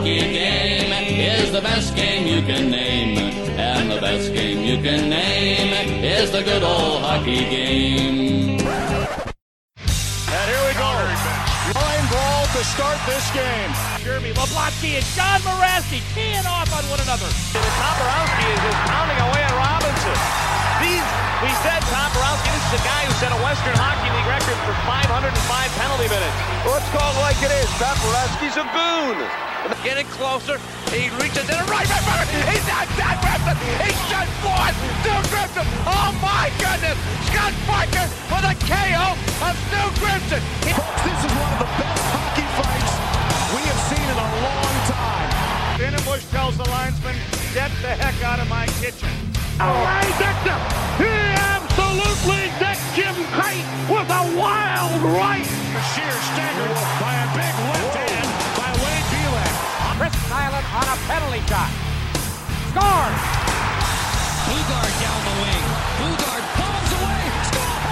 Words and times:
hockey 0.00 0.32
game 0.32 0.92
is 1.20 1.52
the 1.52 1.60
best 1.60 1.94
game 1.94 2.26
you 2.26 2.40
can 2.40 2.70
name. 2.70 3.18
And 3.60 3.90
the 3.90 4.00
best 4.00 4.32
game 4.32 4.64
you 4.64 4.82
can 4.82 5.10
name 5.10 6.02
is 6.02 6.30
the 6.30 6.42
good 6.42 6.62
old 6.62 7.02
hockey 7.02 7.44
game. 7.44 8.60
And 9.76 10.46
here 10.48 10.64
we 10.64 10.72
go. 10.80 10.92
Line 11.76 12.06
brawl 12.08 12.46
to 12.56 12.64
start 12.64 12.96
this 13.04 13.28
game. 13.36 13.70
Jeremy 14.00 14.32
Leblotsky 14.32 14.96
and 14.96 15.04
John 15.12 15.40
Moraski 15.44 16.00
teeing 16.14 16.46
off 16.48 16.72
on 16.72 16.84
one 16.88 17.00
another. 17.00 17.28
Toporowski 17.52 18.46
is 18.56 18.60
just 18.64 18.80
pounding 18.88 19.20
away 19.20 19.42
at 19.44 19.52
Robinson. 19.52 20.59
These, 20.80 21.04
we 21.44 21.50
said 21.64 21.80
Toporowski, 21.92 22.48
this 22.52 22.64
is 22.68 22.72
the 22.80 22.84
guy 22.84 23.04
who 23.04 23.12
set 23.20 23.30
a 23.32 23.40
Western 23.44 23.76
Hockey 23.76 24.08
League 24.12 24.28
record 24.28 24.56
for 24.64 24.74
505 24.88 25.28
penalty 25.76 26.08
minutes. 26.08 26.36
Let's 26.64 26.88
call 26.92 27.08
it 27.12 27.20
like 27.20 27.38
it 27.44 27.52
is. 27.52 27.68
Toporowski's 27.76 28.56
a 28.56 28.66
goon. 28.72 29.16
Getting 29.84 30.08
closer. 30.16 30.56
He 30.88 31.12
reaches 31.20 31.44
in 31.44 31.56
the 31.56 31.68
right, 31.68 31.84
right, 31.84 32.04
right. 32.08 32.28
He's 32.48 32.64
not 32.64 32.88
Scott 32.96 33.16
Grimson. 33.20 33.56
He's 33.84 34.00
shot 34.08 34.28
forward. 34.40 34.74
Stu 35.04 35.14
Grimson. 35.28 35.66
Oh 35.84 36.10
my 36.24 36.48
goodness. 36.56 36.96
Scott 37.28 37.52
Parker 37.68 38.06
with 38.32 38.50
a 38.50 38.56
KO 38.64 39.06
of 39.44 39.54
Stu 39.68 39.82
Grimson. 40.00 40.40
He- 40.64 40.72
Folks, 40.74 41.02
this 41.04 41.20
is 41.28 41.32
one 41.36 41.52
of 41.54 41.60
the 41.60 41.70
best 41.76 42.04
hockey 42.12 42.46
fights 42.56 42.92
we 43.52 43.60
have 43.68 43.80
seen 43.92 44.06
in 44.08 44.16
a 44.16 44.28
long 44.42 44.74
time. 44.88 45.30
Bush 46.06 46.24
tells 46.32 46.56
the 46.56 46.64
linesman, 46.64 47.14
get 47.54 47.70
the 47.82 47.92
heck 47.94 48.16
out 48.24 48.40
of 48.40 48.48
my 48.48 48.66
kitchen. 48.80 49.08
Away 49.60 50.08
Victor! 50.16 50.56
He 50.96 51.12
absolutely 51.36 52.48
decked 52.56 52.80
Jim 52.96 53.12
Kyte 53.36 53.68
with 53.92 54.08
a 54.08 54.24
wild 54.32 55.02
right! 55.12 55.44
A 55.44 55.82
sheer 55.92 56.16
staggered 56.32 56.72
by 56.96 57.12
a 57.12 57.28
big 57.36 57.54
left 57.68 57.92
hand 57.92 58.24
by 58.56 58.72
Wade 58.80 59.04
Belak. 59.12 59.52
Chris 60.00 60.16
Nyland 60.32 60.64
on 60.64 60.88
a 60.88 60.96
penalty 61.04 61.44
shot. 61.44 61.68
Scores! 62.72 63.20
Bugard 64.48 64.94
down 64.96 65.20
the 65.28 65.34
wing. 65.44 65.64
Bugard 66.00 66.44
bombs 66.56 66.92
away. 66.96 67.20
Score! 67.52 67.84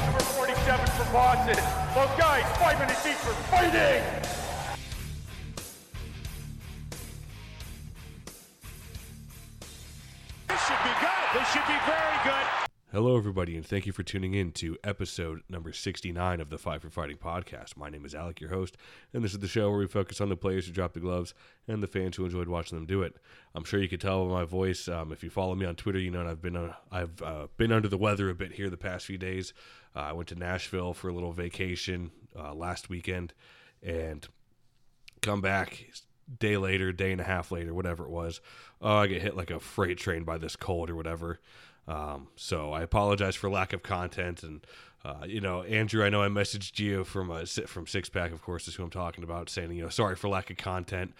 Number 0.00 0.24
47 0.32 0.80
for 0.96 1.06
Boston. 1.12 1.60
Those 1.92 2.14
guys, 2.16 2.48
five 2.56 2.80
minutes 2.80 3.04
each 3.04 3.20
for 3.20 3.36
fighting! 3.52 4.00
Hello, 12.94 13.16
everybody, 13.16 13.56
and 13.56 13.66
thank 13.66 13.86
you 13.86 13.92
for 13.92 14.04
tuning 14.04 14.34
in 14.34 14.52
to 14.52 14.78
episode 14.84 15.42
number 15.48 15.72
69 15.72 16.40
of 16.40 16.48
the 16.48 16.58
Five 16.58 16.80
for 16.80 16.90
Fighting 16.90 17.16
podcast. 17.16 17.76
My 17.76 17.90
name 17.90 18.04
is 18.04 18.14
Alec, 18.14 18.40
your 18.40 18.50
host, 18.50 18.76
and 19.12 19.24
this 19.24 19.32
is 19.32 19.40
the 19.40 19.48
show 19.48 19.68
where 19.68 19.80
we 19.80 19.88
focus 19.88 20.20
on 20.20 20.28
the 20.28 20.36
players 20.36 20.68
who 20.68 20.72
drop 20.72 20.92
the 20.92 21.00
gloves 21.00 21.34
and 21.66 21.82
the 21.82 21.88
fans 21.88 22.14
who 22.14 22.24
enjoyed 22.24 22.46
watching 22.46 22.78
them 22.78 22.86
do 22.86 23.02
it. 23.02 23.16
I'm 23.52 23.64
sure 23.64 23.82
you 23.82 23.88
can 23.88 23.98
tell 23.98 24.24
by 24.26 24.32
my 24.32 24.44
voice. 24.44 24.86
Um, 24.86 25.10
if 25.10 25.24
you 25.24 25.30
follow 25.30 25.56
me 25.56 25.66
on 25.66 25.74
Twitter, 25.74 25.98
you 25.98 26.12
know 26.12 26.24
I've 26.24 26.40
been 26.40 26.54
uh, 26.56 26.74
I've 26.92 27.20
uh, 27.20 27.48
been 27.56 27.72
under 27.72 27.88
the 27.88 27.98
weather 27.98 28.30
a 28.30 28.34
bit 28.36 28.52
here 28.52 28.70
the 28.70 28.76
past 28.76 29.06
few 29.06 29.18
days. 29.18 29.52
Uh, 29.96 29.98
I 29.98 30.12
went 30.12 30.28
to 30.28 30.36
Nashville 30.36 30.94
for 30.94 31.08
a 31.08 31.12
little 31.12 31.32
vacation 31.32 32.12
uh, 32.38 32.54
last 32.54 32.88
weekend, 32.88 33.34
and 33.82 34.24
come 35.20 35.40
back 35.40 35.84
day 36.38 36.56
later, 36.56 36.92
day 36.92 37.10
and 37.10 37.20
a 37.20 37.24
half 37.24 37.50
later, 37.50 37.74
whatever 37.74 38.04
it 38.04 38.10
was. 38.10 38.40
Oh, 38.80 38.98
I 38.98 39.08
get 39.08 39.20
hit 39.20 39.36
like 39.36 39.50
a 39.50 39.58
freight 39.58 39.98
train 39.98 40.22
by 40.22 40.38
this 40.38 40.54
cold 40.54 40.90
or 40.90 40.94
whatever. 40.94 41.40
Um, 41.86 42.28
so 42.36 42.72
I 42.72 42.82
apologize 42.82 43.34
for 43.36 43.50
lack 43.50 43.72
of 43.72 43.82
content. 43.82 44.42
And, 44.42 44.66
uh, 45.04 45.24
you 45.26 45.40
know, 45.40 45.62
Andrew, 45.62 46.04
I 46.04 46.08
know 46.08 46.22
I 46.22 46.28
messaged 46.28 46.78
you 46.78 47.04
from 47.04 47.44
Si- 47.46 47.62
from 47.66 47.86
Six 47.86 48.08
Pack, 48.08 48.32
of 48.32 48.42
course, 48.42 48.68
is 48.68 48.74
who 48.74 48.84
I'm 48.84 48.90
talking 48.90 49.24
about, 49.24 49.50
saying, 49.50 49.72
you 49.72 49.82
know, 49.82 49.90
sorry 49.90 50.16
for 50.16 50.28
lack 50.28 50.50
of 50.50 50.56
content. 50.56 51.12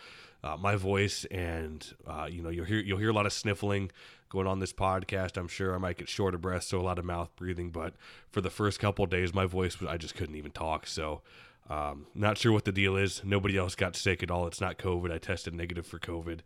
Uh, 0.43 0.59
my 0.59 0.77
voice 0.77 1.25
and 1.31 1.95
uh, 2.07 2.29
you 2.31 2.43
know 2.43 2.51
you'll 2.51 2.67
hear 2.67 2.79
you'll 2.79 2.99
hear 2.99 3.09
a 3.09 3.15
lot 3.15 3.25
of 3.25 3.33
sniffling 3.33 3.91
going 4.29 4.47
on 4.47 4.59
this 4.59 4.75
podcast. 4.75 5.39
I'm 5.39 5.49
sure 5.49 5.75
I 5.75 5.79
might 5.79 5.97
get 5.97 6.09
short 6.09 6.35
of 6.35 6.43
breath, 6.43 6.65
so 6.65 6.79
a 6.79 6.83
lot 6.83 6.99
of 6.99 7.05
mouth 7.07 7.31
breathing. 7.35 7.71
But 7.71 7.95
for 8.31 8.43
the 8.43 8.51
first 8.51 8.79
couple 8.79 9.07
days, 9.07 9.33
my 9.33 9.47
voice 9.47 9.79
I 9.89 9.97
just 9.97 10.15
couldn't 10.15 10.35
even 10.35 10.51
talk. 10.51 10.87
So 10.87 11.23
um, 11.71 12.07
not 12.15 12.37
sure 12.37 12.53
what 12.53 12.67
the 12.67 12.73
deal 12.73 12.97
is. 12.97 13.23
Nobody 13.25 13.57
else 13.57 13.75
got 13.75 13.97
sick 13.97 14.23
at 14.23 14.31
all. 14.31 14.47
It's 14.47 14.61
not 14.61 14.77
COVID. 14.77 15.11
I 15.11 15.17
tested 15.17 15.55
negative 15.55 15.87
for 15.87 15.99
COVID, 15.99 16.41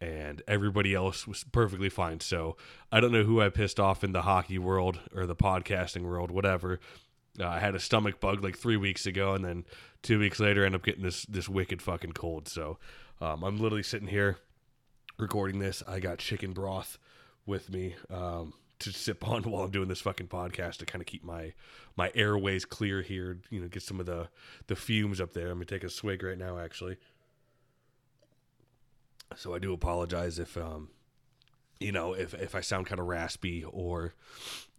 and 0.00 0.42
everybody 0.46 0.94
else 0.94 1.26
was 1.26 1.44
perfectly 1.44 1.88
fine. 1.88 2.20
So 2.20 2.56
I 2.92 3.00
don't 3.00 3.12
know 3.12 3.24
who 3.24 3.40
I 3.40 3.48
pissed 3.48 3.80
off 3.80 4.04
in 4.04 4.12
the 4.12 4.22
hockey 4.22 4.58
world 4.58 5.00
or 5.14 5.26
the 5.26 5.36
podcasting 5.36 6.02
world, 6.02 6.30
whatever. 6.30 6.80
Uh, 7.40 7.48
I 7.48 7.58
had 7.58 7.74
a 7.74 7.80
stomach 7.80 8.20
bug 8.20 8.42
like 8.42 8.56
three 8.56 8.76
weeks 8.76 9.06
ago, 9.06 9.34
and 9.34 9.44
then 9.44 9.64
two 10.02 10.18
weeks 10.18 10.40
later, 10.40 10.62
I 10.62 10.66
end 10.66 10.74
up 10.74 10.84
getting 10.84 11.02
this 11.02 11.24
this 11.26 11.48
wicked 11.48 11.82
fucking 11.82 12.12
cold. 12.12 12.48
So 12.48 12.78
um, 13.20 13.42
I'm 13.42 13.58
literally 13.58 13.82
sitting 13.82 14.08
here 14.08 14.38
recording 15.18 15.58
this. 15.58 15.82
I 15.86 16.00
got 16.00 16.18
chicken 16.18 16.52
broth 16.52 16.98
with 17.46 17.70
me 17.70 17.96
um, 18.10 18.54
to 18.80 18.92
sip 18.92 19.26
on 19.26 19.42
while 19.50 19.64
I'm 19.64 19.70
doing 19.70 19.88
this 19.88 20.00
fucking 20.00 20.28
podcast 20.28 20.78
to 20.78 20.86
kind 20.86 21.02
of 21.02 21.06
keep 21.06 21.24
my 21.24 21.52
my 21.96 22.10
airways 22.14 22.64
clear 22.64 23.02
here. 23.02 23.38
You 23.50 23.60
know, 23.60 23.68
get 23.68 23.82
some 23.82 24.00
of 24.00 24.06
the 24.06 24.28
the 24.66 24.76
fumes 24.76 25.20
up 25.20 25.32
there. 25.32 25.48
I'm 25.48 25.54
gonna 25.58 25.66
take 25.66 25.84
a 25.84 25.90
swig 25.90 26.22
right 26.22 26.38
now, 26.38 26.58
actually. 26.58 26.96
So 29.36 29.54
I 29.54 29.58
do 29.58 29.72
apologize 29.72 30.38
if 30.38 30.56
um, 30.56 30.88
you 31.80 31.92
know, 31.92 32.12
if 32.12 32.34
if 32.34 32.54
I 32.54 32.60
sound 32.60 32.86
kind 32.86 33.00
of 33.00 33.06
raspy 33.06 33.64
or 33.64 34.14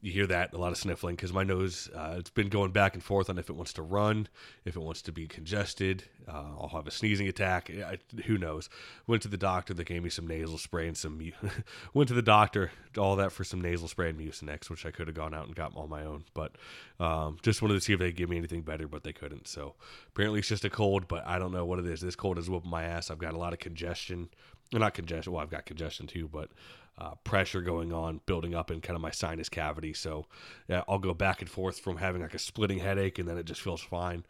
you 0.02 0.12
hear 0.12 0.28
that 0.28 0.54
a 0.54 0.58
lot 0.58 0.72
of 0.72 0.78
sniffling 0.78 1.16
because 1.16 1.34
my 1.34 1.44
nose 1.44 1.90
uh, 1.94 2.16
it's 2.18 2.30
been 2.30 2.48
going 2.48 2.72
back 2.72 2.94
and 2.94 3.04
forth 3.04 3.30
on 3.30 3.38
if 3.38 3.50
it 3.50 3.56
wants 3.56 3.74
to 3.74 3.82
run, 3.82 4.28
if 4.64 4.76
it 4.76 4.80
wants 4.80 5.02
to 5.02 5.12
be 5.12 5.28
congested. 5.28 6.04
Uh, 6.28 6.46
I'll 6.60 6.70
have 6.70 6.88
a 6.88 6.92
sneezing 6.92 7.28
attack. 7.28 7.70
I, 7.70 7.98
who 8.26 8.38
knows? 8.38 8.70
Went 9.08 9.22
to 9.24 9.28
the 9.28 9.38
doctor. 9.38 9.74
They 9.74 9.84
gave 9.84 10.04
me 10.04 10.10
some 10.10 10.28
nasal 10.28 10.58
spray 10.58 10.88
and 10.88 10.96
some. 10.96 11.20
went 11.94 12.08
to 12.10 12.14
the 12.14 12.22
doctor. 12.22 12.72
All 12.98 13.16
that 13.18 13.32
for 13.32 13.44
some 13.44 13.62
nasal 13.62 13.88
spray 13.88 14.10
and 14.10 14.20
Mucinex, 14.20 14.70
which 14.70 14.86
I 14.86 14.92
could 14.92 15.08
have 15.08 15.16
gone 15.16 15.34
out 15.34 15.48
and 15.48 15.56
got 15.56 15.76
on 15.76 15.90
my 15.90 16.04
own. 16.04 16.24
But 16.34 16.54
um, 17.00 17.38
just 17.42 17.62
wanted 17.62 17.76
to 17.76 17.82
see 17.82 17.94
if 17.94 18.00
they 18.00 18.12
give 18.12 18.30
me 18.30 18.38
anything 18.38 18.62
better, 18.62 18.88
but 18.88 19.04
they 19.04 19.14
couldn't. 19.14 19.48
So 19.48 19.76
apparently 20.10 20.40
it's 20.40 20.48
just 20.48 20.66
a 20.66 20.70
cold, 20.70 21.08
but 21.08 21.26
I 21.28 21.40
don't 21.40 21.52
know 21.52 21.66
what 21.66 21.80
it 21.80 21.86
is. 21.86 22.02
This 22.02 22.16
cold 22.16 22.38
is 22.38 22.50
whooping 22.50 22.70
my 22.70 22.84
ass. 22.84 23.10
I've 23.12 23.20
got 23.20 23.34
a 23.34 23.38
lot 23.38 23.54
of 23.54 23.60
congestion. 23.60 24.30
Not 24.72 24.94
congestion. 24.94 25.34
Well, 25.34 25.42
I've 25.42 25.50
got 25.50 25.66
congestion 25.66 26.06
too, 26.06 26.28
but 26.32 26.50
uh, 26.98 27.16
pressure 27.24 27.62
going 27.62 27.92
on, 27.92 28.22
building 28.26 28.54
up 28.54 28.70
in 28.70 28.82
kind 28.82 28.96
of 28.96 29.02
my 29.02 29.12
sinus 29.12 29.50
cavity. 29.50 29.94
So 29.94 30.28
yeah, 30.68 30.84
I'll 30.88 31.00
go 31.00 31.14
back 31.14 31.42
and 31.42 31.50
forth 31.50 31.80
from 31.80 31.98
having 31.98 32.22
like 32.22 32.34
a 32.34 32.40
splitting 32.40 32.80
headache, 32.80 33.18
and 33.18 33.28
then 33.28 33.38
it 33.38 33.46
just 33.46 33.62
feels 33.62 33.82
fine. 33.82 34.26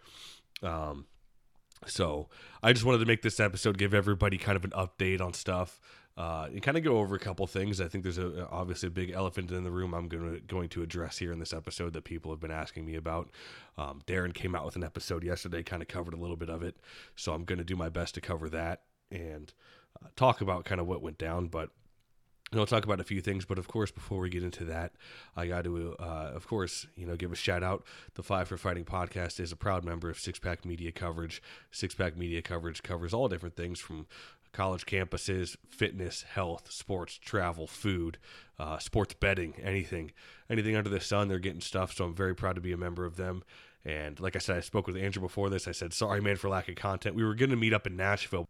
Um, 0.64 1.06
so 1.88 2.28
I 2.62 2.74
just 2.74 2.86
wanted 2.86 3.00
to 3.00 3.06
make 3.06 3.22
this 3.22 3.40
episode 3.40 3.78
give 3.78 3.94
everybody 3.94 4.38
kind 4.38 4.56
of 4.56 4.64
an 4.64 4.72
update 4.72 5.22
on 5.22 5.34
stuff. 5.34 5.80
Uh, 6.18 6.50
and 6.52 6.62
kind 6.62 6.76
of 6.76 6.84
go 6.84 6.98
over 6.98 7.16
a 7.16 7.20
couple 7.20 7.48
things. 7.48 7.80
I 7.80 7.88
think 7.88 8.04
there's 8.04 8.18
a 8.18 8.46
obviously 8.50 8.88
a 8.88 8.92
big 8.92 9.12
elephant 9.12 9.52
in 9.54 9.64
the 9.64 9.72
room. 9.72 9.94
I'm 9.94 10.10
going 10.10 10.34
to 10.34 10.42
going 10.42 10.68
to 10.70 10.84
address 10.84 11.18
here 11.18 11.32
in 11.32 11.40
this 11.40 11.54
episode 11.54 11.94
that 11.94 12.04
people 12.04 12.30
have 12.32 12.42
been 12.42 12.52
asking 12.52 12.86
me 12.86 12.96
about. 12.96 13.30
Um, 13.78 14.02
Darren 14.06 14.34
came 14.34 14.54
out 14.54 14.66
with 14.66 14.76
an 14.76 14.84
episode 14.84 15.24
yesterday, 15.24 15.64
kind 15.64 15.82
of 15.82 15.88
covered 15.88 16.14
a 16.14 16.18
little 16.18 16.36
bit 16.36 16.50
of 16.50 16.62
it, 16.62 16.76
so 17.16 17.32
I'm 17.32 17.46
going 17.46 17.60
to 17.60 17.64
do 17.64 17.78
my 17.78 17.88
best 17.88 18.16
to 18.16 18.22
cover 18.22 18.50
that 18.50 18.82
and 19.12 19.54
uh, 20.04 20.10
talk 20.16 20.42
about 20.42 20.66
kind 20.66 20.82
of 20.82 20.88
what 20.88 21.02
went 21.02 21.18
down. 21.18 21.48
But 21.48 21.70
and 22.52 22.60
I'll 22.60 22.66
talk 22.66 22.84
about 22.84 23.00
a 23.00 23.04
few 23.04 23.22
things, 23.22 23.46
but 23.46 23.60
of 23.60 23.68
course, 23.68 23.92
before 23.92 24.20
we 24.20 24.30
get 24.30 24.44
into 24.44 24.66
that, 24.66 24.94
I 25.36 25.46
got 25.46 25.66
to, 25.66 25.96
uh, 26.00 26.32
of 26.34 26.48
course, 26.48 26.88
you 26.96 27.06
know, 27.06 27.16
give 27.16 27.32
a 27.32 27.36
shout 27.36 27.62
out. 27.62 27.86
The 28.16 28.24
Five 28.24 28.48
for 28.48 28.58
Fighting 28.58 28.86
podcast 28.86 29.40
is 29.40 29.52
a 29.52 29.56
proud 29.56 29.86
member 29.86 30.10
of 30.10 30.18
Six 30.18 30.40
Pack 30.40 30.66
Media 30.66 30.92
Coverage. 30.92 31.44
Six 31.70 31.94
Pack 31.94 32.18
Media 32.18 32.42
Coverage 32.42 32.82
covers 32.82 33.14
all 33.14 33.28
different 33.28 33.56
things 33.56 33.80
from 33.80 34.08
college 34.52 34.88
campuses, 34.88 35.58
fitness, 35.70 36.24
health, 36.24 36.72
sports, 36.72 37.20
travel, 37.20 37.68
food, 37.68 38.18
uh, 38.58 38.80
sports 38.80 39.14
betting, 39.14 39.54
anything, 39.62 40.12
anything 40.50 40.76
under 40.76 40.90
the 40.90 41.00
sun. 41.00 41.28
They're 41.28 41.38
getting 41.38 41.62
stuff, 41.62 41.94
so 41.94 42.06
I'm 42.06 42.16
very 42.16 42.36
proud 42.36 42.56
to 42.56 42.62
be 42.62 42.72
a 42.72 42.78
member 42.78 43.06
of 43.06 43.16
them. 43.16 43.44
And 43.86 44.20
like 44.20 44.36
I 44.36 44.40
said, 44.40 44.58
I 44.58 44.62
spoke 44.62 44.88
with 44.88 44.98
Andrew 44.98 45.22
before 45.22 45.50
this. 45.50 45.68
I 45.68 45.72
said, 45.72 45.94
sorry, 45.94 46.20
man, 46.20 46.36
for 46.36 46.50
lack 46.50 46.68
of 46.68 46.76
content. 46.76 47.16
We 47.16 47.24
were 47.24 47.36
going 47.36 47.52
to 47.52 47.56
meet 47.56 47.74
up 47.74 47.86
in 47.86 47.96
Nashville, 47.96 48.48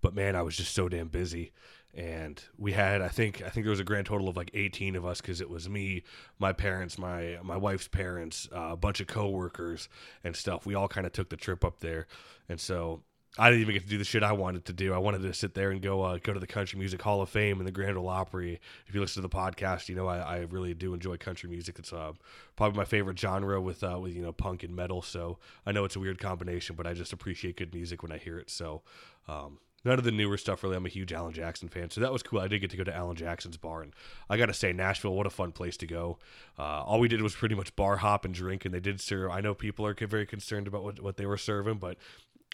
but 0.00 0.14
man, 0.14 0.36
I 0.36 0.42
was 0.42 0.56
just 0.56 0.74
so 0.74 0.88
damn 0.88 1.08
busy. 1.08 1.52
And 1.94 2.40
we 2.56 2.72
had, 2.72 3.00
I 3.00 3.08
think, 3.08 3.42
I 3.42 3.48
think 3.48 3.64
there 3.64 3.70
was 3.70 3.80
a 3.80 3.84
grand 3.84 4.06
total 4.06 4.28
of 4.28 4.36
like 4.36 4.50
18 4.54 4.94
of 4.94 5.04
us 5.04 5.20
because 5.20 5.40
it 5.40 5.48
was 5.48 5.68
me, 5.68 6.04
my 6.38 6.52
parents, 6.52 6.98
my 6.98 7.38
my 7.42 7.56
wife's 7.56 7.88
parents, 7.88 8.48
uh, 8.54 8.70
a 8.72 8.76
bunch 8.76 9.00
of 9.00 9.06
coworkers 9.06 9.88
and 10.22 10.36
stuff. 10.36 10.66
We 10.66 10.74
all 10.74 10.86
kind 10.86 11.06
of 11.06 11.12
took 11.12 11.30
the 11.30 11.36
trip 11.36 11.64
up 11.64 11.80
there, 11.80 12.06
and 12.48 12.60
so 12.60 13.02
I 13.36 13.50
didn't 13.50 13.62
even 13.62 13.74
get 13.74 13.82
to 13.84 13.88
do 13.88 13.98
the 13.98 14.04
shit 14.04 14.22
I 14.22 14.32
wanted 14.32 14.64
to 14.66 14.72
do. 14.72 14.92
I 14.92 14.98
wanted 14.98 15.22
to 15.22 15.32
sit 15.32 15.54
there 15.54 15.70
and 15.70 15.80
go 15.80 16.02
uh, 16.02 16.18
go 16.22 16.32
to 16.32 16.40
the 16.40 16.46
Country 16.46 16.78
Music 16.78 17.00
Hall 17.00 17.20
of 17.20 17.28
Fame 17.28 17.58
and 17.58 17.66
the 17.66 17.72
Grand 17.72 17.96
Ole 17.96 18.08
Opry. 18.08 18.60
If 18.86 18.94
you 18.94 19.00
listen 19.00 19.22
to 19.22 19.28
the 19.28 19.34
podcast, 19.34 19.88
you 19.88 19.94
know 19.94 20.08
I, 20.08 20.18
I 20.18 20.36
really 20.50 20.74
do 20.74 20.92
enjoy 20.94 21.16
country 21.18 21.48
music. 21.48 21.78
It's 21.78 21.92
uh, 21.92 22.12
probably 22.56 22.76
my 22.76 22.84
favorite 22.84 23.18
genre 23.18 23.60
with 23.60 23.84
uh, 23.84 23.98
with 24.00 24.14
you 24.14 24.22
know 24.22 24.32
punk 24.32 24.62
and 24.64 24.74
metal. 24.74 25.02
So 25.02 25.38
I 25.64 25.72
know 25.72 25.84
it's 25.84 25.96
a 25.96 26.00
weird 26.00 26.18
combination, 26.18 26.74
but 26.74 26.86
I 26.86 26.94
just 26.94 27.12
appreciate 27.12 27.56
good 27.56 27.72
music 27.72 28.02
when 28.02 28.12
I 28.12 28.18
hear 28.18 28.38
it. 28.38 28.50
So 28.50 28.82
um, 29.28 29.58
none 29.84 29.98
of 29.98 30.04
the 30.04 30.10
newer 30.10 30.36
stuff 30.36 30.62
really. 30.62 30.76
I'm 30.76 30.86
a 30.86 30.90
huge 30.90 31.12
Alan 31.12 31.32
Jackson 31.32 31.68
fan, 31.68 31.90
so 31.90 32.00
that 32.00 32.12
was 32.12 32.22
cool. 32.22 32.40
I 32.40 32.48
did 32.48 32.60
get 32.60 32.70
to 32.70 32.76
go 32.76 32.84
to 32.84 32.94
Alan 32.94 33.16
Jackson's 33.16 33.56
bar, 33.56 33.82
and 33.82 33.92
I 34.28 34.36
got 34.36 34.46
to 34.46 34.54
say, 34.54 34.72
Nashville, 34.72 35.14
what 35.14 35.26
a 35.26 35.30
fun 35.30 35.52
place 35.52 35.76
to 35.78 35.86
go. 35.86 36.18
Uh, 36.58 36.82
all 36.82 37.00
we 37.00 37.08
did 37.08 37.22
was 37.22 37.34
pretty 37.34 37.54
much 37.54 37.74
bar 37.76 37.98
hop 37.98 38.24
and 38.24 38.34
drink, 38.34 38.64
and 38.64 38.74
they 38.74 38.80
did 38.80 39.00
serve. 39.00 39.30
I 39.30 39.40
know 39.40 39.54
people 39.54 39.86
are 39.86 39.94
very 39.94 40.26
concerned 40.26 40.66
about 40.66 40.82
what, 40.82 41.00
what 41.00 41.16
they 41.16 41.26
were 41.26 41.36
serving, 41.36 41.78
but 41.78 41.96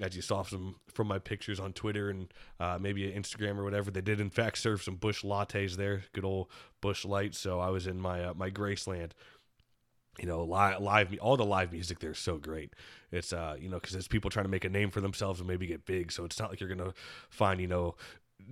as 0.03 0.17
you 0.17 0.23
saw 0.23 0.43
some 0.43 0.77
from 0.93 1.07
my 1.07 1.19
pictures 1.19 1.61
on 1.61 1.73
Twitter 1.73 2.11
and 2.11 2.33
uh, 2.59 2.79
maybe 2.81 3.11
Instagram 3.11 3.59
or 3.59 3.65
whatever, 3.65 3.91
they 3.91 4.01
did 4.01 4.21
in 4.21 4.31
fact 4.31 4.59
serve 4.59 4.83
some 4.83 4.97
Busch 4.97 5.23
lattes 5.23 5.77
there, 5.77 6.05
good 6.13 6.25
old 6.25 6.49
Busch 6.81 7.05
Light. 7.05 7.35
So 7.35 7.61
I 7.61 7.69
was 7.69 7.87
in 7.87 8.01
my 8.01 8.25
uh, 8.25 8.35
my 8.35 8.51
Graceland 8.51 9.13
you 10.19 10.27
know 10.27 10.43
live, 10.43 10.81
live 10.81 11.15
all 11.21 11.37
the 11.37 11.45
live 11.45 11.73
music 11.73 11.99
there 12.01 12.13
is 12.13 12.19
so 12.19 12.37
great. 12.39 12.73
It's 13.13 13.33
uh 13.33 13.57
you 13.59 13.69
know 13.69 13.79
because 13.79 13.95
it's 13.95 14.09
people 14.09 14.31
trying 14.31 14.45
to 14.45 14.51
make 14.51 14.65
a 14.65 14.69
name 14.69 14.91
for 14.91 15.01
themselves 15.01 15.41
and 15.41 15.49
maybe 15.49 15.67
get 15.67 15.85
big. 15.87 16.13
So 16.13 16.25
it's 16.25 16.39
not 16.39 16.51
like 16.51 16.61
you're 16.61 16.69
gonna 16.69 16.95
find 17.31 17.61
you 17.61 17.69
know 17.69 17.97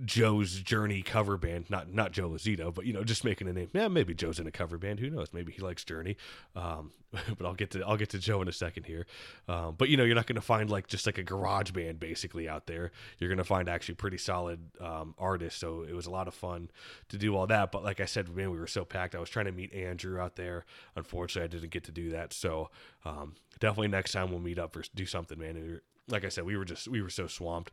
Joe's 0.05 0.59
Journey 0.59 1.01
cover 1.01 1.37
band, 1.37 1.69
not 1.69 1.93
not 1.93 2.11
Joe 2.11 2.29
Lazito, 2.29 2.73
but 2.73 2.85
you 2.85 2.93
know, 2.93 3.03
just 3.03 3.23
making 3.23 3.47
a 3.47 3.53
name. 3.53 3.69
Yeah, 3.73 3.87
maybe 3.87 4.13
Joe's 4.13 4.39
in 4.39 4.47
a 4.47 4.51
cover 4.51 4.77
band. 4.77 4.99
Who 4.99 5.09
knows? 5.09 5.29
Maybe 5.33 5.51
he 5.51 5.61
likes 5.61 5.83
Journey. 5.83 6.17
Um, 6.55 6.91
but 7.37 7.45
I'll 7.45 7.53
get 7.53 7.71
to 7.71 7.83
I'll 7.85 7.97
get 7.97 8.09
to 8.11 8.19
Joe 8.19 8.41
in 8.41 8.47
a 8.47 8.53
second 8.53 8.85
here. 8.85 9.05
Um, 9.47 9.75
but 9.77 9.89
you 9.89 9.97
know, 9.97 10.03
you're 10.03 10.15
not 10.15 10.27
going 10.27 10.35
to 10.35 10.41
find 10.41 10.69
like 10.69 10.87
just 10.87 11.05
like 11.05 11.17
a 11.17 11.23
garage 11.23 11.71
band 11.71 11.99
basically 11.99 12.49
out 12.49 12.67
there. 12.67 12.91
You're 13.19 13.29
going 13.29 13.37
to 13.37 13.43
find 13.43 13.69
actually 13.69 13.95
pretty 13.95 14.17
solid 14.17 14.59
um, 14.79 15.15
artists. 15.17 15.59
So 15.59 15.83
it 15.83 15.93
was 15.93 16.05
a 16.05 16.11
lot 16.11 16.27
of 16.27 16.33
fun 16.33 16.69
to 17.09 17.17
do 17.17 17.35
all 17.35 17.47
that. 17.47 17.71
But 17.71 17.83
like 17.83 17.99
I 17.99 18.05
said, 18.05 18.29
man, 18.29 18.51
we 18.51 18.59
were 18.59 18.67
so 18.67 18.85
packed. 18.85 19.15
I 19.15 19.19
was 19.19 19.29
trying 19.29 19.45
to 19.45 19.51
meet 19.51 19.73
Andrew 19.73 20.19
out 20.19 20.35
there. 20.35 20.65
Unfortunately, 20.95 21.45
I 21.45 21.47
didn't 21.47 21.71
get 21.71 21.83
to 21.85 21.91
do 21.91 22.09
that. 22.11 22.33
So 22.33 22.69
um, 23.05 23.35
definitely 23.59 23.89
next 23.89 24.11
time 24.11 24.31
we'll 24.31 24.39
meet 24.39 24.59
up 24.59 24.75
or 24.75 24.83
do 24.95 25.05
something, 25.05 25.37
man. 25.37 25.81
Like 26.07 26.25
I 26.25 26.29
said, 26.29 26.45
we 26.45 26.57
were 26.57 26.65
just 26.65 26.87
we 26.87 27.01
were 27.01 27.09
so 27.09 27.27
swamped 27.27 27.71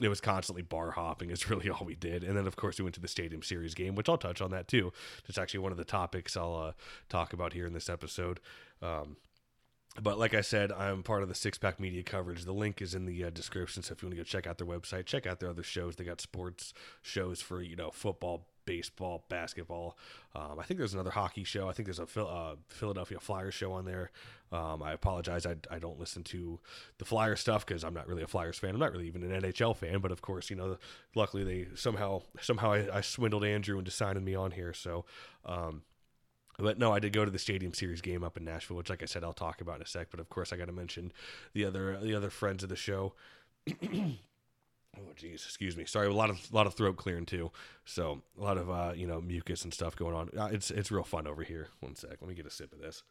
it 0.00 0.08
was 0.08 0.20
constantly 0.20 0.62
bar 0.62 0.90
hopping 0.90 1.30
is 1.30 1.48
really 1.50 1.70
all 1.70 1.84
we 1.84 1.94
did 1.94 2.22
and 2.24 2.36
then 2.36 2.46
of 2.46 2.56
course 2.56 2.78
we 2.78 2.82
went 2.82 2.94
to 2.94 3.00
the 3.00 3.08
stadium 3.08 3.42
series 3.42 3.74
game 3.74 3.94
which 3.94 4.08
i'll 4.08 4.18
touch 4.18 4.40
on 4.40 4.50
that 4.50 4.68
too 4.68 4.92
it's 5.28 5.38
actually 5.38 5.60
one 5.60 5.72
of 5.72 5.78
the 5.78 5.84
topics 5.84 6.36
i'll 6.36 6.56
uh, 6.56 6.72
talk 7.08 7.32
about 7.32 7.52
here 7.52 7.66
in 7.66 7.72
this 7.72 7.88
episode 7.88 8.40
um, 8.82 9.16
but 10.00 10.18
like 10.18 10.34
I 10.34 10.42
said, 10.42 10.72
I'm 10.72 11.02
part 11.02 11.22
of 11.22 11.28
the 11.28 11.34
Six 11.34 11.58
Pack 11.58 11.80
Media 11.80 12.02
coverage. 12.02 12.44
The 12.44 12.52
link 12.52 12.82
is 12.82 12.94
in 12.94 13.06
the 13.06 13.24
uh, 13.24 13.30
description, 13.30 13.82
so 13.82 13.92
if 13.92 14.02
you 14.02 14.08
want 14.08 14.16
to 14.16 14.20
go 14.20 14.24
check 14.24 14.46
out 14.46 14.58
their 14.58 14.66
website, 14.66 15.06
check 15.06 15.26
out 15.26 15.40
their 15.40 15.48
other 15.48 15.62
shows. 15.62 15.96
They 15.96 16.04
got 16.04 16.20
sports 16.20 16.74
shows 17.02 17.40
for 17.40 17.62
you 17.62 17.76
know 17.76 17.90
football, 17.90 18.46
baseball, 18.66 19.24
basketball. 19.28 19.96
Um, 20.34 20.58
I 20.58 20.64
think 20.64 20.78
there's 20.78 20.92
another 20.92 21.10
hockey 21.10 21.44
show. 21.44 21.68
I 21.68 21.72
think 21.72 21.86
there's 21.86 21.98
a 21.98 22.20
uh, 22.20 22.56
Philadelphia 22.68 23.18
Flyers 23.18 23.54
show 23.54 23.72
on 23.72 23.84
there. 23.86 24.10
Um, 24.52 24.82
I 24.82 24.92
apologize. 24.92 25.46
I, 25.46 25.56
I 25.70 25.78
don't 25.78 25.98
listen 25.98 26.22
to 26.24 26.60
the 26.98 27.04
Flyer 27.04 27.36
stuff 27.36 27.64
because 27.64 27.82
I'm 27.84 27.94
not 27.94 28.06
really 28.06 28.22
a 28.22 28.26
Flyers 28.26 28.58
fan. 28.58 28.70
I'm 28.70 28.80
not 28.80 28.92
really 28.92 29.06
even 29.06 29.22
an 29.22 29.40
NHL 29.40 29.74
fan. 29.76 30.00
But 30.00 30.12
of 30.12 30.20
course, 30.20 30.50
you 30.50 30.56
know, 30.56 30.76
luckily 31.14 31.44
they 31.44 31.68
somehow 31.74 32.22
somehow 32.40 32.72
I, 32.72 32.98
I 32.98 33.00
swindled 33.00 33.44
Andrew 33.44 33.78
into 33.78 33.90
signing 33.90 34.24
me 34.24 34.34
on 34.34 34.50
here. 34.50 34.72
So. 34.72 35.04
Um, 35.44 35.82
but 36.58 36.78
no, 36.78 36.90
I 36.90 37.00
did 37.00 37.12
go 37.12 37.22
to 37.22 37.30
the 37.30 37.38
Stadium 37.38 37.74
Series 37.74 38.00
game 38.00 38.24
up 38.24 38.38
in 38.38 38.44
Nashville, 38.46 38.78
which, 38.78 38.88
like 38.88 39.02
I 39.02 39.06
said, 39.06 39.22
I'll 39.22 39.34
talk 39.34 39.60
about 39.60 39.76
in 39.76 39.82
a 39.82 39.86
sec. 39.86 40.08
But 40.10 40.20
of 40.20 40.30
course, 40.30 40.54
I 40.54 40.56
got 40.56 40.68
to 40.68 40.72
mention 40.72 41.12
the 41.52 41.66
other 41.66 41.98
the 42.00 42.14
other 42.14 42.30
friends 42.30 42.62
of 42.62 42.70
the 42.70 42.76
show. 42.76 43.12
Oh 44.98 45.12
geez, 45.14 45.44
excuse 45.44 45.76
me. 45.76 45.84
Sorry, 45.84 46.06
a 46.06 46.12
lot 46.12 46.30
of 46.30 46.52
lot 46.52 46.66
of 46.66 46.74
throat 46.74 46.96
clearing 46.96 47.26
too. 47.26 47.50
So 47.84 48.22
a 48.38 48.42
lot 48.42 48.56
of 48.56 48.70
uh, 48.70 48.92
you 48.94 49.06
know 49.06 49.20
mucus 49.20 49.64
and 49.64 49.72
stuff 49.72 49.96
going 49.96 50.14
on. 50.14 50.30
Uh, 50.36 50.48
it's 50.52 50.70
it's 50.70 50.90
real 50.90 51.04
fun 51.04 51.26
over 51.26 51.42
here. 51.42 51.68
One 51.80 51.94
sec, 51.94 52.16
let 52.20 52.28
me 52.28 52.34
get 52.34 52.46
a 52.46 52.50
sip 52.50 52.72
of 52.72 52.80
this. 52.80 53.02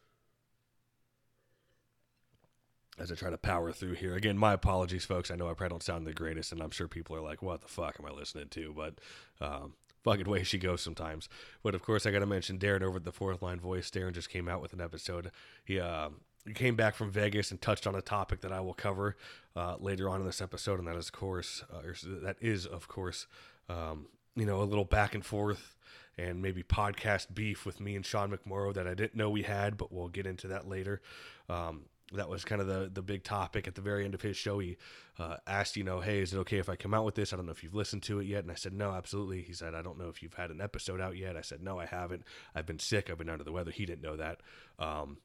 As 2.98 3.12
I 3.12 3.14
try 3.14 3.28
to 3.28 3.36
power 3.36 3.72
through 3.72 3.94
here 3.94 4.14
again, 4.14 4.38
my 4.38 4.54
apologies, 4.54 5.04
folks. 5.04 5.30
I 5.30 5.36
know 5.36 5.50
I 5.50 5.54
probably 5.54 5.74
don't 5.74 5.82
sound 5.82 6.06
the 6.06 6.14
greatest, 6.14 6.50
and 6.50 6.62
I'm 6.62 6.70
sure 6.70 6.88
people 6.88 7.14
are 7.14 7.20
like, 7.20 7.42
"What 7.42 7.60
the 7.60 7.68
fuck 7.68 7.96
am 8.00 8.06
I 8.06 8.10
listening 8.10 8.48
to?" 8.48 8.72
But 8.74 8.94
um, 9.40 9.74
fucking 10.02 10.30
way 10.30 10.42
she 10.44 10.58
goes 10.58 10.80
sometimes. 10.80 11.28
But 11.62 11.74
of 11.74 11.82
course, 11.82 12.06
I 12.06 12.10
got 12.10 12.20
to 12.20 12.26
mention 12.26 12.58
Darren 12.58 12.82
over 12.82 12.96
at 12.96 13.04
the 13.04 13.12
fourth 13.12 13.42
line 13.42 13.60
voice. 13.60 13.90
Darren 13.90 14.14
just 14.14 14.30
came 14.30 14.48
out 14.48 14.62
with 14.62 14.72
an 14.72 14.80
episode. 14.80 15.30
He 15.64 15.78
uh, 15.78 16.10
came 16.54 16.76
back 16.76 16.94
from 16.94 17.10
Vegas 17.10 17.50
and 17.50 17.60
touched 17.60 17.86
on 17.86 17.94
a 17.94 18.02
topic 18.02 18.40
that 18.40 18.52
I 18.52 18.60
will 18.60 18.74
cover 18.74 19.16
uh, 19.54 19.76
later 19.78 20.08
on 20.08 20.20
in 20.20 20.26
this 20.26 20.40
episode, 20.40 20.78
and 20.78 20.88
that 20.88 20.96
is, 20.96 21.06
of 21.06 21.12
course, 21.12 21.64
uh, 21.72 21.82
that 22.22 22.36
is, 22.40 22.66
of 22.66 22.88
course, 22.88 23.26
um, 23.68 24.06
you 24.34 24.46
know, 24.46 24.60
a 24.60 24.64
little 24.64 24.84
back 24.84 25.14
and 25.14 25.24
forth 25.24 25.74
and 26.18 26.40
maybe 26.40 26.62
podcast 26.62 27.34
beef 27.34 27.66
with 27.66 27.80
me 27.80 27.94
and 27.94 28.06
Sean 28.06 28.30
McMorrow 28.30 28.72
that 28.74 28.86
I 28.86 28.94
didn't 28.94 29.16
know 29.16 29.30
we 29.30 29.42
had, 29.42 29.76
but 29.76 29.92
we'll 29.92 30.08
get 30.08 30.26
into 30.26 30.48
that 30.48 30.68
later. 30.68 31.00
Um, 31.48 31.86
that 32.12 32.28
was 32.28 32.44
kind 32.44 32.60
of 32.60 32.68
the 32.68 32.88
the 32.92 33.02
big 33.02 33.24
topic 33.24 33.66
at 33.66 33.74
the 33.74 33.80
very 33.80 34.04
end 34.04 34.14
of 34.14 34.22
his 34.22 34.36
show. 34.36 34.60
He 34.60 34.76
uh, 35.18 35.38
asked, 35.46 35.76
you 35.76 35.82
know, 35.82 36.00
hey, 36.00 36.20
is 36.20 36.32
it 36.32 36.38
okay 36.38 36.58
if 36.58 36.68
I 36.68 36.76
come 36.76 36.94
out 36.94 37.04
with 37.04 37.16
this? 37.16 37.32
I 37.32 37.36
don't 37.36 37.46
know 37.46 37.52
if 37.52 37.64
you've 37.64 37.74
listened 37.74 38.04
to 38.04 38.20
it 38.20 38.26
yet. 38.26 38.44
And 38.44 38.52
I 38.52 38.54
said, 38.54 38.72
no, 38.72 38.92
absolutely. 38.92 39.42
He 39.42 39.52
said, 39.52 39.74
I 39.74 39.82
don't 39.82 39.98
know 39.98 40.08
if 40.08 40.22
you've 40.22 40.34
had 40.34 40.50
an 40.50 40.60
episode 40.60 41.00
out 41.00 41.16
yet. 41.16 41.36
I 41.36 41.40
said, 41.40 41.62
no, 41.62 41.80
I 41.80 41.86
haven't. 41.86 42.22
I've 42.54 42.66
been 42.66 42.78
sick. 42.78 43.10
I've 43.10 43.18
been 43.18 43.28
under 43.28 43.44
the 43.44 43.52
weather. 43.52 43.72
He 43.72 43.86
didn't 43.86 44.02
know 44.02 44.16
that. 44.16 44.40
Um, 44.78 45.18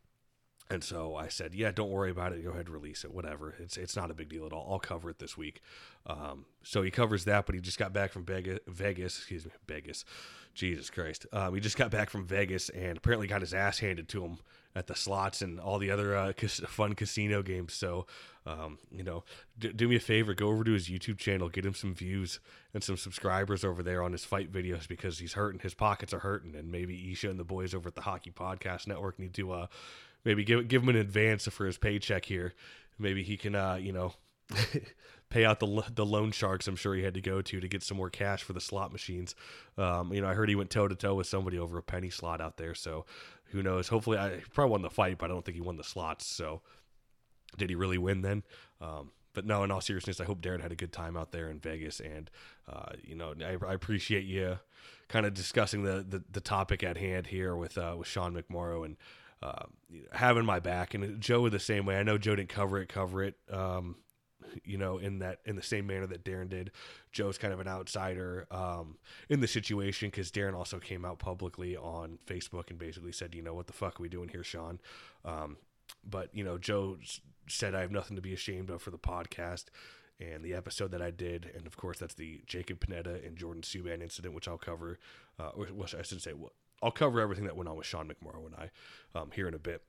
and 0.71 0.83
so 0.83 1.15
I 1.15 1.27
said, 1.27 1.53
"Yeah, 1.53 1.71
don't 1.71 1.89
worry 1.89 2.11
about 2.11 2.33
it. 2.33 2.43
Go 2.43 2.51
ahead, 2.51 2.69
release 2.69 3.03
it. 3.03 3.13
Whatever. 3.13 3.55
It's 3.59 3.77
it's 3.77 3.95
not 3.95 4.11
a 4.11 4.13
big 4.13 4.29
deal 4.29 4.45
at 4.45 4.53
all. 4.53 4.67
I'll 4.71 4.79
cover 4.79 5.09
it 5.09 5.19
this 5.19 5.37
week." 5.37 5.61
Um, 6.05 6.45
so 6.63 6.81
he 6.81 6.91
covers 6.91 7.25
that, 7.25 7.45
but 7.45 7.55
he 7.55 7.61
just 7.61 7.77
got 7.77 7.93
back 7.93 8.11
from 8.11 8.25
Vegas. 8.25 8.59
Vegas, 8.67 9.17
excuse 9.17 9.45
me, 9.45 9.51
Vegas. 9.67 10.05
Jesus 10.53 10.89
Christ. 10.89 11.25
Um, 11.31 11.55
he 11.55 11.61
just 11.61 11.77
got 11.77 11.91
back 11.91 12.09
from 12.09 12.25
Vegas 12.25 12.69
and 12.69 12.97
apparently 12.97 13.27
got 13.27 13.41
his 13.41 13.53
ass 13.53 13.79
handed 13.79 14.09
to 14.09 14.23
him 14.23 14.39
at 14.75 14.87
the 14.87 14.95
slots 14.95 15.41
and 15.41 15.59
all 15.59 15.79
the 15.79 15.91
other 15.91 16.15
uh, 16.15 16.33
cas- 16.33 16.61
fun 16.67 16.93
casino 16.93 17.41
games. 17.41 17.73
So, 17.73 18.05
um, 18.45 18.77
you 18.91 19.03
know, 19.03 19.23
d- 19.59 19.73
do 19.73 19.87
me 19.87 19.97
a 19.97 19.99
favor, 19.99 20.33
go 20.33 20.49
over 20.49 20.63
to 20.63 20.71
his 20.71 20.87
YouTube 20.87 21.17
channel, 21.17 21.49
get 21.49 21.65
him 21.65 21.73
some 21.73 21.93
views 21.93 22.39
and 22.73 22.83
some 22.83 22.97
subscribers 22.97 23.63
over 23.63 23.83
there 23.83 24.01
on 24.01 24.11
his 24.13 24.23
fight 24.23 24.51
videos 24.51 24.87
because 24.87 25.19
he's 25.19 25.33
hurting. 25.33 25.59
His 25.59 25.73
pockets 25.73 26.13
are 26.13 26.19
hurting, 26.19 26.55
and 26.55 26.71
maybe 26.71 27.11
Isha 27.11 27.29
and 27.29 27.39
the 27.39 27.43
boys 27.43 27.73
over 27.73 27.89
at 27.89 27.95
the 27.95 28.01
Hockey 28.01 28.31
Podcast 28.31 28.87
Network 28.87 29.19
need 29.19 29.33
to 29.35 29.51
uh, 29.51 29.67
maybe 30.25 30.43
give 30.43 30.67
give 30.67 30.83
him 30.83 30.89
an 30.89 30.95
advance 30.95 31.47
for 31.47 31.65
his 31.65 31.77
paycheck 31.77 32.25
here. 32.25 32.53
Maybe 32.99 33.23
he 33.23 33.37
can, 33.37 33.55
uh, 33.55 33.75
you 33.75 33.91
know. 33.91 34.13
pay 35.29 35.45
out 35.45 35.61
the 35.61 35.83
the 35.95 36.05
loan 36.05 36.29
sharks 36.29 36.67
I'm 36.67 36.75
sure 36.75 36.93
he 36.93 37.03
had 37.03 37.13
to 37.13 37.21
go 37.21 37.41
to 37.41 37.59
to 37.61 37.67
get 37.69 37.83
some 37.83 37.95
more 37.95 38.09
cash 38.09 38.43
for 38.43 38.51
the 38.51 38.59
slot 38.59 38.91
machines. 38.91 39.33
Um, 39.77 40.11
you 40.11 40.19
know, 40.19 40.27
I 40.27 40.33
heard 40.33 40.49
he 40.49 40.55
went 40.55 40.69
toe 40.69 40.89
to 40.89 40.95
toe 40.95 41.15
with 41.15 41.25
somebody 41.25 41.57
over 41.57 41.77
a 41.77 41.81
penny 41.81 42.09
slot 42.09 42.41
out 42.41 42.57
there. 42.57 42.75
So 42.75 43.05
who 43.51 43.61
knows? 43.61 43.87
Hopefully, 43.89 44.17
I 44.17 44.41
probably 44.53 44.71
won 44.71 44.81
the 44.81 44.89
fight, 44.89 45.17
but 45.17 45.25
I 45.25 45.33
don't 45.33 45.43
think 45.45 45.55
he 45.55 45.61
won 45.61 45.77
the 45.77 45.83
slots. 45.83 46.25
So, 46.25 46.61
did 47.57 47.69
he 47.69 47.75
really 47.75 47.97
win 47.97 48.21
then? 48.21 48.43
Um, 48.79 49.11
but 49.33 49.45
no, 49.45 49.63
in 49.63 49.71
all 49.71 49.81
seriousness, 49.81 50.19
I 50.19 50.25
hope 50.25 50.41
Darren 50.41 50.61
had 50.61 50.71
a 50.71 50.75
good 50.75 50.91
time 50.91 51.15
out 51.15 51.31
there 51.31 51.49
in 51.49 51.59
Vegas, 51.59 51.99
and 51.99 52.29
uh, 52.67 52.93
you 53.03 53.15
know, 53.15 53.33
I, 53.41 53.57
I, 53.65 53.73
appreciate 53.73 54.25
you 54.25 54.59
kind 55.07 55.25
of 55.25 55.33
discussing 55.33 55.83
the, 55.83 56.05
the, 56.07 56.23
the 56.29 56.41
topic 56.41 56.83
at 56.83 56.97
hand 56.97 57.27
here 57.27 57.55
with 57.55 57.77
uh, 57.77 57.95
with 57.97 58.07
Sean 58.07 58.35
McMorrow 58.35 58.85
and 58.85 58.97
uh, 59.41 59.65
having 60.11 60.45
my 60.45 60.59
back, 60.59 60.93
and 60.93 61.19
Joe 61.19 61.49
the 61.49 61.59
same 61.59 61.85
way. 61.85 61.97
I 61.97 62.03
know 62.03 62.17
Joe 62.17 62.35
didn't 62.35 62.49
cover 62.49 62.79
it, 62.79 62.89
cover 62.89 63.23
it. 63.23 63.35
Um, 63.49 63.95
you 64.63 64.77
know, 64.77 64.97
in 64.97 65.19
that 65.19 65.39
in 65.45 65.55
the 65.55 65.63
same 65.63 65.87
manner 65.87 66.07
that 66.07 66.23
Darren 66.23 66.49
did. 66.49 66.71
Joe's 67.11 67.37
kind 67.37 67.53
of 67.53 67.59
an 67.59 67.67
outsider 67.67 68.47
um, 68.51 68.97
in 69.29 69.39
the 69.39 69.47
situation 69.47 70.09
because 70.09 70.31
Darren 70.31 70.55
also 70.55 70.79
came 70.79 71.05
out 71.05 71.19
publicly 71.19 71.77
on 71.77 72.19
Facebook 72.25 72.69
and 72.69 72.79
basically 72.79 73.11
said, 73.11 73.35
you 73.35 73.41
know, 73.41 73.53
what 73.53 73.67
the 73.67 73.73
fuck 73.73 73.99
are 73.99 74.03
we 74.03 74.09
doing 74.09 74.29
here, 74.29 74.43
Sean? 74.43 74.79
Um, 75.25 75.57
but 76.09 76.29
you 76.33 76.43
know, 76.43 76.57
Joe 76.57 76.97
said 77.47 77.75
I 77.75 77.81
have 77.81 77.91
nothing 77.91 78.15
to 78.15 78.21
be 78.21 78.33
ashamed 78.33 78.69
of 78.69 78.81
for 78.81 78.91
the 78.91 78.97
podcast 78.97 79.65
and 80.19 80.43
the 80.43 80.53
episode 80.53 80.91
that 80.91 81.01
I 81.01 81.11
did, 81.11 81.49
and 81.55 81.65
of 81.65 81.77
course 81.77 81.97
that's 81.97 82.13
the 82.13 82.41
Jacob 82.45 82.79
Panetta 82.79 83.25
and 83.25 83.35
Jordan 83.37 83.63
Subban 83.63 84.01
incident, 84.01 84.35
which 84.35 84.47
I'll 84.47 84.57
cover. 84.57 84.99
Uh, 85.39 85.49
or, 85.55 85.65
which 85.67 85.95
I 85.95 86.03
should 86.03 86.21
say, 86.21 86.33
well, 86.33 86.51
I'll 86.81 86.91
cover 86.91 87.19
everything 87.19 87.45
that 87.45 87.55
went 87.55 87.69
on 87.69 87.75
with 87.75 87.85
Sean 87.85 88.07
McMorrow 88.07 88.45
and 88.45 88.55
I 88.55 89.19
um, 89.19 89.31
here 89.33 89.47
in 89.47 89.53
a 89.53 89.59
bit. 89.59 89.83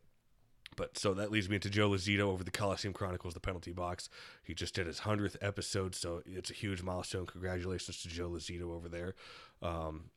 But 0.77 0.97
so 0.97 1.13
that 1.15 1.31
leads 1.31 1.49
me 1.49 1.57
into 1.57 1.69
Joe 1.69 1.91
Lazito 1.91 2.21
over 2.21 2.45
the 2.45 2.51
Coliseum 2.51 2.95
Chronicles, 2.95 3.35
the 3.35 3.41
penalty 3.41 3.73
box. 3.73 4.09
He 4.43 4.55
just 4.55 4.75
did 4.75 4.87
his 4.87 5.01
100th 5.01 5.37
episode, 5.43 5.95
so 5.95 6.23
it's 6.25 6.51
a 6.51 6.55
huge 6.55 6.83
milestone. 6.83 7.27
Congratulations 7.27 8.01
to 8.03 8.09
Joe 8.09 8.31
Lazito 8.31 8.71
over 8.75 8.89
there. 8.89 9.15
Um, 9.61 10.11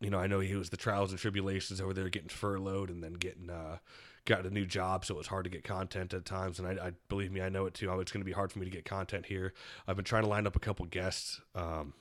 you 0.00 0.10
know, 0.10 0.18
I 0.18 0.26
know 0.26 0.40
he 0.40 0.56
was 0.56 0.70
the 0.70 0.76
trials 0.76 1.10
and 1.10 1.20
tribulations 1.20 1.80
over 1.80 1.92
there 1.92 2.08
getting 2.08 2.28
furloughed 2.28 2.90
and 2.90 3.04
then 3.04 3.14
getting 3.14 3.50
uh, 3.50 3.78
got 4.24 4.46
a 4.46 4.50
new 4.50 4.66
job, 4.66 5.04
so 5.04 5.14
it 5.14 5.18
was 5.18 5.26
hard 5.26 5.44
to 5.44 5.50
get 5.50 5.62
content 5.62 6.14
at 6.14 6.24
times. 6.24 6.58
And 6.58 6.66
I, 6.66 6.86
I 6.86 6.92
believe 7.08 7.30
me, 7.30 7.42
I 7.42 7.50
know 7.50 7.66
it 7.66 7.74
too. 7.74 7.92
It's 8.00 8.10
going 8.10 8.22
to 8.22 8.26
be 8.26 8.32
hard 8.32 8.50
for 8.50 8.58
me 8.58 8.64
to 8.64 8.70
get 8.70 8.84
content 8.84 9.26
here. 9.26 9.52
I've 9.86 9.96
been 9.96 10.04
trying 10.04 10.22
to 10.22 10.28
line 10.28 10.46
up 10.46 10.56
a 10.56 10.60
couple 10.60 10.86
guests, 10.86 11.40
um, 11.54 11.92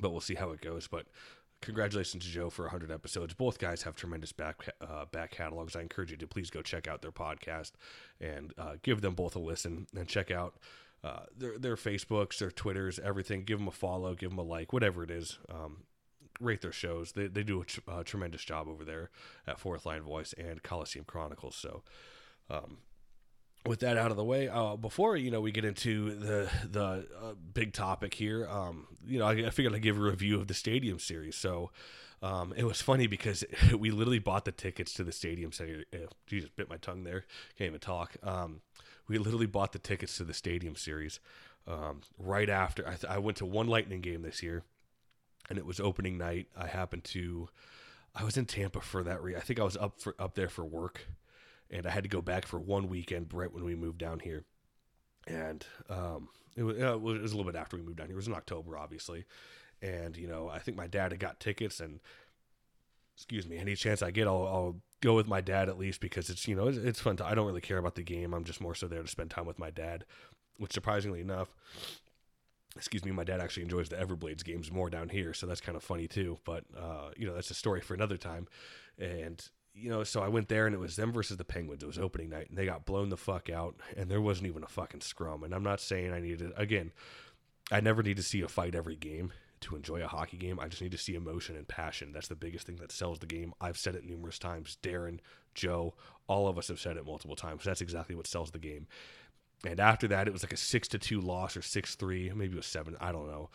but 0.00 0.10
we'll 0.10 0.20
see 0.20 0.34
how 0.34 0.50
it 0.50 0.60
goes. 0.60 0.88
But 0.88 1.06
congratulations 1.62 2.24
to 2.24 2.30
Joe 2.30 2.50
for 2.50 2.62
100 2.62 2.90
episodes. 2.90 3.34
Both 3.34 3.58
guys 3.58 3.82
have 3.82 3.94
tremendous 3.96 4.32
back 4.32 4.68
uh, 4.80 5.04
back 5.06 5.32
catalogs. 5.32 5.76
I 5.76 5.80
encourage 5.80 6.10
you 6.10 6.16
to 6.18 6.26
please 6.26 6.50
go 6.50 6.62
check 6.62 6.88
out 6.88 7.02
their 7.02 7.12
podcast 7.12 7.72
and 8.20 8.52
uh, 8.58 8.74
give 8.82 9.00
them 9.00 9.14
both 9.14 9.36
a 9.36 9.38
listen 9.38 9.86
and 9.94 10.08
check 10.08 10.30
out 10.30 10.54
uh, 11.04 11.24
their 11.36 11.58
their 11.58 11.76
Facebooks, 11.76 12.38
their 12.38 12.50
Twitters, 12.50 12.98
everything. 12.98 13.44
Give 13.44 13.58
them 13.58 13.68
a 13.68 13.72
follow, 13.72 14.14
give 14.14 14.30
them 14.30 14.38
a 14.38 14.42
like, 14.42 14.72
whatever 14.72 15.02
it 15.02 15.10
is. 15.10 15.38
Um, 15.52 15.84
rate 16.40 16.62
their 16.62 16.72
shows. 16.72 17.12
They 17.12 17.26
they 17.26 17.42
do 17.42 17.60
a 17.60 17.64
tr- 17.64 17.80
tremendous 18.04 18.44
job 18.44 18.68
over 18.68 18.84
there 18.84 19.10
at 19.46 19.58
Fourth 19.58 19.86
Line 19.86 20.02
Voice 20.02 20.34
and 20.34 20.62
Coliseum 20.62 21.04
Chronicles. 21.04 21.56
So. 21.56 21.82
Um, 22.48 22.78
with 23.66 23.80
that 23.80 23.96
out 23.96 24.10
of 24.10 24.16
the 24.16 24.24
way, 24.24 24.48
uh, 24.48 24.76
before 24.76 25.16
you 25.16 25.30
know 25.30 25.40
we 25.40 25.52
get 25.52 25.64
into 25.64 26.14
the 26.16 26.50
the 26.68 27.06
uh, 27.22 27.34
big 27.52 27.72
topic 27.72 28.14
here, 28.14 28.48
um, 28.48 28.86
you 29.06 29.18
know 29.18 29.26
I, 29.26 29.32
I 29.32 29.50
figured 29.50 29.74
I'd 29.74 29.82
give 29.82 29.98
a 29.98 30.00
review 30.00 30.40
of 30.40 30.48
the 30.48 30.54
Stadium 30.54 30.98
Series. 30.98 31.36
So 31.36 31.70
um, 32.22 32.52
it 32.56 32.64
was 32.64 32.80
funny 32.80 33.06
because 33.06 33.44
we 33.78 33.90
literally 33.90 34.18
bought 34.18 34.44
the 34.44 34.52
tickets 34.52 34.92
to 34.94 35.04
the 35.04 35.12
Stadium 35.12 35.52
Series. 35.52 35.84
Jesus, 36.26 36.50
bit 36.56 36.68
my 36.68 36.76
tongue 36.76 37.04
there. 37.04 37.24
Can't 37.58 37.68
even 37.68 37.80
talk. 37.80 38.16
Um, 38.22 38.60
we 39.08 39.18
literally 39.18 39.46
bought 39.46 39.72
the 39.72 39.78
tickets 39.78 40.16
to 40.18 40.24
the 40.24 40.34
Stadium 40.34 40.76
Series 40.76 41.20
um, 41.66 42.00
right 42.18 42.48
after 42.48 42.86
I, 42.86 42.94
th- 42.94 43.10
I 43.10 43.18
went 43.18 43.36
to 43.38 43.46
one 43.46 43.66
Lightning 43.66 44.00
game 44.00 44.22
this 44.22 44.42
year, 44.42 44.62
and 45.48 45.58
it 45.58 45.66
was 45.66 45.80
opening 45.80 46.18
night. 46.18 46.48
I 46.56 46.66
happened 46.66 47.04
to, 47.04 47.48
I 48.14 48.24
was 48.24 48.36
in 48.36 48.46
Tampa 48.46 48.80
for 48.80 49.02
that. 49.02 49.22
Re- 49.22 49.36
I 49.36 49.40
think 49.40 49.60
I 49.60 49.64
was 49.64 49.76
up 49.76 50.00
for 50.00 50.14
up 50.18 50.34
there 50.34 50.48
for 50.48 50.64
work 50.64 51.06
and 51.70 51.86
I 51.86 51.90
had 51.90 52.02
to 52.02 52.08
go 52.08 52.20
back 52.20 52.46
for 52.46 52.58
one 52.58 52.88
weekend 52.88 53.32
right 53.32 53.52
when 53.52 53.64
we 53.64 53.74
moved 53.74 53.98
down 53.98 54.18
here. 54.18 54.44
And 55.26 55.64
um, 55.88 56.28
it, 56.56 56.62
was, 56.62 56.76
it 56.76 57.00
was 57.00 57.32
a 57.32 57.36
little 57.36 57.50
bit 57.50 57.58
after 57.58 57.76
we 57.76 57.82
moved 57.82 57.98
down 57.98 58.08
here. 58.08 58.14
It 58.14 58.16
was 58.16 58.26
in 58.26 58.34
October, 58.34 58.76
obviously. 58.76 59.24
And, 59.82 60.16
you 60.16 60.26
know, 60.26 60.48
I 60.48 60.58
think 60.58 60.76
my 60.76 60.86
dad 60.86 61.12
had 61.12 61.20
got 61.20 61.40
tickets 61.40 61.80
and, 61.80 62.00
excuse 63.16 63.46
me, 63.46 63.58
any 63.58 63.76
chance 63.76 64.02
I 64.02 64.10
get, 64.10 64.26
I'll, 64.26 64.46
I'll 64.46 64.76
go 65.00 65.14
with 65.14 65.28
my 65.28 65.40
dad 65.40 65.68
at 65.68 65.78
least 65.78 66.00
because 66.00 66.28
it's, 66.28 66.48
you 66.48 66.56
know, 66.56 66.68
it's, 66.68 66.78
it's 66.78 67.00
fun. 67.00 67.16
To, 67.16 67.24
I 67.24 67.34
don't 67.34 67.46
really 67.46 67.60
care 67.60 67.78
about 67.78 67.94
the 67.94 68.02
game. 68.02 68.34
I'm 68.34 68.44
just 68.44 68.60
more 68.60 68.74
so 68.74 68.88
there 68.88 69.02
to 69.02 69.08
spend 69.08 69.30
time 69.30 69.46
with 69.46 69.58
my 69.58 69.70
dad, 69.70 70.04
which 70.58 70.72
surprisingly 70.72 71.20
enough, 71.20 71.54
excuse 72.76 73.04
me, 73.04 73.10
my 73.10 73.24
dad 73.24 73.40
actually 73.40 73.62
enjoys 73.62 73.88
the 73.88 73.96
Everblades 73.96 74.44
games 74.44 74.70
more 74.70 74.90
down 74.90 75.08
here. 75.08 75.32
So 75.34 75.46
that's 75.46 75.60
kind 75.60 75.76
of 75.76 75.82
funny 75.82 76.08
too. 76.08 76.38
But, 76.44 76.64
uh, 76.76 77.10
you 77.16 77.26
know, 77.26 77.34
that's 77.34 77.50
a 77.50 77.54
story 77.54 77.80
for 77.80 77.94
another 77.94 78.16
time. 78.16 78.48
And, 78.98 79.42
you 79.74 79.90
know, 79.90 80.04
so 80.04 80.22
I 80.22 80.28
went 80.28 80.48
there 80.48 80.66
and 80.66 80.74
it 80.74 80.80
was 80.80 80.96
them 80.96 81.12
versus 81.12 81.36
the 81.36 81.44
Penguins. 81.44 81.82
It 81.82 81.86
was 81.86 81.98
opening 81.98 82.30
night 82.30 82.48
and 82.48 82.58
they 82.58 82.66
got 82.66 82.86
blown 82.86 83.08
the 83.08 83.16
fuck 83.16 83.48
out 83.48 83.76
and 83.96 84.10
there 84.10 84.20
wasn't 84.20 84.48
even 84.48 84.64
a 84.64 84.68
fucking 84.68 85.00
scrum. 85.00 85.42
And 85.42 85.54
I'm 85.54 85.62
not 85.62 85.80
saying 85.80 86.12
I 86.12 86.20
needed 86.20 86.52
again, 86.56 86.92
I 87.70 87.80
never 87.80 88.02
need 88.02 88.16
to 88.16 88.22
see 88.22 88.42
a 88.42 88.48
fight 88.48 88.74
every 88.74 88.96
game 88.96 89.32
to 89.60 89.76
enjoy 89.76 90.02
a 90.02 90.08
hockey 90.08 90.36
game. 90.36 90.58
I 90.58 90.68
just 90.68 90.82
need 90.82 90.92
to 90.92 90.98
see 90.98 91.14
emotion 91.14 91.56
and 91.56 91.68
passion. 91.68 92.12
That's 92.12 92.28
the 92.28 92.34
biggest 92.34 92.66
thing 92.66 92.76
that 92.76 92.92
sells 92.92 93.18
the 93.18 93.26
game. 93.26 93.52
I've 93.60 93.76
said 93.76 93.94
it 93.94 94.04
numerous 94.04 94.38
times. 94.38 94.78
Darren, 94.82 95.18
Joe, 95.54 95.94
all 96.26 96.48
of 96.48 96.58
us 96.58 96.68
have 96.68 96.80
said 96.80 96.96
it 96.96 97.04
multiple 97.04 97.36
times. 97.36 97.64
That's 97.64 97.82
exactly 97.82 98.14
what 98.14 98.26
sells 98.26 98.50
the 98.50 98.58
game. 98.58 98.86
And 99.66 99.78
after 99.78 100.08
that, 100.08 100.26
it 100.26 100.32
was 100.32 100.42
like 100.42 100.54
a 100.54 100.56
six 100.56 100.88
to 100.88 100.98
two 100.98 101.20
loss 101.20 101.56
or 101.56 101.62
six 101.62 101.94
three, 101.94 102.32
maybe 102.34 102.54
it 102.54 102.56
was 102.56 102.66
seven. 102.66 102.96
I 103.00 103.12
don't 103.12 103.28
know, 103.28 103.50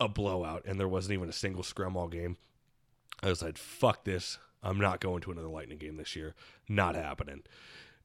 a 0.00 0.08
blowout, 0.08 0.64
and 0.64 0.80
there 0.80 0.88
wasn't 0.88 1.14
even 1.14 1.28
a 1.28 1.32
single 1.32 1.62
scrum 1.62 1.96
all 1.96 2.08
game. 2.08 2.38
I 3.22 3.28
was 3.28 3.42
like, 3.42 3.58
"Fuck 3.58 4.04
this! 4.04 4.38
I'm 4.62 4.78
not 4.78 5.00
going 5.00 5.20
to 5.22 5.32
another 5.32 5.48
Lightning 5.48 5.78
game 5.78 5.96
this 5.96 6.14
year. 6.16 6.34
Not 6.68 6.94
happening. 6.94 7.42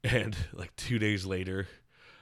And 0.03 0.37
like 0.53 0.73
two 0.75 0.99
days 0.99 1.25
later, 1.25 1.67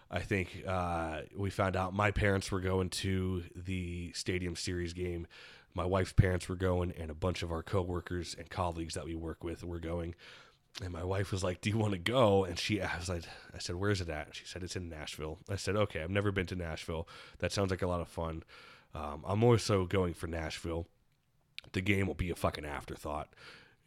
I 0.09 0.19
think 0.19 0.63
uh, 0.65 1.21
we 1.35 1.49
found 1.49 1.75
out 1.75 1.93
my 1.93 2.09
parents 2.09 2.49
were 2.49 2.61
going 2.61 2.89
to 2.89 3.43
the 3.53 4.13
Stadium 4.13 4.55
Series 4.55 4.93
game. 4.93 5.27
My 5.73 5.83
wife's 5.83 6.13
parents 6.13 6.47
were 6.47 6.55
going, 6.55 6.93
and 6.97 7.11
a 7.11 7.15
bunch 7.15 7.43
of 7.43 7.51
our 7.51 7.61
coworkers 7.61 8.33
and 8.39 8.49
colleagues 8.49 8.93
that 8.93 9.03
we 9.03 9.13
work 9.13 9.43
with 9.43 9.63
were 9.63 9.79
going. 9.79 10.15
And 10.81 10.93
my 10.93 11.03
wife 11.03 11.33
was 11.33 11.43
like, 11.43 11.59
"Do 11.59 11.69
you 11.69 11.77
want 11.77 11.91
to 11.91 11.99
go?" 11.99 12.45
And 12.45 12.57
she, 12.57 12.81
I 12.81 12.97
was 12.97 13.09
like, 13.09 13.23
"I 13.53 13.57
said, 13.57 13.75
where's 13.75 13.99
it 13.99 14.09
at?" 14.09 14.33
She 14.33 14.45
said, 14.45 14.63
"It's 14.63 14.77
in 14.77 14.87
Nashville." 14.87 15.39
I 15.49 15.57
said, 15.57 15.75
"Okay, 15.75 16.01
I've 16.01 16.09
never 16.09 16.31
been 16.31 16.47
to 16.47 16.55
Nashville. 16.55 17.07
That 17.39 17.51
sounds 17.51 17.71
like 17.71 17.81
a 17.81 17.87
lot 17.87 18.01
of 18.01 18.07
fun. 18.07 18.43
Um, 18.93 19.23
I'm 19.27 19.39
more 19.39 19.57
so 19.57 19.85
going 19.85 20.13
for 20.13 20.27
Nashville. 20.27 20.87
The 21.73 21.81
game 21.81 22.07
will 22.07 22.13
be 22.13 22.29
a 22.29 22.35
fucking 22.35 22.65
afterthought." 22.65 23.29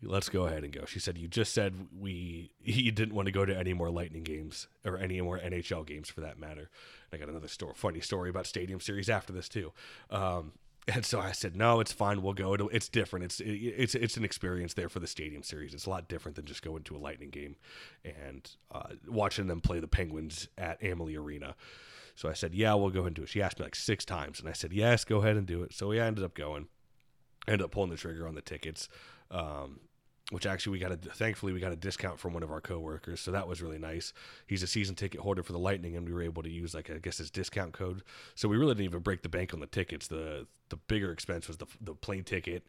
Let's 0.03 0.29
go 0.29 0.47
ahead 0.47 0.65
and 0.65 0.73
go. 0.73 0.85
She 0.85 1.01
said, 1.01 1.19
"You 1.19 1.29
just 1.29 1.53
said 1.53 1.89
we 1.99 2.53
he 2.63 2.91
didn't 2.91 3.15
want 3.15 3.27
to 3.27 3.33
go 3.33 3.45
to 3.45 3.57
any 3.57 3.75
more 3.75 3.91
Lightning 3.91 4.23
games 4.23 4.69
or 4.85 4.99
any 4.99 5.21
more 5.21 5.39
NHL 5.39 5.87
games 5.87 6.09
for 6.09 6.21
that 6.21 6.39
matter." 6.39 6.71
And 7.11 7.15
I 7.15 7.17
got 7.19 7.29
another 7.29 7.49
story, 7.49 7.75
funny 7.77 8.01
story 8.01 8.31
about 8.31 8.47
Stadium 8.47 8.81
Series 8.81 9.09
after 9.09 9.33
this 9.33 9.49
too. 9.49 9.73
Um, 10.11 10.53
and 10.87 11.05
so 11.05 11.21
I 11.21 11.33
said, 11.33 11.55
"No, 11.55 11.81
it's 11.81 11.93
fine. 11.93 12.23
We'll 12.23 12.33
go. 12.33 12.55
It'll, 12.55 12.71
it's 12.71 12.89
different. 12.89 13.27
It's 13.27 13.41
it, 13.41 13.51
it's 13.53 13.95
it's 13.95 14.17
an 14.17 14.25
experience 14.25 14.75
there 14.75 14.89
for 14.89 15.01
the 15.01 15.07
Stadium 15.07 15.43
Series. 15.43 15.75
It's 15.75 15.87
a 15.87 15.91
lot 15.91 16.09
different 16.09 16.37
than 16.37 16.47
just 16.47 16.63
going 16.63 16.85
to 16.85 16.97
a 16.97 16.99
Lightning 16.99 17.31
game 17.31 17.57
and 18.05 18.49
uh, 18.73 18.95
watching 19.07 19.49
them 19.49 19.61
play 19.61 19.81
the 19.81 19.89
Penguins 19.89 20.49
at 20.57 20.83
Amalie 20.83 21.17
Arena." 21.17 21.57
So 22.15 22.29
I 22.29 22.33
said, 22.33 22.55
"Yeah, 22.55 22.75
we'll 22.75 22.91
go 22.91 23.05
and 23.05 23.15
do 23.15 23.23
it." 23.23 23.29
She 23.29 23.43
asked 23.43 23.59
me 23.59 23.67
like 23.67 23.75
six 23.75 24.05
times, 24.05 24.41
and 24.41 24.49
I 24.49 24.53
said, 24.53 24.73
"Yes, 24.73 25.05
go 25.05 25.19
ahead 25.19 25.37
and 25.37 25.47
do 25.47 25.63
it." 25.63 25.75
So 25.75 25.89
we 25.89 26.01
ended 26.01 26.25
up 26.25 26.35
going. 26.35 26.69
ended 27.47 27.65
up 27.65 27.71
pulling 27.71 27.91
the 27.91 27.97
trigger 27.97 28.27
on 28.27 28.35
the 28.35 28.41
tickets. 28.41 28.89
Um, 29.31 29.81
which 30.31 30.45
actually 30.45 30.73
we 30.73 30.79
got 30.79 30.93
a 30.93 30.97
thankfully 30.97 31.53
we 31.53 31.61
got 31.61 31.73
a 31.73 31.77
discount 31.77 32.19
from 32.19 32.35
one 32.35 32.43
of 32.43 32.51
our 32.51 32.61
coworkers, 32.61 33.21
so 33.21 33.31
that 33.31 33.49
was 33.49 33.63
really 33.63 33.79
nice. 33.79 34.13
He's 34.47 34.63
a 34.63 34.67
season 34.67 34.95
ticket 34.95 35.21
holder 35.21 35.43
for 35.43 35.53
the 35.53 35.59
Lightning, 35.59 35.97
and 35.97 36.07
we 36.07 36.13
were 36.13 36.23
able 36.23 36.43
to 36.43 36.51
use 36.51 36.75
like 36.75 36.91
I 36.91 36.99
guess 36.99 37.19
his 37.19 37.31
discount 37.31 37.73
code. 37.73 38.03
So 38.35 38.49
we 38.49 38.57
really 38.57 38.75
didn't 38.75 38.87
even 38.87 39.01
break 39.01 39.23
the 39.23 39.29
bank 39.29 39.55
on 39.55 39.61
the 39.61 39.67
tickets. 39.67 40.09
the 40.09 40.47
The 40.69 40.77
bigger 40.77 41.13
expense 41.13 41.49
was 41.49 41.57
the 41.57 41.67
the 41.81 41.95
plane 41.95 42.25
ticket, 42.25 42.67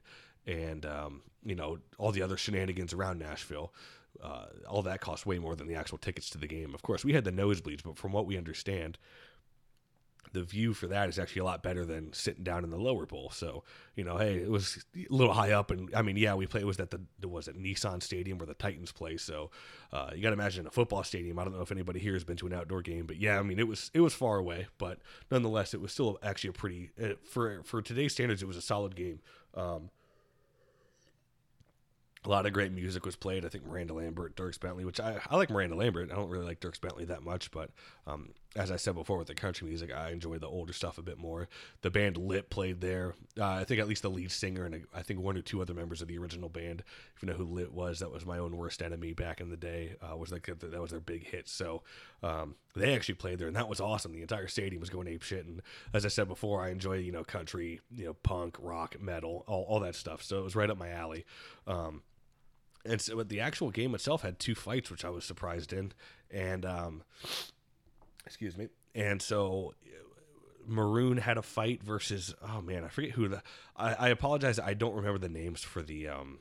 and 0.47 0.85
um, 0.85 1.21
you 1.43 1.55
know 1.55 1.79
all 1.97 2.11
the 2.11 2.21
other 2.21 2.37
shenanigans 2.37 2.93
around 2.93 3.19
Nashville. 3.19 3.73
Uh, 4.23 4.45
all 4.67 4.81
that 4.81 4.99
cost 4.99 5.27
way 5.27 5.37
more 5.37 5.55
than 5.55 5.67
the 5.67 5.75
actual 5.75 5.97
tickets 5.97 6.31
to 6.31 6.37
the 6.37 6.47
game. 6.47 6.73
Of 6.73 6.81
course, 6.81 7.05
we 7.05 7.13
had 7.13 7.23
the 7.23 7.31
nosebleeds, 7.31 7.83
but 7.83 7.95
from 7.95 8.11
what 8.11 8.25
we 8.25 8.37
understand, 8.37 8.97
the 10.31 10.43
view 10.43 10.73
for 10.73 10.87
that 10.87 11.09
is 11.09 11.17
actually 11.17 11.39
a 11.39 11.45
lot 11.45 11.63
better 11.63 11.85
than 11.85 12.13
sitting 12.13 12.43
down 12.43 12.63
in 12.63 12.69
the 12.69 12.77
lower 12.77 13.05
bowl. 13.05 13.31
So, 13.31 13.63
you 13.95 14.03
know, 14.03 14.17
hey, 14.17 14.35
it 14.35 14.49
was 14.49 14.85
a 14.95 15.05
little 15.09 15.33
high 15.33 15.51
up, 15.51 15.71
and 15.71 15.89
I 15.95 16.01
mean, 16.01 16.17
yeah, 16.17 16.35
we 16.35 16.45
played. 16.45 16.61
It 16.63 16.67
was 16.67 16.79
at 16.79 16.91
the 16.91 17.27
was 17.27 17.47
it 17.47 17.61
Nissan 17.61 18.01
Stadium 18.01 18.37
where 18.37 18.45
the 18.45 18.53
Titans 18.53 18.91
play. 18.91 19.17
So, 19.17 19.49
uh, 19.91 20.11
you 20.15 20.21
got 20.21 20.29
to 20.29 20.33
imagine 20.33 20.67
a 20.67 20.71
football 20.71 21.03
stadium. 21.03 21.39
I 21.39 21.43
don't 21.43 21.55
know 21.55 21.61
if 21.61 21.71
anybody 21.71 21.99
here 21.99 22.13
has 22.13 22.23
been 22.23 22.37
to 22.37 22.47
an 22.47 22.53
outdoor 22.53 22.81
game, 22.81 23.05
but 23.05 23.17
yeah, 23.17 23.39
I 23.39 23.43
mean, 23.43 23.59
it 23.59 23.67
was 23.67 23.89
it 23.93 24.01
was 24.01 24.13
far 24.13 24.37
away, 24.37 24.67
but 24.77 24.99
nonetheless, 25.31 25.73
it 25.73 25.81
was 25.81 25.91
still 25.91 26.19
actually 26.21 26.51
a 26.51 26.53
pretty 26.53 26.91
uh, 27.01 27.07
for 27.23 27.63
for 27.63 27.81
today's 27.81 28.13
standards, 28.13 28.43
it 28.43 28.47
was 28.47 28.57
a 28.57 28.61
solid 28.61 28.95
game. 28.95 29.19
Um, 29.55 29.89
a 32.25 32.29
lot 32.29 32.45
of 32.45 32.53
great 32.53 32.71
music 32.71 33.05
was 33.05 33.15
played. 33.15 33.45
I 33.45 33.49
think 33.49 33.65
Miranda 33.65 33.93
Lambert, 33.93 34.35
Dierks 34.35 34.59
Bentley, 34.59 34.83
which 34.83 34.99
I, 34.99 35.19
I 35.29 35.37
like 35.37 35.49
Miranda 35.49 35.75
Lambert. 35.75 36.11
I 36.11 36.15
don't 36.15 36.29
really 36.29 36.45
like 36.45 36.59
Dierks 36.59 36.79
Bentley 36.79 37.05
that 37.05 37.23
much, 37.23 37.49
but 37.49 37.71
um, 38.05 38.33
as 38.55 38.71
I 38.71 38.77
said 38.77 38.95
before 38.95 39.17
with 39.17 39.27
the 39.27 39.35
country 39.35 39.67
music, 39.67 39.93
I 39.93 40.09
enjoy 40.09 40.39
the 40.39 40.47
older 40.47 40.73
stuff 40.73 40.97
a 40.97 41.03
bit 41.03 41.19
more. 41.19 41.47
The 41.81 41.91
band 41.91 42.17
Lit 42.17 42.49
played 42.49 42.81
there. 42.81 43.13
Uh, 43.39 43.45
I 43.45 43.63
think 43.63 43.79
at 43.79 43.87
least 43.87 44.01
the 44.01 44.09
lead 44.09 44.31
singer 44.31 44.65
and 44.65 44.85
I 44.93 45.03
think 45.03 45.19
one 45.19 45.37
or 45.37 45.41
two 45.41 45.61
other 45.61 45.75
members 45.75 46.01
of 46.01 46.07
the 46.07 46.17
original 46.17 46.49
band. 46.49 46.83
If 47.15 47.21
you 47.21 47.27
know 47.27 47.35
who 47.35 47.43
Lit 47.43 47.71
was, 47.71 47.99
that 47.99 48.11
was 48.11 48.25
my 48.25 48.39
own 48.39 48.57
worst 48.57 48.81
enemy 48.81 49.13
back 49.13 49.39
in 49.39 49.51
the 49.51 49.57
day. 49.57 49.95
Uh, 50.01 50.17
was 50.17 50.31
like 50.31 50.47
that 50.47 50.81
was 50.81 50.89
their 50.89 50.99
big 50.99 51.27
hit. 51.27 51.47
So 51.47 51.83
um, 52.23 52.55
they 52.75 52.95
actually 52.95 53.15
played 53.15 53.37
there, 53.37 53.47
and 53.47 53.55
that 53.55 53.69
was 53.69 53.79
awesome. 53.79 54.13
The 54.13 54.21
entire 54.21 54.47
stadium 54.47 54.79
was 54.79 54.89
going 54.89 55.07
ape 55.07 55.21
shit. 55.21 55.45
And 55.45 55.61
as 55.93 56.03
I 56.03 56.09
said 56.09 56.27
before, 56.27 56.63
I 56.63 56.69
enjoy 56.69 56.95
you 56.97 57.11
know 57.11 57.23
country, 57.23 57.81
you 57.95 58.05
know 58.05 58.13
punk, 58.13 58.57
rock, 58.59 58.99
metal, 58.99 59.43
all, 59.47 59.65
all 59.69 59.79
that 59.81 59.95
stuff. 59.95 60.23
So 60.23 60.39
it 60.39 60.43
was 60.43 60.55
right 60.55 60.71
up 60.71 60.77
my 60.77 60.89
alley. 60.89 61.23
Um, 61.67 62.01
and 62.83 62.99
so 62.99 63.15
but 63.15 63.29
the 63.29 63.41
actual 63.41 63.69
game 63.69 63.93
itself 63.93 64.23
had 64.23 64.39
two 64.39 64.55
fights, 64.55 64.89
which 64.89 65.05
I 65.05 65.09
was 65.09 65.23
surprised 65.23 65.71
in, 65.71 65.91
and 66.31 66.65
um, 66.65 67.03
excuse 68.29 68.55
me, 68.55 68.67
and 68.93 69.23
so 69.23 69.73
Maroon 70.67 71.17
had 71.17 71.37
a 71.39 71.41
fight 71.41 71.81
versus 71.81 72.35
oh 72.47 72.61
man, 72.61 72.85
I 72.85 72.89
forget 72.89 73.11
who 73.11 73.27
the. 73.27 73.41
I, 73.75 73.93
I 73.95 74.09
apologize, 74.09 74.59
I 74.59 74.75
don't 74.75 74.93
remember 74.93 75.17
the 75.17 75.29
names 75.29 75.63
for 75.63 75.81
the 75.81 76.09
um, 76.09 76.39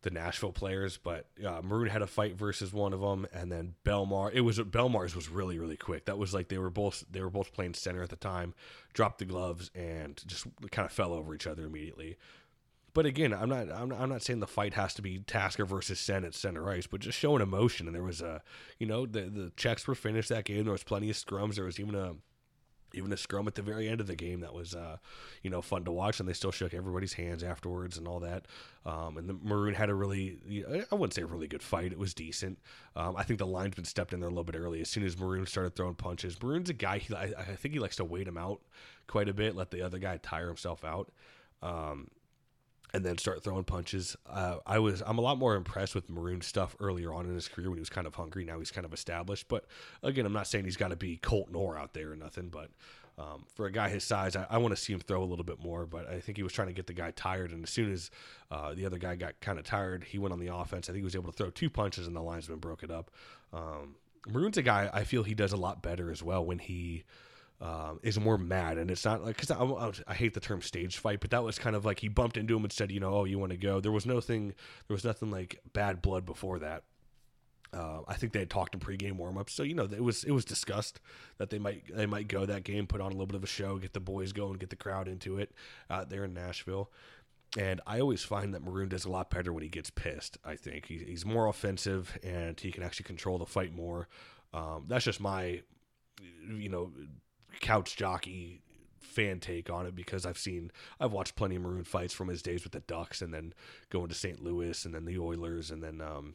the 0.00 0.10
Nashville 0.10 0.52
players, 0.52 0.96
but 0.96 1.26
uh, 1.46 1.60
Maroon 1.62 1.88
had 1.88 2.00
a 2.00 2.06
fight 2.06 2.36
versus 2.36 2.72
one 2.72 2.94
of 2.94 3.00
them, 3.00 3.26
and 3.34 3.52
then 3.52 3.74
Bellemare. 3.84 4.32
It 4.32 4.40
was 4.40 4.58
Bellemare's 4.58 5.14
was 5.14 5.28
really 5.28 5.58
really 5.58 5.76
quick. 5.76 6.06
That 6.06 6.16
was 6.16 6.32
like 6.32 6.48
they 6.48 6.56
were 6.56 6.70
both 6.70 7.04
they 7.10 7.20
were 7.20 7.28
both 7.28 7.52
playing 7.52 7.74
center 7.74 8.02
at 8.02 8.08
the 8.08 8.16
time, 8.16 8.54
dropped 8.94 9.18
the 9.18 9.26
gloves 9.26 9.70
and 9.74 10.18
just 10.26 10.46
kind 10.70 10.86
of 10.86 10.92
fell 10.92 11.12
over 11.12 11.34
each 11.34 11.46
other 11.46 11.66
immediately. 11.66 12.16
But 12.98 13.06
again, 13.06 13.32
I'm 13.32 13.48
not, 13.48 13.70
I'm 13.70 13.90
not 13.90 14.00
I'm 14.00 14.08
not 14.08 14.22
saying 14.22 14.40
the 14.40 14.48
fight 14.48 14.74
has 14.74 14.92
to 14.94 15.02
be 15.02 15.20
Tasker 15.20 15.64
versus 15.64 16.00
Sen 16.00 16.24
at 16.24 16.34
center 16.34 16.68
ice, 16.68 16.88
but 16.88 16.98
just 16.98 17.16
showing 17.16 17.40
emotion. 17.40 17.86
And 17.86 17.94
there 17.94 18.02
was 18.02 18.20
a, 18.20 18.42
you 18.80 18.88
know, 18.88 19.06
the 19.06 19.20
the 19.20 19.52
checks 19.56 19.86
were 19.86 19.94
finished 19.94 20.30
that 20.30 20.44
game. 20.44 20.64
There 20.64 20.72
was 20.72 20.82
plenty 20.82 21.08
of 21.08 21.14
scrums. 21.14 21.54
There 21.54 21.64
was 21.66 21.78
even 21.78 21.94
a 21.94 22.16
even 22.94 23.12
a 23.12 23.16
scrum 23.16 23.46
at 23.46 23.54
the 23.54 23.62
very 23.62 23.86
end 23.88 24.00
of 24.00 24.08
the 24.08 24.16
game 24.16 24.40
that 24.40 24.52
was 24.52 24.74
uh, 24.74 24.96
you 25.44 25.48
know 25.48 25.62
fun 25.62 25.84
to 25.84 25.92
watch 25.92 26.18
and 26.18 26.28
they 26.28 26.32
still 26.32 26.50
shook 26.50 26.74
everybody's 26.74 27.12
hands 27.12 27.44
afterwards 27.44 27.98
and 27.98 28.08
all 28.08 28.18
that 28.18 28.46
um, 28.84 29.16
and 29.16 29.28
the 29.28 29.36
maroon 29.44 29.74
had 29.74 29.90
a 29.90 29.94
really 29.94 30.38
i 30.90 30.94
wouldn't 30.94 31.14
say 31.14 31.22
a 31.22 31.26
really 31.26 31.46
good 31.46 31.62
fight 31.62 31.92
it 31.92 31.98
was 31.98 32.14
decent 32.14 32.58
um, 32.96 33.14
i 33.14 33.22
think 33.22 33.38
the 33.38 33.46
linesman 33.46 33.84
stepped 33.84 34.14
in 34.14 34.20
there 34.20 34.28
a 34.28 34.32
little 34.32 34.42
bit 34.42 34.56
early 34.56 34.80
as 34.80 34.88
soon 34.88 35.04
as 35.04 35.18
maroon 35.18 35.44
started 35.44 35.76
throwing 35.76 35.94
punches 35.94 36.42
maroon's 36.42 36.70
a 36.70 36.72
guy 36.72 36.96
he, 36.96 37.14
I, 37.14 37.24
I 37.38 37.56
think 37.56 37.74
he 37.74 37.78
likes 37.78 37.96
to 37.96 38.04
wait 38.04 38.26
him 38.26 38.38
out 38.38 38.62
quite 39.06 39.28
a 39.28 39.34
bit 39.34 39.54
let 39.54 39.70
the 39.70 39.82
other 39.82 39.98
guy 39.98 40.16
tire 40.16 40.48
himself 40.48 40.82
out 40.82 41.12
um, 41.62 42.08
and 42.94 43.04
then 43.04 43.18
start 43.18 43.44
throwing 43.44 43.64
punches. 43.64 44.16
Uh, 44.28 44.56
I 44.66 44.78
was 44.78 45.02
I'm 45.06 45.18
a 45.18 45.20
lot 45.20 45.38
more 45.38 45.54
impressed 45.54 45.94
with 45.94 46.08
Maroon 46.08 46.40
stuff 46.40 46.76
earlier 46.80 47.12
on 47.12 47.26
in 47.26 47.34
his 47.34 47.48
career 47.48 47.68
when 47.68 47.78
he 47.78 47.80
was 47.80 47.90
kind 47.90 48.06
of 48.06 48.14
hungry. 48.14 48.44
Now 48.44 48.58
he's 48.58 48.70
kind 48.70 48.84
of 48.84 48.92
established. 48.92 49.48
But 49.48 49.66
again, 50.02 50.26
I'm 50.26 50.32
not 50.32 50.46
saying 50.46 50.64
he's 50.64 50.76
got 50.76 50.88
to 50.88 50.96
be 50.96 51.16
Colton 51.16 51.54
Orr 51.54 51.76
out 51.76 51.94
there 51.94 52.12
or 52.12 52.16
nothing. 52.16 52.48
But 52.48 52.70
um, 53.18 53.44
for 53.54 53.66
a 53.66 53.72
guy 53.72 53.88
his 53.88 54.04
size, 54.04 54.36
I, 54.36 54.46
I 54.48 54.58
want 54.58 54.74
to 54.74 54.80
see 54.80 54.92
him 54.92 55.00
throw 55.00 55.22
a 55.22 55.26
little 55.26 55.44
bit 55.44 55.62
more. 55.62 55.86
But 55.86 56.08
I 56.08 56.20
think 56.20 56.38
he 56.38 56.42
was 56.42 56.52
trying 56.52 56.68
to 56.68 56.74
get 56.74 56.86
the 56.86 56.94
guy 56.94 57.10
tired. 57.10 57.50
And 57.50 57.64
as 57.64 57.70
soon 57.70 57.92
as 57.92 58.10
uh, 58.50 58.74
the 58.74 58.86
other 58.86 58.98
guy 58.98 59.16
got 59.16 59.40
kind 59.40 59.58
of 59.58 59.64
tired, 59.64 60.04
he 60.04 60.18
went 60.18 60.32
on 60.32 60.40
the 60.40 60.54
offense. 60.54 60.88
I 60.88 60.92
think 60.92 61.02
he 61.02 61.04
was 61.04 61.16
able 61.16 61.30
to 61.30 61.36
throw 61.36 61.50
two 61.50 61.70
punches, 61.70 62.06
and 62.06 62.16
the 62.16 62.22
linesman 62.22 62.58
broke 62.58 62.82
it 62.82 62.90
up. 62.90 63.10
Um, 63.52 63.96
Maroon's 64.26 64.58
a 64.58 64.62
guy 64.62 64.90
I 64.92 65.04
feel 65.04 65.22
he 65.22 65.34
does 65.34 65.52
a 65.52 65.56
lot 65.56 65.82
better 65.82 66.10
as 66.10 66.22
well 66.22 66.44
when 66.44 66.58
he 66.58 67.04
um, 67.60 67.98
is 68.02 68.20
more 68.20 68.38
mad, 68.38 68.78
and 68.78 68.90
it's 68.90 69.04
not 69.04 69.24
like 69.24 69.36
because 69.36 69.50
I, 69.50 70.10
I, 70.10 70.14
hate 70.14 70.34
the 70.34 70.40
term 70.40 70.62
stage 70.62 70.98
fight, 70.98 71.20
but 71.20 71.30
that 71.30 71.42
was 71.42 71.58
kind 71.58 71.74
of 71.74 71.84
like 71.84 71.98
he 71.98 72.08
bumped 72.08 72.36
into 72.36 72.56
him 72.56 72.62
and 72.62 72.72
said, 72.72 72.92
you 72.92 73.00
know, 73.00 73.12
oh, 73.12 73.24
you 73.24 73.38
want 73.38 73.50
to 73.50 73.58
go. 73.58 73.80
There 73.80 73.90
was 73.90 74.06
nothing, 74.06 74.48
there 74.86 74.94
was 74.94 75.04
nothing 75.04 75.32
like 75.32 75.60
bad 75.72 76.00
blood 76.00 76.24
before 76.24 76.60
that. 76.60 76.84
Uh, 77.72 78.00
I 78.06 78.14
think 78.14 78.32
they 78.32 78.38
had 78.38 78.48
talked 78.48 78.74
in 78.74 78.80
pregame 78.80 79.18
warmups, 79.18 79.50
so 79.50 79.64
you 79.64 79.74
know 79.74 79.84
it 79.84 80.02
was 80.02 80.24
it 80.24 80.30
was 80.30 80.44
discussed 80.44 81.00
that 81.38 81.50
they 81.50 81.58
might 81.58 81.82
they 81.94 82.06
might 82.06 82.28
go 82.28 82.46
that 82.46 82.62
game, 82.62 82.86
put 82.86 83.00
on 83.00 83.08
a 83.08 83.14
little 83.14 83.26
bit 83.26 83.36
of 83.36 83.44
a 83.44 83.48
show, 83.48 83.76
get 83.76 83.92
the 83.92 84.00
boys 84.00 84.32
going, 84.32 84.54
get 84.54 84.70
the 84.70 84.76
crowd 84.76 85.08
into 85.08 85.38
it 85.38 85.52
out 85.90 86.10
there 86.10 86.24
in 86.24 86.32
Nashville. 86.32 86.90
And 87.56 87.80
I 87.86 88.00
always 88.00 88.22
find 88.22 88.54
that 88.54 88.62
Maroon 88.62 88.88
does 88.88 89.04
a 89.04 89.10
lot 89.10 89.30
better 89.30 89.52
when 89.52 89.62
he 89.62 89.68
gets 89.68 89.90
pissed. 89.90 90.36
I 90.44 90.54
think 90.54 90.86
he, 90.86 90.98
he's 90.98 91.24
more 91.24 91.46
offensive 91.46 92.18
and 92.22 92.58
he 92.60 92.70
can 92.70 92.82
actually 92.82 93.04
control 93.04 93.38
the 93.38 93.46
fight 93.46 93.74
more. 93.74 94.06
Um, 94.52 94.84
that's 94.86 95.06
just 95.06 95.20
my, 95.20 95.62
you 96.46 96.68
know, 96.68 96.92
couch 97.60 97.96
jockey 97.96 98.62
fan 99.00 99.40
take 99.40 99.68
on 99.68 99.86
it 99.86 99.96
because 99.96 100.24
I've 100.24 100.38
seen 100.38 100.70
I've 101.00 101.12
watched 101.12 101.34
plenty 101.34 101.56
of 101.56 101.62
Maroon 101.62 101.84
fights 101.84 102.14
from 102.14 102.28
his 102.28 102.42
days 102.42 102.62
with 102.62 102.72
the 102.72 102.80
Ducks 102.80 103.20
and 103.20 103.34
then 103.34 103.52
going 103.90 104.08
to 104.08 104.14
St. 104.14 104.42
Louis 104.42 104.84
and 104.84 104.94
then 104.94 105.04
the 105.04 105.18
Oilers 105.18 105.70
and 105.70 105.82
then 105.82 106.00
um, 106.00 106.34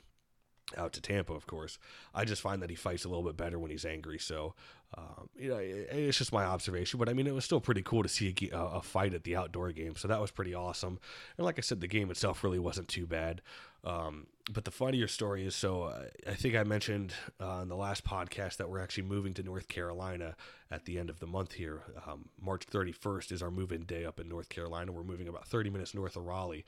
out 0.78 0.94
to 0.94 1.02
Tampa, 1.02 1.34
of 1.34 1.48
course. 1.48 1.78
I 2.14 2.26
just 2.26 2.42
find 2.42 2.62
that 2.62 2.70
he 2.70 2.76
fights 2.76 3.06
a 3.06 3.10
little 3.10 3.24
bit 3.24 3.38
better 3.38 3.60
when 3.60 3.72
he's 3.72 3.86
angry. 3.86 4.20
So, 4.20 4.56
um, 4.98 5.30
you 5.36 5.50
know, 5.50 5.58
it, 5.58 5.90
it's 5.92 6.18
just 6.18 6.34
my 6.34 6.46
observation. 6.46 7.00
But 7.00 7.10
I 7.10 7.14
mean, 7.14 7.28
it 7.28 7.34
was 7.34 7.46
still 7.46 7.62
pretty 7.62 7.82
cool 7.82 8.04
to 8.04 8.10
see 8.10 8.34
a, 8.52 8.58
a, 8.58 8.82
fight 8.82 9.14
at 9.14 9.24
the 9.24 9.36
outdoor 9.36 9.72
game. 9.72 9.96
So 9.96 10.08
that 10.08 10.22
was 10.22 10.32
pretty 10.32 10.54
awesome. 10.54 11.00
And 11.38 11.46
like 11.46 11.58
I 11.58 11.62
said, 11.62 11.82
the 11.82 11.88
game 11.88 12.12
itself 12.12 12.44
really 12.44 12.60
wasn't 12.60 12.88
too 12.88 13.06
bad. 13.06 13.42
Um, 13.84 14.28
but 14.52 14.66
the 14.66 14.72
funnier 14.72 15.08
story 15.08 15.46
is 15.46 15.56
so 15.56 15.84
uh, 15.84 16.06
I 16.28 16.34
think 16.34 16.56
I 16.56 16.64
mentioned 16.64 17.14
uh, 17.42 17.60
in 17.62 17.70
the 17.70 17.76
last 17.76 18.06
podcast 18.06 18.58
that 18.58 18.70
we're 18.70 18.80
actually 18.80 19.04
moving 19.04 19.34
to 19.36 19.44
North 19.44 19.68
Carolina 19.68 20.36
at 20.72 20.86
the 20.86 21.00
end 21.00 21.10
of 21.10 21.20
the 21.20 21.28
month 21.28 21.54
here. 21.54 21.84
Um, 22.08 22.30
March 22.42 22.66
31st 22.68 23.32
is 23.32 23.42
our 23.42 23.52
move 23.52 23.72
in 23.72 23.84
day 23.84 24.06
up 24.06 24.20
in 24.20 24.30
North 24.30 24.50
Carolina. 24.50 24.92
We're 24.92 25.04
moving 25.04 25.28
about 25.28 25.48
30 25.48 25.70
minutes 25.70 25.94
north 25.94 26.16
of 26.16 26.26
Raleigh. 26.26 26.66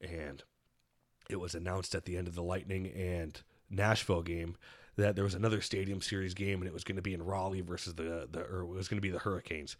And 0.00 0.42
it 1.30 1.40
was 1.40 1.54
announced 1.54 1.94
at 1.94 2.04
the 2.04 2.16
end 2.16 2.28
of 2.28 2.34
the 2.34 2.42
Lightning 2.42 2.86
and 2.88 3.40
Nashville 3.70 4.22
game 4.22 4.56
that 4.96 5.16
there 5.16 5.24
was 5.24 5.34
another 5.34 5.60
Stadium 5.60 6.00
Series 6.00 6.34
game 6.34 6.60
and 6.60 6.68
it 6.68 6.74
was 6.74 6.84
going 6.84 6.96
to 6.96 7.02
be 7.02 7.14
in 7.14 7.22
Raleigh 7.22 7.62
versus 7.62 7.94
the 7.94 8.28
the 8.30 8.42
or 8.42 8.62
it 8.62 8.68
was 8.68 8.88
going 8.88 8.98
to 8.98 9.02
be 9.02 9.10
the 9.10 9.18
Hurricanes. 9.18 9.76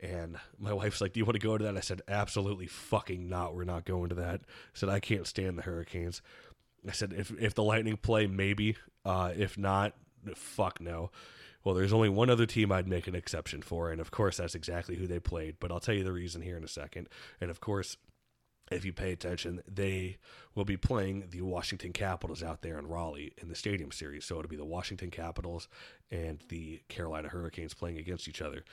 And 0.00 0.36
my 0.58 0.72
wife's 0.72 1.00
like, 1.00 1.12
"Do 1.12 1.20
you 1.20 1.24
want 1.24 1.34
to 1.34 1.46
go 1.46 1.56
to 1.56 1.64
that?" 1.64 1.76
I 1.76 1.80
said, 1.80 2.02
"Absolutely 2.08 2.66
fucking 2.66 3.28
not. 3.28 3.54
We're 3.54 3.64
not 3.64 3.84
going 3.84 4.08
to 4.08 4.14
that." 4.16 4.40
I 4.42 4.74
said, 4.74 4.88
"I 4.88 5.00
can't 5.00 5.26
stand 5.26 5.58
the 5.58 5.62
Hurricanes." 5.62 6.20
I 6.86 6.92
said, 6.92 7.12
"If 7.12 7.32
if 7.40 7.54
the 7.54 7.62
Lightning 7.62 7.96
play, 7.96 8.26
maybe. 8.26 8.76
Uh, 9.04 9.32
if 9.36 9.56
not, 9.56 9.94
fuck 10.34 10.80
no." 10.80 11.10
Well, 11.62 11.74
there's 11.74 11.94
only 11.94 12.10
one 12.10 12.28
other 12.28 12.44
team 12.44 12.70
I'd 12.70 12.88
make 12.88 13.06
an 13.06 13.14
exception 13.14 13.62
for, 13.62 13.90
and 13.90 14.00
of 14.00 14.10
course 14.10 14.36
that's 14.36 14.54
exactly 14.54 14.96
who 14.96 15.06
they 15.06 15.20
played. 15.20 15.56
But 15.60 15.72
I'll 15.72 15.80
tell 15.80 15.94
you 15.94 16.04
the 16.04 16.12
reason 16.12 16.42
here 16.42 16.58
in 16.58 16.64
a 16.64 16.68
second. 16.68 17.08
And 17.40 17.50
of 17.50 17.60
course, 17.60 17.96
if 18.70 18.84
you 18.84 18.92
pay 18.92 19.12
attention, 19.12 19.62
they 19.72 20.18
will 20.54 20.64
be 20.64 20.76
playing 20.76 21.28
the 21.30 21.42
Washington 21.42 21.92
Capitals 21.92 22.42
out 22.42 22.62
there 22.62 22.78
in 22.78 22.86
Raleigh 22.86 23.32
in 23.38 23.48
the 23.48 23.54
Stadium 23.54 23.92
Series. 23.92 24.24
So 24.24 24.38
it'll 24.38 24.48
be 24.48 24.56
the 24.56 24.64
Washington 24.64 25.10
Capitals 25.10 25.68
and 26.10 26.40
the 26.48 26.80
Carolina 26.88 27.28
Hurricanes 27.28 27.74
playing 27.74 27.98
against 27.98 28.28
each 28.28 28.40
other. 28.40 28.64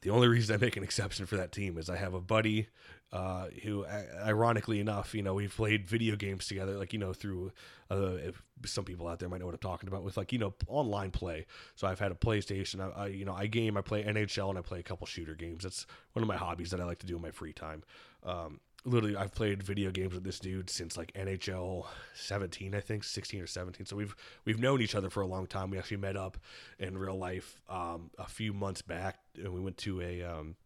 The 0.00 0.10
only 0.10 0.28
reason 0.28 0.54
I 0.54 0.58
make 0.58 0.76
an 0.76 0.82
exception 0.82 1.26
for 1.26 1.36
that 1.36 1.52
team 1.52 1.76
is 1.76 1.90
I 1.90 1.96
have 1.96 2.14
a 2.14 2.20
buddy 2.20 2.68
uh, 3.12 3.48
who, 3.62 3.84
ironically 4.24 4.80
enough, 4.80 5.14
you 5.14 5.22
know, 5.22 5.34
we've 5.34 5.54
played 5.54 5.86
video 5.86 6.16
games 6.16 6.46
together, 6.46 6.78
like, 6.78 6.94
you 6.94 6.98
know, 6.98 7.12
through 7.12 7.52
uh, 7.90 8.12
some 8.64 8.84
people 8.84 9.06
out 9.06 9.18
there 9.18 9.28
might 9.28 9.40
know 9.40 9.46
what 9.46 9.54
I'm 9.54 9.60
talking 9.60 9.88
about 9.88 10.02
with 10.02 10.16
like, 10.16 10.32
you 10.32 10.38
know, 10.38 10.54
online 10.66 11.10
play. 11.10 11.44
So 11.74 11.86
I've 11.86 11.98
had 11.98 12.10
a 12.10 12.14
PlayStation, 12.14 12.80
I, 12.80 13.02
I, 13.02 13.06
you 13.08 13.26
know, 13.26 13.34
I 13.34 13.46
game, 13.48 13.76
I 13.76 13.82
play 13.82 14.02
NHL 14.02 14.48
and 14.48 14.58
I 14.58 14.62
play 14.62 14.80
a 14.80 14.82
couple 14.82 15.06
shooter 15.06 15.34
games. 15.34 15.64
That's 15.64 15.86
one 16.14 16.22
of 16.22 16.28
my 16.28 16.36
hobbies 16.36 16.70
that 16.70 16.80
I 16.80 16.84
like 16.84 17.00
to 17.00 17.06
do 17.06 17.16
in 17.16 17.22
my 17.22 17.30
free 17.30 17.52
time. 17.52 17.82
Um, 18.24 18.60
literally 18.84 19.16
I've 19.16 19.34
played 19.34 19.62
video 19.62 19.90
games 19.90 20.14
with 20.14 20.24
this 20.24 20.38
dude 20.38 20.68
since 20.68 20.96
like 20.96 21.12
NHL 21.14 21.86
17 22.14 22.74
I 22.74 22.80
think 22.80 23.04
16 23.04 23.40
or 23.40 23.46
17 23.46 23.86
so 23.86 23.96
we've 23.96 24.14
we've 24.44 24.58
known 24.58 24.80
each 24.80 24.94
other 24.94 25.10
for 25.10 25.22
a 25.22 25.26
long 25.26 25.46
time. 25.46 25.70
We 25.70 25.78
actually 25.78 25.98
met 25.98 26.16
up 26.16 26.38
in 26.78 26.98
real 26.98 27.16
life 27.16 27.60
um, 27.68 28.10
a 28.18 28.26
few 28.26 28.52
months 28.52 28.82
back 28.82 29.18
and 29.36 29.52
we 29.52 29.60
went 29.60 29.76
to 29.78 30.00
a 30.00 30.22
um, 30.22 30.56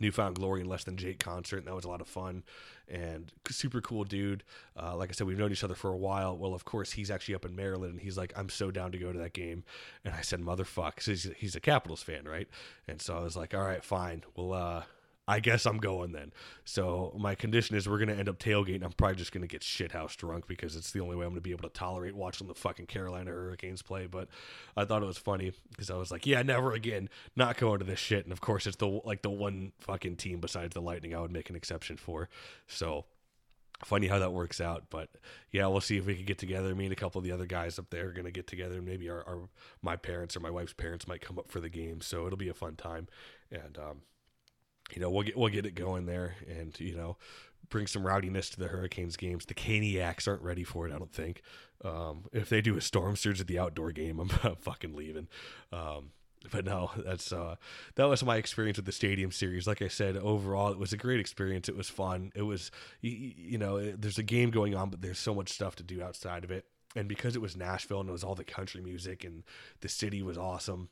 New 0.00 0.12
Found 0.12 0.36
Glory 0.36 0.60
and 0.60 0.70
Less 0.70 0.84
Than 0.84 0.96
Jake 0.96 1.18
concert 1.18 1.58
and 1.58 1.66
that 1.66 1.74
was 1.74 1.84
a 1.84 1.88
lot 1.88 2.00
of 2.00 2.06
fun 2.06 2.44
and 2.86 3.32
super 3.50 3.80
cool 3.80 4.04
dude. 4.04 4.44
Uh, 4.80 4.96
like 4.96 5.10
I 5.10 5.12
said 5.12 5.26
we've 5.26 5.38
known 5.38 5.50
each 5.50 5.64
other 5.64 5.74
for 5.74 5.90
a 5.90 5.96
while. 5.96 6.38
Well 6.38 6.54
of 6.54 6.64
course 6.64 6.92
he's 6.92 7.10
actually 7.10 7.34
up 7.34 7.44
in 7.44 7.56
Maryland 7.56 7.94
and 7.94 8.00
he's 8.00 8.16
like 8.16 8.32
I'm 8.36 8.48
so 8.48 8.70
down 8.70 8.92
to 8.92 8.98
go 8.98 9.12
to 9.12 9.18
that 9.18 9.32
game. 9.32 9.64
And 10.04 10.14
I 10.14 10.20
said 10.20 10.40
motherfuck. 10.40 11.02
He's, 11.02 11.28
he's 11.36 11.56
a 11.56 11.60
Capitals 11.60 12.02
fan 12.02 12.24
right? 12.24 12.48
And 12.86 13.02
so 13.02 13.16
I 13.16 13.22
was 13.22 13.36
like 13.36 13.52
all 13.52 13.64
right 13.64 13.84
fine. 13.84 14.22
We'll 14.36 14.52
uh 14.52 14.84
I 15.28 15.40
guess 15.40 15.66
I'm 15.66 15.76
going 15.76 16.12
then. 16.12 16.32
So 16.64 17.14
my 17.18 17.34
condition 17.34 17.76
is 17.76 17.86
we're 17.86 17.98
gonna 17.98 18.14
end 18.14 18.30
up 18.30 18.38
tailgating. 18.38 18.82
I'm 18.82 18.92
probably 18.92 19.16
just 19.16 19.30
gonna 19.30 19.46
get 19.46 19.60
shithouse 19.60 20.16
drunk 20.16 20.46
because 20.48 20.74
it's 20.74 20.90
the 20.90 21.00
only 21.00 21.16
way 21.16 21.26
I'm 21.26 21.32
gonna 21.32 21.42
be 21.42 21.50
able 21.50 21.68
to 21.68 21.74
tolerate 21.74 22.16
watching 22.16 22.48
the 22.48 22.54
fucking 22.54 22.86
Carolina 22.86 23.30
Hurricanes 23.30 23.82
play. 23.82 24.06
But 24.06 24.28
I 24.74 24.86
thought 24.86 25.02
it 25.02 25.06
was 25.06 25.18
funny 25.18 25.52
because 25.68 25.90
I 25.90 25.96
was 25.96 26.10
like, 26.10 26.26
yeah, 26.26 26.40
never 26.40 26.72
again, 26.72 27.10
not 27.36 27.58
going 27.58 27.78
to 27.80 27.84
this 27.84 27.98
shit. 27.98 28.24
And 28.24 28.32
of 28.32 28.40
course, 28.40 28.66
it's 28.66 28.78
the 28.78 28.88
like 29.04 29.20
the 29.20 29.28
one 29.28 29.72
fucking 29.80 30.16
team 30.16 30.40
besides 30.40 30.72
the 30.72 30.80
Lightning 30.80 31.14
I 31.14 31.20
would 31.20 31.30
make 31.30 31.50
an 31.50 31.56
exception 31.56 31.98
for. 31.98 32.30
So 32.66 33.04
funny 33.84 34.06
how 34.06 34.18
that 34.20 34.32
works 34.32 34.62
out. 34.62 34.84
But 34.88 35.10
yeah, 35.52 35.66
we'll 35.66 35.82
see 35.82 35.98
if 35.98 36.06
we 36.06 36.16
can 36.16 36.24
get 36.24 36.38
together. 36.38 36.74
Me 36.74 36.84
and 36.84 36.92
a 36.94 36.96
couple 36.96 37.18
of 37.18 37.24
the 37.24 37.32
other 37.32 37.46
guys 37.46 37.78
up 37.78 37.90
there 37.90 38.08
are 38.08 38.12
gonna 38.12 38.30
get 38.30 38.46
together. 38.46 38.80
Maybe 38.80 39.10
our, 39.10 39.22
our 39.28 39.40
my 39.82 39.96
parents 39.96 40.38
or 40.38 40.40
my 40.40 40.50
wife's 40.50 40.72
parents 40.72 41.06
might 41.06 41.20
come 41.20 41.38
up 41.38 41.50
for 41.50 41.60
the 41.60 41.68
game. 41.68 42.00
So 42.00 42.26
it'll 42.26 42.38
be 42.38 42.48
a 42.48 42.54
fun 42.54 42.76
time. 42.76 43.08
And 43.50 43.76
um, 43.76 44.00
you 44.94 45.00
know, 45.00 45.10
we'll 45.10 45.24
get 45.24 45.36
we'll 45.36 45.48
get 45.48 45.66
it 45.66 45.74
going 45.74 46.06
there, 46.06 46.36
and 46.48 46.78
you 46.80 46.96
know, 46.96 47.16
bring 47.68 47.86
some 47.86 48.02
rowdiness 48.02 48.50
to 48.50 48.60
the 48.60 48.68
Hurricanes 48.68 49.16
games. 49.16 49.46
The 49.46 49.54
Caniacs 49.54 50.26
aren't 50.26 50.42
ready 50.42 50.64
for 50.64 50.86
it, 50.86 50.94
I 50.94 50.98
don't 50.98 51.12
think. 51.12 51.42
Um, 51.84 52.24
if 52.32 52.48
they 52.48 52.60
do 52.60 52.76
a 52.76 52.80
storm 52.80 53.16
surge 53.16 53.40
at 53.40 53.46
the 53.46 53.58
outdoor 53.58 53.92
game, 53.92 54.18
I'm, 54.18 54.28
fucking 54.60 54.94
leaving. 54.94 55.28
Um, 55.72 56.10
but 56.50 56.64
no, 56.64 56.90
that's 56.96 57.32
uh, 57.32 57.56
that 57.96 58.04
was 58.04 58.24
my 58.24 58.36
experience 58.36 58.78
with 58.78 58.86
the 58.86 58.92
Stadium 58.92 59.32
Series. 59.32 59.66
Like 59.66 59.82
I 59.82 59.88
said, 59.88 60.16
overall, 60.16 60.70
it 60.70 60.78
was 60.78 60.92
a 60.92 60.96
great 60.96 61.20
experience. 61.20 61.68
It 61.68 61.76
was 61.76 61.88
fun. 61.88 62.32
It 62.34 62.42
was, 62.42 62.70
you, 63.00 63.32
you 63.36 63.58
know, 63.58 63.92
there's 63.92 64.18
a 64.18 64.22
game 64.22 64.50
going 64.50 64.74
on, 64.74 64.90
but 64.90 65.02
there's 65.02 65.18
so 65.18 65.34
much 65.34 65.50
stuff 65.50 65.76
to 65.76 65.82
do 65.82 66.02
outside 66.02 66.44
of 66.44 66.50
it. 66.50 66.64
And 66.96 67.08
because 67.08 67.36
it 67.36 67.42
was 67.42 67.56
Nashville 67.56 68.00
and 68.00 68.08
it 68.08 68.12
was 68.12 68.24
all 68.24 68.34
the 68.34 68.44
country 68.44 68.80
music 68.80 69.24
and 69.24 69.44
the 69.80 69.88
city 69.88 70.22
was 70.22 70.38
awesome, 70.38 70.88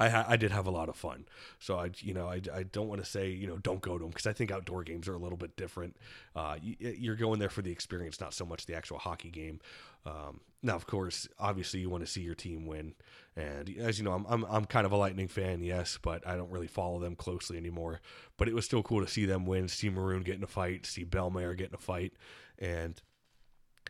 I 0.00 0.08
ha- 0.08 0.26
I 0.28 0.36
did 0.36 0.52
have 0.52 0.66
a 0.66 0.70
lot 0.70 0.88
of 0.88 0.96
fun. 0.96 1.26
So 1.58 1.78
I 1.78 1.90
you 1.98 2.14
know 2.14 2.28
I, 2.28 2.40
I 2.52 2.62
don't 2.62 2.88
want 2.88 3.02
to 3.02 3.08
say 3.08 3.30
you 3.30 3.46
know 3.46 3.56
don't 3.58 3.80
go 3.80 3.98
to 3.98 4.04
them 4.04 4.10
because 4.10 4.26
I 4.26 4.32
think 4.32 4.50
outdoor 4.50 4.84
games 4.84 5.08
are 5.08 5.14
a 5.14 5.18
little 5.18 5.38
bit 5.38 5.56
different. 5.56 5.96
Uh, 6.36 6.56
you, 6.62 7.12
are 7.12 7.16
going 7.16 7.38
there 7.38 7.48
for 7.48 7.62
the 7.62 7.72
experience, 7.72 8.20
not 8.20 8.34
so 8.34 8.44
much 8.44 8.66
the 8.66 8.74
actual 8.74 8.98
hockey 8.98 9.30
game. 9.30 9.60
Um, 10.06 10.40
now, 10.62 10.74
of 10.74 10.86
course, 10.86 11.28
obviously 11.38 11.80
you 11.80 11.90
want 11.90 12.04
to 12.04 12.10
see 12.10 12.20
your 12.20 12.34
team 12.34 12.66
win, 12.66 12.94
and 13.36 13.72
as 13.78 13.98
you 13.98 14.04
know, 14.04 14.12
I'm, 14.12 14.26
I'm 14.28 14.44
I'm 14.44 14.64
kind 14.64 14.86
of 14.86 14.92
a 14.92 14.96
Lightning 14.96 15.28
fan, 15.28 15.62
yes, 15.62 15.98
but 16.00 16.26
I 16.26 16.36
don't 16.36 16.50
really 16.50 16.66
follow 16.66 16.98
them 16.98 17.16
closely 17.16 17.56
anymore. 17.56 18.00
But 18.36 18.48
it 18.48 18.54
was 18.54 18.64
still 18.64 18.82
cool 18.82 19.00
to 19.00 19.10
see 19.10 19.26
them 19.26 19.46
win, 19.46 19.68
see 19.68 19.90
Maroon 19.90 20.22
get 20.22 20.36
in 20.36 20.42
a 20.42 20.48
fight, 20.48 20.86
see 20.86 21.04
Bellemare 21.04 21.56
get 21.56 21.68
in 21.68 21.74
a 21.74 21.78
fight, 21.78 22.12
and 22.58 23.00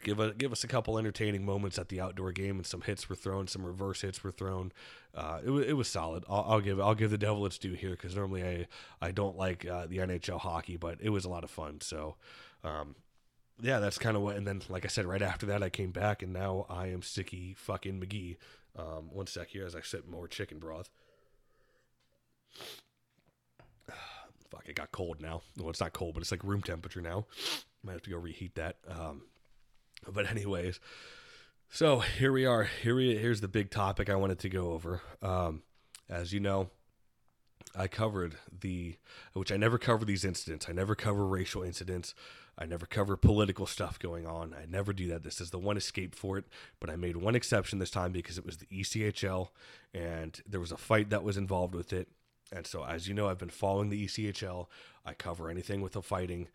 give 0.03 0.21
a, 0.21 0.33
give 0.33 0.53
us 0.53 0.65
a 0.65 0.69
couple 0.69 0.99
entertaining 0.99 1.45
moments 1.45 1.79
at 1.79 1.89
the 1.89 2.01
outdoor 2.01 2.33
game, 2.33 2.57
and 2.57 2.67
some 2.67 2.83
hits 2.83 3.09
were 3.09 3.17
thrown, 3.17 3.47
some 3.47 3.65
reverse 3.65 4.01
hits 4.01 4.23
were 4.23 4.33
thrown. 4.33 4.73
Uh, 5.15 5.41
it, 5.45 5.51
it 5.51 5.73
was 5.75 5.89
solid. 5.89 6.25
I'll, 6.29 6.47
I'll, 6.49 6.61
give 6.61 6.81
I'll 6.81 6.95
give 6.95 7.11
the 7.11 7.19
devil 7.19 7.45
its 7.47 7.59
due 7.59 7.75
here 7.75 7.91
because 7.91 8.15
normally 8.17 8.45
I 8.45 8.67
I 9.07 9.11
don't 9.13 9.37
like 9.37 9.67
uh, 9.67 9.87
the 9.87 9.99
NHL 9.99 10.41
hockey, 10.41 10.77
but 10.77 10.99
it 11.01 11.11
was 11.11 11.25
a 11.25 11.29
lot 11.29 11.45
of 11.45 11.51
fun. 11.51 11.81
So. 11.81 12.17
Um, 12.65 12.97
yeah, 13.61 13.81
that's 13.81 13.99
kind 13.99 14.17
of 14.17 14.23
what. 14.23 14.37
And 14.37 14.47
then, 14.47 14.63
like 14.69 14.85
I 14.85 14.89
said, 14.89 15.05
right 15.05 15.23
after 15.23 15.47
that, 15.47 15.63
I 15.63 15.69
came 15.69 15.91
back, 15.91 16.23
and 16.23 16.33
now 16.33 16.67
I 16.69 16.89
am 16.89 17.01
sicky 17.01 17.57
fucking 17.57 18.01
McGee. 18.01 18.37
Um, 18.77 19.11
one 19.13 19.27
sec 19.27 19.49
here 19.49 19.67
as 19.67 19.75
I 19.75 19.81
sip 19.81 20.09
more 20.09 20.29
chicken 20.29 20.59
broth. 20.59 20.91
Fuck, 24.51 24.69
it 24.69 24.77
got 24.77 24.93
cold 24.93 25.21
now. 25.21 25.43
Well, 25.59 25.71
it's 25.71 25.81
not 25.81 25.93
cold, 25.93 26.15
but 26.15 26.21
it's 26.21 26.31
like 26.31 26.45
room 26.45 26.63
temperature 26.63 27.01
now. 27.01 27.27
Might 27.83 27.93
have 27.93 28.03
to 28.03 28.11
go 28.11 28.19
reheat 28.19 28.55
that. 28.55 28.77
Um, 28.89 29.23
but 30.07 30.31
anyways, 30.31 30.81
so 31.71 32.01
here 32.01 32.33
we 32.33 32.45
are. 32.47 32.65
Here 32.65 32.95
we 32.95 33.17
here's 33.17 33.41
the 33.41 33.49
big 33.49 33.71
topic 33.71 34.09
I 34.09 34.17
wanted 34.17 34.39
to 34.41 34.49
go 34.49 34.73
over. 34.73 35.03
Um, 35.23 35.63
as 36.09 36.33
you 36.33 36.41
know, 36.41 36.71
I 37.77 37.89
covered 37.89 38.37
the 38.61 38.97
which 39.35 39.53
I 39.53 39.57
never 39.57 39.79
cover 39.79 40.05
these 40.05 40.25
incidents. 40.25 40.67
I 40.69 40.73
never 40.73 40.95
cover 40.95 41.27
racial 41.27 41.63
incidents. 41.63 42.15
I 42.61 42.67
never 42.67 42.87
cover 42.87 43.17
political 43.17 43.67
stuff 43.67 44.01
going 44.01 44.27
on. 44.27 44.53
I 44.53 44.67
never 44.69 44.93
do 44.93 45.07
that. 45.09 45.23
This 45.23 45.41
is 45.41 45.51
the 45.51 45.61
one 45.61 45.77
escape 45.77 46.15
for 46.15 46.39
it. 46.39 46.45
But 46.81 46.91
I 46.91 46.97
made 46.97 47.17
one 47.17 47.37
exception 47.37 47.79
this 47.79 47.91
time 47.91 48.11
because 48.11 48.37
it 48.37 48.45
was 48.45 48.57
the 48.57 48.67
ECHL 48.67 49.51
and 49.95 50.41
there 50.47 50.59
was 50.59 50.73
a 50.73 50.77
fight 50.77 51.11
that 51.11 51.23
was 51.23 51.37
involved 51.37 51.75
with 51.75 51.93
it. 51.93 52.09
And 52.51 52.67
so, 52.67 52.85
as 52.85 53.07
you 53.07 53.15
know, 53.15 53.29
I've 53.29 53.39
been 53.39 53.49
following 53.49 53.91
the 53.91 54.07
ECHL. 54.07 54.67
I 55.07 55.13
cover 55.13 55.51
anything 55.51 55.83
with 55.83 55.93
the 55.93 56.03
fighting 56.03 56.49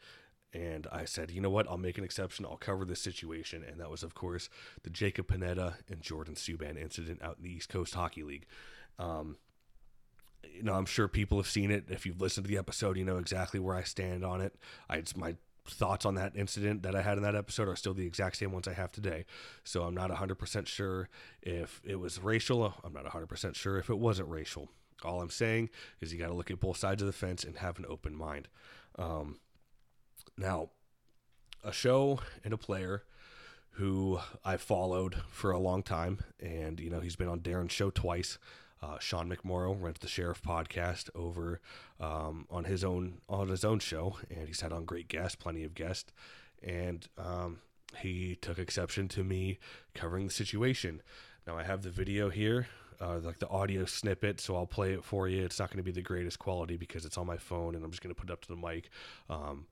and 0.53 0.87
I 0.91 1.05
said, 1.05 1.31
you 1.31 1.41
know 1.41 1.49
what, 1.49 1.67
I'll 1.67 1.77
make 1.77 1.97
an 1.97 2.03
exception. 2.03 2.45
I'll 2.45 2.57
cover 2.57 2.85
this 2.85 3.01
situation, 3.01 3.63
and 3.67 3.79
that 3.79 3.89
was, 3.89 4.03
of 4.03 4.13
course, 4.13 4.49
the 4.83 4.89
Jacob 4.89 5.27
Panetta 5.27 5.75
and 5.89 6.01
Jordan 6.01 6.35
Subban 6.35 6.77
incident 6.79 7.21
out 7.23 7.37
in 7.37 7.43
the 7.43 7.53
East 7.53 7.69
Coast 7.69 7.95
Hockey 7.95 8.23
League. 8.23 8.45
Um, 8.99 9.37
you 10.43 10.63
know, 10.63 10.73
I'm 10.73 10.85
sure 10.85 11.07
people 11.07 11.37
have 11.39 11.47
seen 11.47 11.71
it. 11.71 11.85
If 11.89 12.05
you've 12.05 12.21
listened 12.21 12.45
to 12.45 12.51
the 12.51 12.57
episode, 12.57 12.97
you 12.97 13.05
know 13.05 13.17
exactly 13.17 13.59
where 13.59 13.75
I 13.75 13.83
stand 13.83 14.23
on 14.23 14.41
it. 14.41 14.55
I, 14.89 14.97
it's 14.97 15.17
my 15.17 15.35
thoughts 15.65 16.05
on 16.05 16.15
that 16.15 16.33
incident 16.35 16.83
that 16.83 16.95
I 16.95 17.01
had 17.01 17.17
in 17.17 17.23
that 17.23 17.35
episode 17.35 17.67
are 17.67 17.75
still 17.75 17.93
the 17.93 18.05
exact 18.05 18.35
same 18.35 18.51
ones 18.51 18.67
I 18.67 18.73
have 18.73 18.91
today. 18.91 19.25
So 19.63 19.83
I'm 19.83 19.95
not 19.95 20.11
100% 20.11 20.67
sure 20.67 21.09
if 21.41 21.81
it 21.83 21.99
was 21.99 22.19
racial. 22.21 22.73
I'm 22.83 22.93
not 22.93 23.05
100% 23.05 23.55
sure 23.55 23.77
if 23.77 23.89
it 23.89 23.97
wasn't 23.97 24.29
racial. 24.29 24.69
All 25.03 25.21
I'm 25.21 25.29
saying 25.29 25.69
is 26.01 26.13
you 26.13 26.19
got 26.19 26.27
to 26.27 26.33
look 26.33 26.51
at 26.51 26.59
both 26.59 26.77
sides 26.77 27.01
of 27.01 27.07
the 27.07 27.13
fence 27.13 27.43
and 27.43 27.57
have 27.57 27.79
an 27.79 27.85
open 27.87 28.15
mind. 28.15 28.47
Um, 28.97 29.39
now, 30.37 30.69
a 31.63 31.71
show 31.71 32.19
and 32.43 32.53
a 32.53 32.57
player 32.57 33.03
who 33.77 34.19
I 34.45 34.57
followed 34.57 35.15
for 35.29 35.51
a 35.51 35.59
long 35.59 35.83
time, 35.83 36.19
and 36.39 36.79
you 36.79 36.89
know 36.89 36.99
he's 36.99 37.15
been 37.15 37.27
on 37.27 37.39
Darren's 37.39 37.71
show 37.71 37.89
twice. 37.89 38.37
Uh, 38.81 38.99
Sean 38.99 39.29
McMorrow 39.29 39.81
runs 39.81 39.99
the 39.99 40.07
Sheriff 40.07 40.41
podcast 40.41 41.09
over 41.15 41.61
um, 41.99 42.45
on 42.49 42.65
his 42.65 42.83
own 42.83 43.21
on 43.29 43.47
his 43.47 43.63
own 43.63 43.79
show, 43.79 44.17
and 44.29 44.47
he's 44.47 44.61
had 44.61 44.73
on 44.73 44.85
great 44.85 45.07
guests, 45.07 45.35
plenty 45.35 45.63
of 45.63 45.73
guests, 45.73 46.11
and 46.61 47.07
um, 47.17 47.59
he 47.97 48.35
took 48.35 48.59
exception 48.59 49.07
to 49.09 49.23
me 49.23 49.59
covering 49.93 50.27
the 50.27 50.33
situation. 50.33 51.01
Now 51.47 51.57
I 51.57 51.63
have 51.63 51.81
the 51.81 51.89
video 51.89 52.29
here, 52.29 52.67
uh, 53.01 53.19
like 53.19 53.39
the 53.39 53.49
audio 53.49 53.85
snippet, 53.85 54.39
so 54.39 54.55
I'll 54.55 54.67
play 54.67 54.93
it 54.93 55.03
for 55.03 55.27
you. 55.27 55.43
It's 55.43 55.59
not 55.59 55.69
going 55.69 55.77
to 55.77 55.83
be 55.83 55.91
the 55.91 56.01
greatest 56.01 56.39
quality 56.39 56.77
because 56.77 57.05
it's 57.05 57.17
on 57.17 57.27
my 57.27 57.37
phone, 57.37 57.75
and 57.75 57.83
I'm 57.83 57.91
just 57.91 58.03
going 58.03 58.13
to 58.13 58.19
put 58.19 58.29
it 58.29 58.33
up 58.33 58.41
to 58.41 58.49
the 58.49 58.55
mic. 58.55 58.89
Um, 59.29 59.65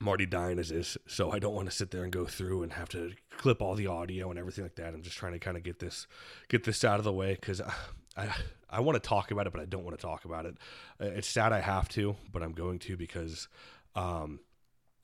I'm 0.00 0.06
already 0.06 0.26
dying 0.26 0.58
as 0.58 0.70
is, 0.70 0.96
so 1.06 1.32
I 1.32 1.38
don't 1.38 1.54
want 1.54 1.68
to 1.68 1.74
sit 1.74 1.90
there 1.90 2.04
and 2.04 2.12
go 2.12 2.24
through 2.24 2.62
and 2.62 2.72
have 2.72 2.88
to 2.90 3.12
clip 3.36 3.60
all 3.60 3.74
the 3.74 3.88
audio 3.88 4.30
and 4.30 4.38
everything 4.38 4.64
like 4.64 4.76
that. 4.76 4.94
I'm 4.94 5.02
just 5.02 5.16
trying 5.16 5.32
to 5.32 5.38
kind 5.38 5.56
of 5.56 5.62
get 5.62 5.80
this 5.80 6.06
get 6.48 6.64
this 6.64 6.84
out 6.84 6.98
of 6.98 7.04
the 7.04 7.12
way 7.12 7.34
because 7.34 7.60
I, 7.60 7.72
I, 8.16 8.34
I 8.70 8.80
want 8.80 9.02
to 9.02 9.06
talk 9.06 9.30
about 9.30 9.46
it, 9.46 9.52
but 9.52 9.62
I 9.62 9.64
don't 9.64 9.84
want 9.84 9.98
to 9.98 10.02
talk 10.02 10.24
about 10.24 10.46
it. 10.46 10.56
Uh, 11.00 11.06
it's 11.06 11.28
sad 11.28 11.52
I 11.52 11.60
have 11.60 11.88
to, 11.90 12.16
but 12.32 12.42
I'm 12.42 12.52
going 12.52 12.78
to 12.80 12.96
because, 12.96 13.48
um, 13.96 14.40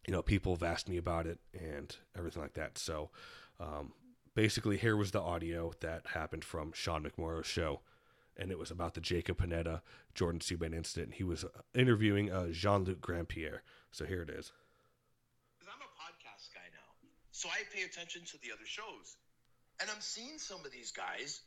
you 0.06 0.12
know, 0.12 0.22
people 0.22 0.54
have 0.54 0.62
asked 0.62 0.88
me 0.88 0.96
about 0.96 1.26
it 1.26 1.38
and 1.52 1.94
everything 2.16 2.42
like 2.42 2.54
that. 2.54 2.78
So, 2.78 3.10
um, 3.58 3.92
basically, 4.34 4.76
here 4.76 4.96
was 4.96 5.10
the 5.10 5.20
audio 5.20 5.72
that 5.80 6.06
happened 6.14 6.44
from 6.44 6.72
Sean 6.72 7.02
McMorrow's 7.02 7.46
show 7.46 7.80
and 8.36 8.50
it 8.50 8.58
was 8.58 8.70
about 8.70 8.94
the 8.94 9.00
Jacob 9.00 9.38
Panetta 9.38 9.80
Jordan 10.14 10.40
Subban 10.40 10.74
incident. 10.74 11.14
He 11.14 11.24
was 11.24 11.44
interviewing 11.74 12.30
uh, 12.30 12.48
Jean 12.50 12.84
Luc 12.84 13.00
Grandpierre. 13.00 13.60
So 13.90 14.04
here 14.04 14.22
it 14.22 14.30
is. 14.30 14.52
So 17.34 17.48
I 17.48 17.66
pay 17.74 17.82
attention 17.82 18.22
to 18.30 18.38
the 18.42 18.52
other 18.52 18.64
shows. 18.64 19.16
And 19.80 19.90
I'm 19.90 20.00
seeing 20.00 20.38
some 20.38 20.64
of 20.64 20.70
these 20.70 20.92
guys 20.92 21.40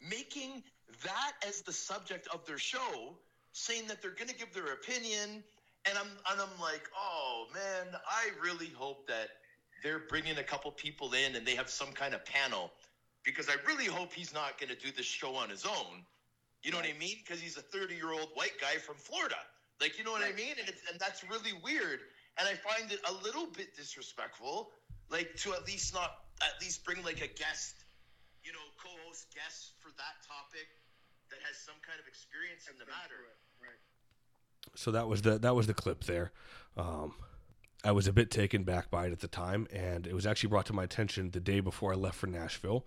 making 0.00 0.62
that 1.04 1.32
as 1.46 1.60
the 1.60 1.72
subject 1.72 2.26
of 2.32 2.46
their 2.46 2.56
show, 2.56 3.14
saying 3.52 3.88
that 3.88 4.00
they're 4.00 4.16
going 4.16 4.30
to 4.30 4.34
give 4.34 4.54
their 4.54 4.72
opinion. 4.72 5.44
And 5.84 5.98
I'm, 5.98 6.08
and 6.32 6.40
I'm 6.40 6.58
like, 6.58 6.88
oh 6.96 7.46
man, 7.52 7.94
I 8.08 8.30
really 8.42 8.70
hope 8.74 9.06
that 9.08 9.28
they're 9.82 9.98
bringing 10.08 10.38
a 10.38 10.42
couple 10.42 10.70
people 10.70 11.12
in 11.12 11.36
and 11.36 11.46
they 11.46 11.56
have 11.56 11.68
some 11.68 11.92
kind 11.92 12.14
of 12.14 12.24
panel 12.24 12.72
because 13.22 13.50
I 13.50 13.56
really 13.66 13.84
hope 13.84 14.14
he's 14.14 14.32
not 14.32 14.58
going 14.58 14.70
to 14.70 14.80
do 14.82 14.90
this 14.96 15.04
show 15.04 15.34
on 15.34 15.50
his 15.50 15.66
own. 15.66 16.06
You 16.62 16.70
know 16.70 16.78
right. 16.78 16.86
what 16.88 16.96
I 16.96 16.98
mean? 16.98 17.16
Because 17.22 17.38
he's 17.38 17.58
a 17.58 17.62
30 17.62 17.94
year 17.96 18.12
old 18.12 18.30
white 18.32 18.58
guy 18.58 18.78
from 18.78 18.96
Florida. 18.96 19.36
Like, 19.78 19.98
you 19.98 20.04
know 20.04 20.12
what 20.12 20.22
right. 20.22 20.32
I 20.32 20.36
mean? 20.36 20.54
And, 20.58 20.70
it's, 20.70 20.80
and 20.90 20.98
that's 20.98 21.22
really 21.22 21.52
weird. 21.62 22.00
And 22.38 22.48
I 22.48 22.54
find 22.54 22.90
it 22.90 23.00
a 23.06 23.12
little 23.22 23.46
bit 23.46 23.76
disrespectful 23.76 24.70
like 25.10 25.36
to 25.36 25.52
at 25.52 25.66
least 25.66 25.94
not 25.94 26.10
at 26.42 26.60
least 26.60 26.84
bring 26.84 27.02
like 27.04 27.20
a 27.20 27.28
guest, 27.28 27.84
you 28.44 28.52
know, 28.52 28.64
co-host 28.82 29.26
guest 29.34 29.72
for 29.80 29.90
that 29.96 30.22
topic 30.26 30.68
that 31.30 31.38
has 31.46 31.58
some 31.58 31.76
kind 31.86 31.98
of 32.00 32.06
experience 32.06 32.68
in 32.70 32.78
the 32.78 32.86
matter. 32.86 33.28
Right. 33.60 33.80
So 34.74 34.90
that 34.92 35.08
was 35.08 35.22
the 35.22 35.38
that 35.38 35.54
was 35.54 35.66
the 35.66 35.74
clip 35.74 36.04
there. 36.04 36.32
Um, 36.76 37.14
I 37.84 37.92
was 37.92 38.06
a 38.06 38.12
bit 38.12 38.30
taken 38.30 38.64
back 38.64 38.90
by 38.90 39.06
it 39.06 39.12
at 39.12 39.20
the 39.20 39.28
time, 39.28 39.68
and 39.72 40.06
it 40.06 40.14
was 40.14 40.26
actually 40.26 40.50
brought 40.50 40.66
to 40.66 40.72
my 40.72 40.84
attention 40.84 41.30
the 41.30 41.40
day 41.40 41.60
before 41.60 41.92
I 41.92 41.96
left 41.96 42.16
for 42.16 42.26
Nashville. 42.26 42.86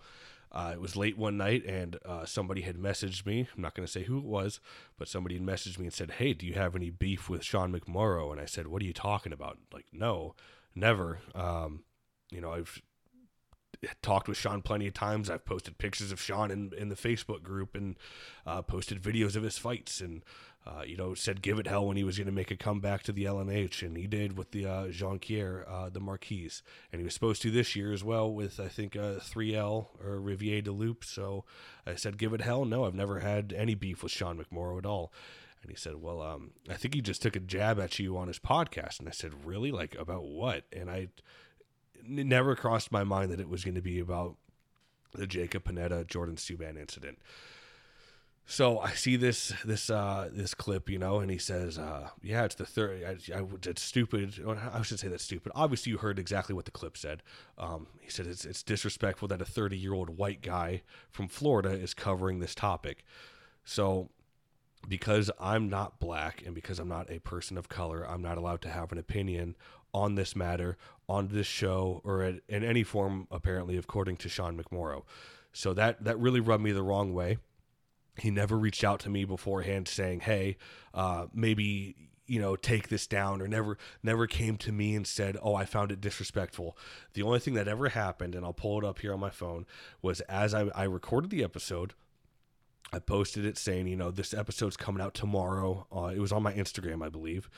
Uh, 0.50 0.72
it 0.74 0.80
was 0.80 0.96
late 0.96 1.16
one 1.16 1.38
night, 1.38 1.64
and 1.64 1.96
uh, 2.04 2.26
somebody 2.26 2.60
had 2.60 2.76
messaged 2.76 3.24
me. 3.24 3.48
I'm 3.56 3.62
not 3.62 3.74
going 3.74 3.86
to 3.86 3.90
say 3.90 4.04
who 4.04 4.18
it 4.18 4.24
was, 4.24 4.60
but 4.98 5.08
somebody 5.08 5.36
had 5.36 5.44
messaged 5.44 5.78
me 5.78 5.86
and 5.86 5.94
said, 5.94 6.12
"Hey, 6.12 6.34
do 6.34 6.46
you 6.46 6.52
have 6.54 6.76
any 6.76 6.90
beef 6.90 7.30
with 7.30 7.42
Sean 7.42 7.72
McMorrow?" 7.72 8.30
And 8.30 8.40
I 8.40 8.44
said, 8.44 8.66
"What 8.66 8.82
are 8.82 8.84
you 8.84 8.92
talking 8.92 9.32
about?" 9.32 9.58
Like, 9.72 9.86
no, 9.92 10.34
never. 10.74 11.20
Um, 11.34 11.84
you 12.32 12.40
know, 12.40 12.52
I've 12.52 12.82
talked 14.00 14.28
with 14.28 14.38
Sean 14.38 14.62
plenty 14.62 14.86
of 14.86 14.94
times. 14.94 15.28
I've 15.28 15.44
posted 15.44 15.78
pictures 15.78 16.12
of 16.12 16.20
Sean 16.20 16.50
in, 16.50 16.72
in 16.76 16.88
the 16.88 16.94
Facebook 16.94 17.42
group 17.42 17.74
and 17.74 17.96
uh, 18.46 18.62
posted 18.62 19.02
videos 19.02 19.36
of 19.36 19.42
his 19.42 19.58
fights 19.58 20.00
and, 20.00 20.24
uh, 20.66 20.82
you 20.86 20.96
know, 20.96 21.14
said 21.14 21.42
give 21.42 21.58
it 21.58 21.66
hell 21.66 21.86
when 21.86 21.96
he 21.96 22.04
was 22.04 22.16
going 22.16 22.26
to 22.26 22.32
make 22.32 22.50
a 22.50 22.56
comeback 22.56 23.02
to 23.02 23.12
the 23.12 23.24
LNH. 23.24 23.82
And 23.82 23.96
he 23.96 24.06
did 24.06 24.38
with 24.38 24.52
the 24.52 24.66
uh, 24.66 24.88
Jean 24.88 25.18
Pierre, 25.18 25.68
uh, 25.68 25.88
the 25.90 26.00
Marquise. 26.00 26.62
And 26.92 27.00
he 27.00 27.04
was 27.04 27.14
supposed 27.14 27.42
to 27.42 27.50
this 27.50 27.74
year 27.74 27.92
as 27.92 28.04
well 28.04 28.32
with, 28.32 28.60
I 28.60 28.68
think, 28.68 28.94
uh, 28.94 29.18
3L 29.18 29.86
or 30.00 30.20
Rivière-du-Loup. 30.20 31.04
So 31.04 31.44
I 31.86 31.96
said, 31.96 32.18
give 32.18 32.32
it 32.32 32.42
hell. 32.42 32.64
No, 32.64 32.84
I've 32.84 32.94
never 32.94 33.20
had 33.20 33.52
any 33.56 33.74
beef 33.74 34.02
with 34.02 34.12
Sean 34.12 34.38
McMorrow 34.38 34.78
at 34.78 34.86
all. 34.86 35.12
And 35.62 35.70
he 35.70 35.76
said, 35.76 36.02
Well, 36.02 36.20
um, 36.20 36.50
I 36.68 36.74
think 36.74 36.94
he 36.94 37.00
just 37.00 37.22
took 37.22 37.36
a 37.36 37.40
jab 37.40 37.78
at 37.78 37.98
you 38.00 38.16
on 38.16 38.26
his 38.26 38.40
podcast. 38.40 38.98
And 38.98 39.08
I 39.08 39.12
said, 39.12 39.46
Really? 39.46 39.70
Like, 39.70 39.94
about 39.94 40.24
what? 40.24 40.64
And 40.72 40.90
I 40.90 41.08
it 42.04 42.26
never 42.26 42.54
crossed 42.54 42.92
my 42.92 43.04
mind 43.04 43.30
that 43.32 43.40
it 43.40 43.48
was 43.48 43.64
going 43.64 43.74
to 43.74 43.82
be 43.82 43.98
about 43.98 44.36
the 45.12 45.26
Jacob 45.26 45.64
Panetta 45.64 46.06
Jordan 46.06 46.36
Subban 46.36 46.78
incident. 46.78 47.18
So 48.44 48.80
I 48.80 48.90
see 48.90 49.16
this 49.16 49.52
this 49.64 49.88
uh, 49.88 50.28
this 50.32 50.52
clip, 50.52 50.90
you 50.90 50.98
know, 50.98 51.20
and 51.20 51.30
he 51.30 51.38
says, 51.38 51.78
uh, 51.78 52.10
"Yeah, 52.22 52.44
it's 52.44 52.56
the 52.56 52.66
third. 52.66 53.02
I, 53.04 53.38
I, 53.38 53.44
it's 53.66 53.82
stupid. 53.82 54.42
I 54.46 54.82
should 54.82 54.98
say 54.98 55.08
that's 55.08 55.24
stupid. 55.24 55.52
Obviously, 55.54 55.90
you 55.90 55.98
heard 55.98 56.18
exactly 56.18 56.54
what 56.54 56.64
the 56.64 56.70
clip 56.70 56.96
said. 56.96 57.22
Um, 57.56 57.86
he 58.00 58.10
said 58.10 58.26
it's 58.26 58.44
it's 58.44 58.62
disrespectful 58.62 59.28
that 59.28 59.40
a 59.40 59.44
30 59.44 59.76
year 59.76 59.94
old 59.94 60.18
white 60.18 60.42
guy 60.42 60.82
from 61.10 61.28
Florida 61.28 61.70
is 61.70 61.94
covering 61.94 62.40
this 62.40 62.54
topic. 62.54 63.04
So, 63.64 64.10
because 64.88 65.30
I'm 65.40 65.68
not 65.68 66.00
black 66.00 66.42
and 66.44 66.54
because 66.54 66.78
I'm 66.78 66.88
not 66.88 67.10
a 67.10 67.20
person 67.20 67.56
of 67.56 67.68
color, 67.68 68.08
I'm 68.08 68.22
not 68.22 68.38
allowed 68.38 68.62
to 68.62 68.70
have 68.70 68.92
an 68.92 68.98
opinion 68.98 69.56
on 69.94 70.14
this 70.14 70.34
matter 70.34 70.76
on 71.08 71.28
this 71.28 71.46
show 71.46 72.00
or 72.04 72.22
at, 72.22 72.36
in 72.48 72.64
any 72.64 72.82
form 72.82 73.26
apparently 73.30 73.76
according 73.76 74.16
to 74.16 74.28
Sean 74.28 74.60
McMorrow. 74.60 75.02
So 75.52 75.74
that 75.74 76.04
that 76.04 76.18
really 76.18 76.40
rubbed 76.40 76.64
me 76.64 76.72
the 76.72 76.82
wrong 76.82 77.12
way. 77.12 77.38
He 78.18 78.30
never 78.30 78.58
reached 78.58 78.84
out 78.84 79.00
to 79.00 79.10
me 79.10 79.24
beforehand 79.24 79.88
saying, 79.88 80.20
"Hey, 80.20 80.56
uh, 80.94 81.26
maybe 81.34 81.96
you 82.26 82.40
know 82.40 82.56
take 82.56 82.88
this 82.88 83.06
down," 83.06 83.42
or 83.42 83.48
never 83.48 83.76
never 84.02 84.26
came 84.26 84.56
to 84.58 84.72
me 84.72 84.94
and 84.94 85.06
said, 85.06 85.36
"Oh, 85.42 85.54
I 85.54 85.66
found 85.66 85.92
it 85.92 86.00
disrespectful." 86.00 86.76
The 87.12 87.22
only 87.22 87.38
thing 87.38 87.54
that 87.54 87.68
ever 87.68 87.90
happened, 87.90 88.34
and 88.34 88.44
I'll 88.44 88.54
pull 88.54 88.78
it 88.78 88.84
up 88.84 89.00
here 89.00 89.12
on 89.12 89.20
my 89.20 89.30
phone, 89.30 89.66
was 90.00 90.20
as 90.22 90.54
I, 90.54 90.68
I 90.74 90.84
recorded 90.84 91.30
the 91.30 91.44
episode. 91.44 91.94
I 92.92 92.98
posted 92.98 93.46
it 93.46 93.56
saying, 93.56 93.86
you 93.86 93.96
know, 93.96 94.10
this 94.10 94.34
episode's 94.34 94.76
coming 94.76 95.02
out 95.02 95.14
tomorrow. 95.14 95.86
Uh, 95.94 96.12
it 96.14 96.18
was 96.18 96.30
on 96.30 96.42
my 96.42 96.52
Instagram, 96.52 97.04
I 97.04 97.08
believe. 97.08 97.48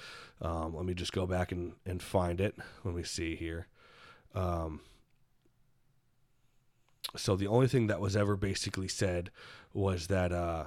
Um, 0.40 0.76
let 0.76 0.84
me 0.84 0.94
just 0.94 1.12
go 1.12 1.26
back 1.26 1.50
and, 1.50 1.72
and 1.84 2.00
find 2.00 2.40
it. 2.40 2.54
Let 2.84 2.94
me 2.94 3.02
see 3.02 3.34
here. 3.34 3.66
Um, 4.34 4.80
so 7.16 7.34
the 7.34 7.48
only 7.48 7.66
thing 7.66 7.88
that 7.88 8.00
was 8.00 8.16
ever 8.16 8.36
basically 8.36 8.88
said 8.88 9.30
was 9.72 10.06
that 10.06 10.32
uh, 10.32 10.66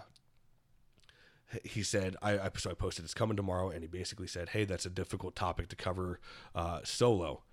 he 1.64 1.82
said, 1.82 2.16
I, 2.22 2.38
I, 2.38 2.50
so 2.58 2.72
I 2.72 2.74
posted 2.74 3.06
it's 3.06 3.14
coming 3.14 3.38
tomorrow, 3.38 3.70
and 3.70 3.82
he 3.82 3.88
basically 3.88 4.28
said, 4.28 4.50
hey, 4.50 4.66
that's 4.66 4.86
a 4.86 4.90
difficult 4.90 5.36
topic 5.36 5.70
to 5.70 5.76
cover 5.76 6.20
uh, 6.54 6.82
solo. 6.84 7.44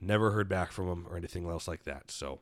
Never 0.00 0.30
heard 0.30 0.48
back 0.48 0.70
from 0.72 0.88
him 0.88 1.06
or 1.10 1.16
anything 1.16 1.48
else 1.48 1.66
like 1.66 1.82
that. 1.84 2.10
So 2.10 2.40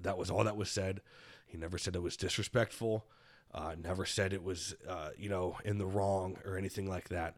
that 0.00 0.16
was 0.16 0.30
all 0.30 0.44
that 0.44 0.56
was 0.56 0.70
said. 0.70 1.02
He 1.46 1.56
never 1.56 1.78
said 1.78 1.94
it 1.94 2.02
was 2.02 2.16
disrespectful. 2.16 3.06
Uh, 3.52 3.74
never 3.82 4.04
said 4.04 4.32
it 4.32 4.42
was, 4.42 4.74
uh, 4.88 5.10
you 5.16 5.28
know, 5.28 5.56
in 5.64 5.78
the 5.78 5.86
wrong 5.86 6.36
or 6.44 6.56
anything 6.56 6.88
like 6.88 7.08
that. 7.08 7.36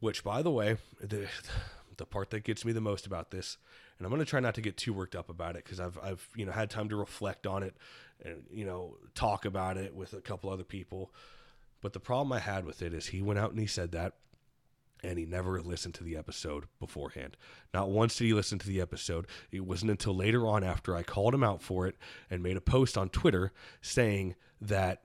Which, 0.00 0.22
by 0.22 0.42
the 0.42 0.50
way, 0.50 0.76
the 1.00 1.26
the 1.96 2.06
part 2.06 2.30
that 2.30 2.44
gets 2.44 2.64
me 2.64 2.72
the 2.72 2.80
most 2.80 3.06
about 3.06 3.30
this, 3.30 3.58
and 3.98 4.06
I'm 4.06 4.10
going 4.10 4.24
to 4.24 4.30
try 4.30 4.40
not 4.40 4.54
to 4.54 4.60
get 4.60 4.76
too 4.76 4.92
worked 4.92 5.16
up 5.16 5.28
about 5.28 5.56
it 5.56 5.64
because 5.64 5.80
I've 5.80 5.98
I've 6.02 6.28
you 6.36 6.46
know 6.46 6.52
had 6.52 6.70
time 6.70 6.88
to 6.90 6.96
reflect 6.96 7.46
on 7.46 7.62
it, 7.62 7.76
and 8.24 8.44
you 8.50 8.64
know 8.64 8.96
talk 9.14 9.44
about 9.44 9.76
it 9.76 9.94
with 9.94 10.12
a 10.12 10.20
couple 10.20 10.50
other 10.50 10.64
people. 10.64 11.12
But 11.80 11.92
the 11.92 12.00
problem 12.00 12.32
I 12.32 12.38
had 12.38 12.64
with 12.64 12.82
it 12.82 12.92
is 12.92 13.06
he 13.06 13.22
went 13.22 13.38
out 13.38 13.50
and 13.50 13.58
he 13.58 13.66
said 13.66 13.92
that, 13.92 14.14
and 15.02 15.18
he 15.18 15.26
never 15.26 15.60
listened 15.60 15.94
to 15.94 16.04
the 16.04 16.16
episode 16.16 16.64
beforehand. 16.80 17.36
Not 17.74 17.90
once 17.90 18.16
did 18.16 18.24
he 18.24 18.32
listen 18.32 18.58
to 18.60 18.66
the 18.66 18.80
episode. 18.80 19.26
It 19.50 19.64
wasn't 19.64 19.90
until 19.90 20.14
later 20.14 20.46
on 20.46 20.64
after 20.64 20.96
I 20.96 21.02
called 21.02 21.34
him 21.34 21.44
out 21.44 21.62
for 21.62 21.86
it 21.86 21.96
and 22.30 22.42
made 22.42 22.56
a 22.56 22.60
post 22.60 22.96
on 22.96 23.08
Twitter 23.08 23.52
saying 23.80 24.34
that 24.60 25.02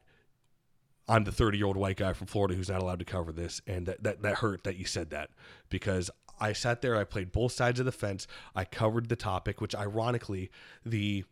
I'm 1.07 1.23
the 1.25 1.31
30 1.31 1.57
year 1.57 1.67
old 1.67 1.77
white 1.77 1.97
guy 1.97 2.13
from 2.13 2.27
Florida 2.27 2.55
who's 2.55 2.69
not 2.69 2.81
allowed 2.81 2.99
to 2.99 3.05
cover 3.05 3.31
this, 3.31 3.61
and 3.67 3.85
that, 3.85 4.03
that 4.03 4.21
that 4.21 4.35
hurt 4.35 4.63
that 4.63 4.77
you 4.77 4.85
said 4.85 5.09
that 5.09 5.29
because 5.69 6.09
I 6.39 6.53
sat 6.53 6.81
there, 6.81 6.95
I 6.95 7.03
played 7.03 7.31
both 7.31 7.51
sides 7.51 7.79
of 7.79 7.85
the 7.85 7.91
fence, 7.91 8.27
I 8.55 8.65
covered 8.65 9.09
the 9.09 9.15
topic, 9.15 9.61
which 9.61 9.75
ironically, 9.75 10.49
the 10.85 11.25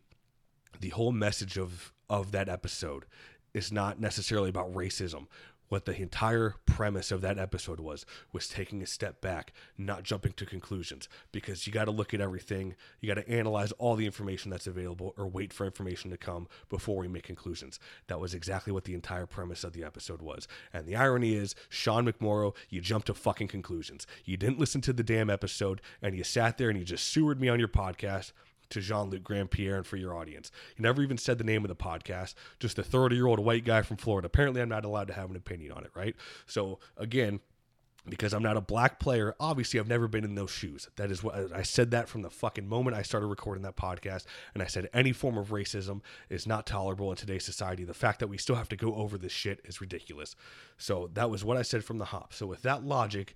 the 0.80 0.90
whole 0.90 1.12
message 1.12 1.58
of 1.58 1.92
of 2.08 2.32
that 2.32 2.48
episode 2.48 3.06
is 3.54 3.72
not 3.72 4.00
necessarily 4.00 4.48
about 4.48 4.72
racism. 4.72 5.26
What 5.72 5.86
the 5.86 6.02
entire 6.02 6.56
premise 6.66 7.10
of 7.10 7.22
that 7.22 7.38
episode 7.38 7.80
was 7.80 8.04
was 8.30 8.46
taking 8.46 8.82
a 8.82 8.86
step 8.86 9.22
back, 9.22 9.54
not 9.78 10.02
jumping 10.02 10.34
to 10.34 10.44
conclusions, 10.44 11.08
because 11.32 11.66
you 11.66 11.72
got 11.72 11.86
to 11.86 11.90
look 11.90 12.12
at 12.12 12.20
everything. 12.20 12.74
You 13.00 13.08
got 13.08 13.14
to 13.14 13.26
analyze 13.26 13.72
all 13.78 13.96
the 13.96 14.04
information 14.04 14.50
that's 14.50 14.66
available, 14.66 15.14
or 15.16 15.26
wait 15.26 15.50
for 15.50 15.64
information 15.64 16.10
to 16.10 16.18
come 16.18 16.46
before 16.68 16.98
we 16.98 17.08
make 17.08 17.22
conclusions. 17.22 17.80
That 18.08 18.20
was 18.20 18.34
exactly 18.34 18.70
what 18.70 18.84
the 18.84 18.92
entire 18.92 19.24
premise 19.24 19.64
of 19.64 19.72
the 19.72 19.82
episode 19.82 20.20
was. 20.20 20.46
And 20.74 20.84
the 20.84 20.96
irony 20.96 21.36
is, 21.36 21.54
Sean 21.70 22.06
McMorrow, 22.06 22.54
you 22.68 22.82
jumped 22.82 23.06
to 23.06 23.14
fucking 23.14 23.48
conclusions. 23.48 24.06
You 24.26 24.36
didn't 24.36 24.60
listen 24.60 24.82
to 24.82 24.92
the 24.92 25.02
damn 25.02 25.30
episode, 25.30 25.80
and 26.02 26.14
you 26.14 26.22
sat 26.22 26.58
there 26.58 26.68
and 26.68 26.78
you 26.78 26.84
just 26.84 27.06
sewered 27.06 27.40
me 27.40 27.48
on 27.48 27.58
your 27.58 27.68
podcast 27.68 28.32
to 28.72 28.80
Jean 28.80 29.10
Luc 29.10 29.22
Grand 29.22 29.50
Pierre 29.50 29.76
and 29.76 29.86
for 29.86 29.96
your 29.96 30.14
audience. 30.14 30.50
He 30.76 30.82
never 30.82 31.02
even 31.02 31.18
said 31.18 31.38
the 31.38 31.44
name 31.44 31.64
of 31.64 31.68
the 31.68 31.76
podcast, 31.76 32.34
just 32.58 32.78
a 32.78 32.82
30 32.82 33.16
year 33.16 33.26
old 33.26 33.38
white 33.38 33.64
guy 33.64 33.82
from 33.82 33.96
Florida. 33.96 34.26
Apparently, 34.26 34.60
I'm 34.60 34.68
not 34.68 34.84
allowed 34.84 35.08
to 35.08 35.14
have 35.14 35.30
an 35.30 35.36
opinion 35.36 35.72
on 35.72 35.84
it, 35.84 35.90
right? 35.94 36.16
So, 36.46 36.78
again, 36.96 37.40
because 38.08 38.34
I'm 38.34 38.42
not 38.42 38.56
a 38.56 38.60
black 38.60 38.98
player, 38.98 39.34
obviously 39.38 39.78
I've 39.78 39.86
never 39.86 40.08
been 40.08 40.24
in 40.24 40.34
those 40.34 40.50
shoes. 40.50 40.88
That 40.96 41.12
is 41.12 41.22
what 41.22 41.52
I 41.54 41.62
said 41.62 41.92
that 41.92 42.08
from 42.08 42.22
the 42.22 42.30
fucking 42.30 42.68
moment 42.68 42.96
I 42.96 43.02
started 43.02 43.28
recording 43.28 43.62
that 43.62 43.76
podcast. 43.76 44.24
And 44.54 44.62
I 44.62 44.66
said 44.66 44.88
any 44.92 45.12
form 45.12 45.38
of 45.38 45.50
racism 45.50 46.00
is 46.28 46.46
not 46.46 46.66
tolerable 46.66 47.10
in 47.10 47.16
today's 47.16 47.44
society. 47.44 47.84
The 47.84 47.94
fact 47.94 48.18
that 48.18 48.26
we 48.26 48.38
still 48.38 48.56
have 48.56 48.68
to 48.70 48.76
go 48.76 48.94
over 48.96 49.16
this 49.16 49.32
shit 49.32 49.60
is 49.64 49.80
ridiculous. 49.80 50.34
So 50.78 51.10
that 51.14 51.30
was 51.30 51.44
what 51.44 51.56
I 51.56 51.62
said 51.62 51.84
from 51.84 51.98
the 51.98 52.06
hop. 52.06 52.32
So 52.34 52.46
with 52.46 52.62
that 52.62 52.84
logic, 52.84 53.34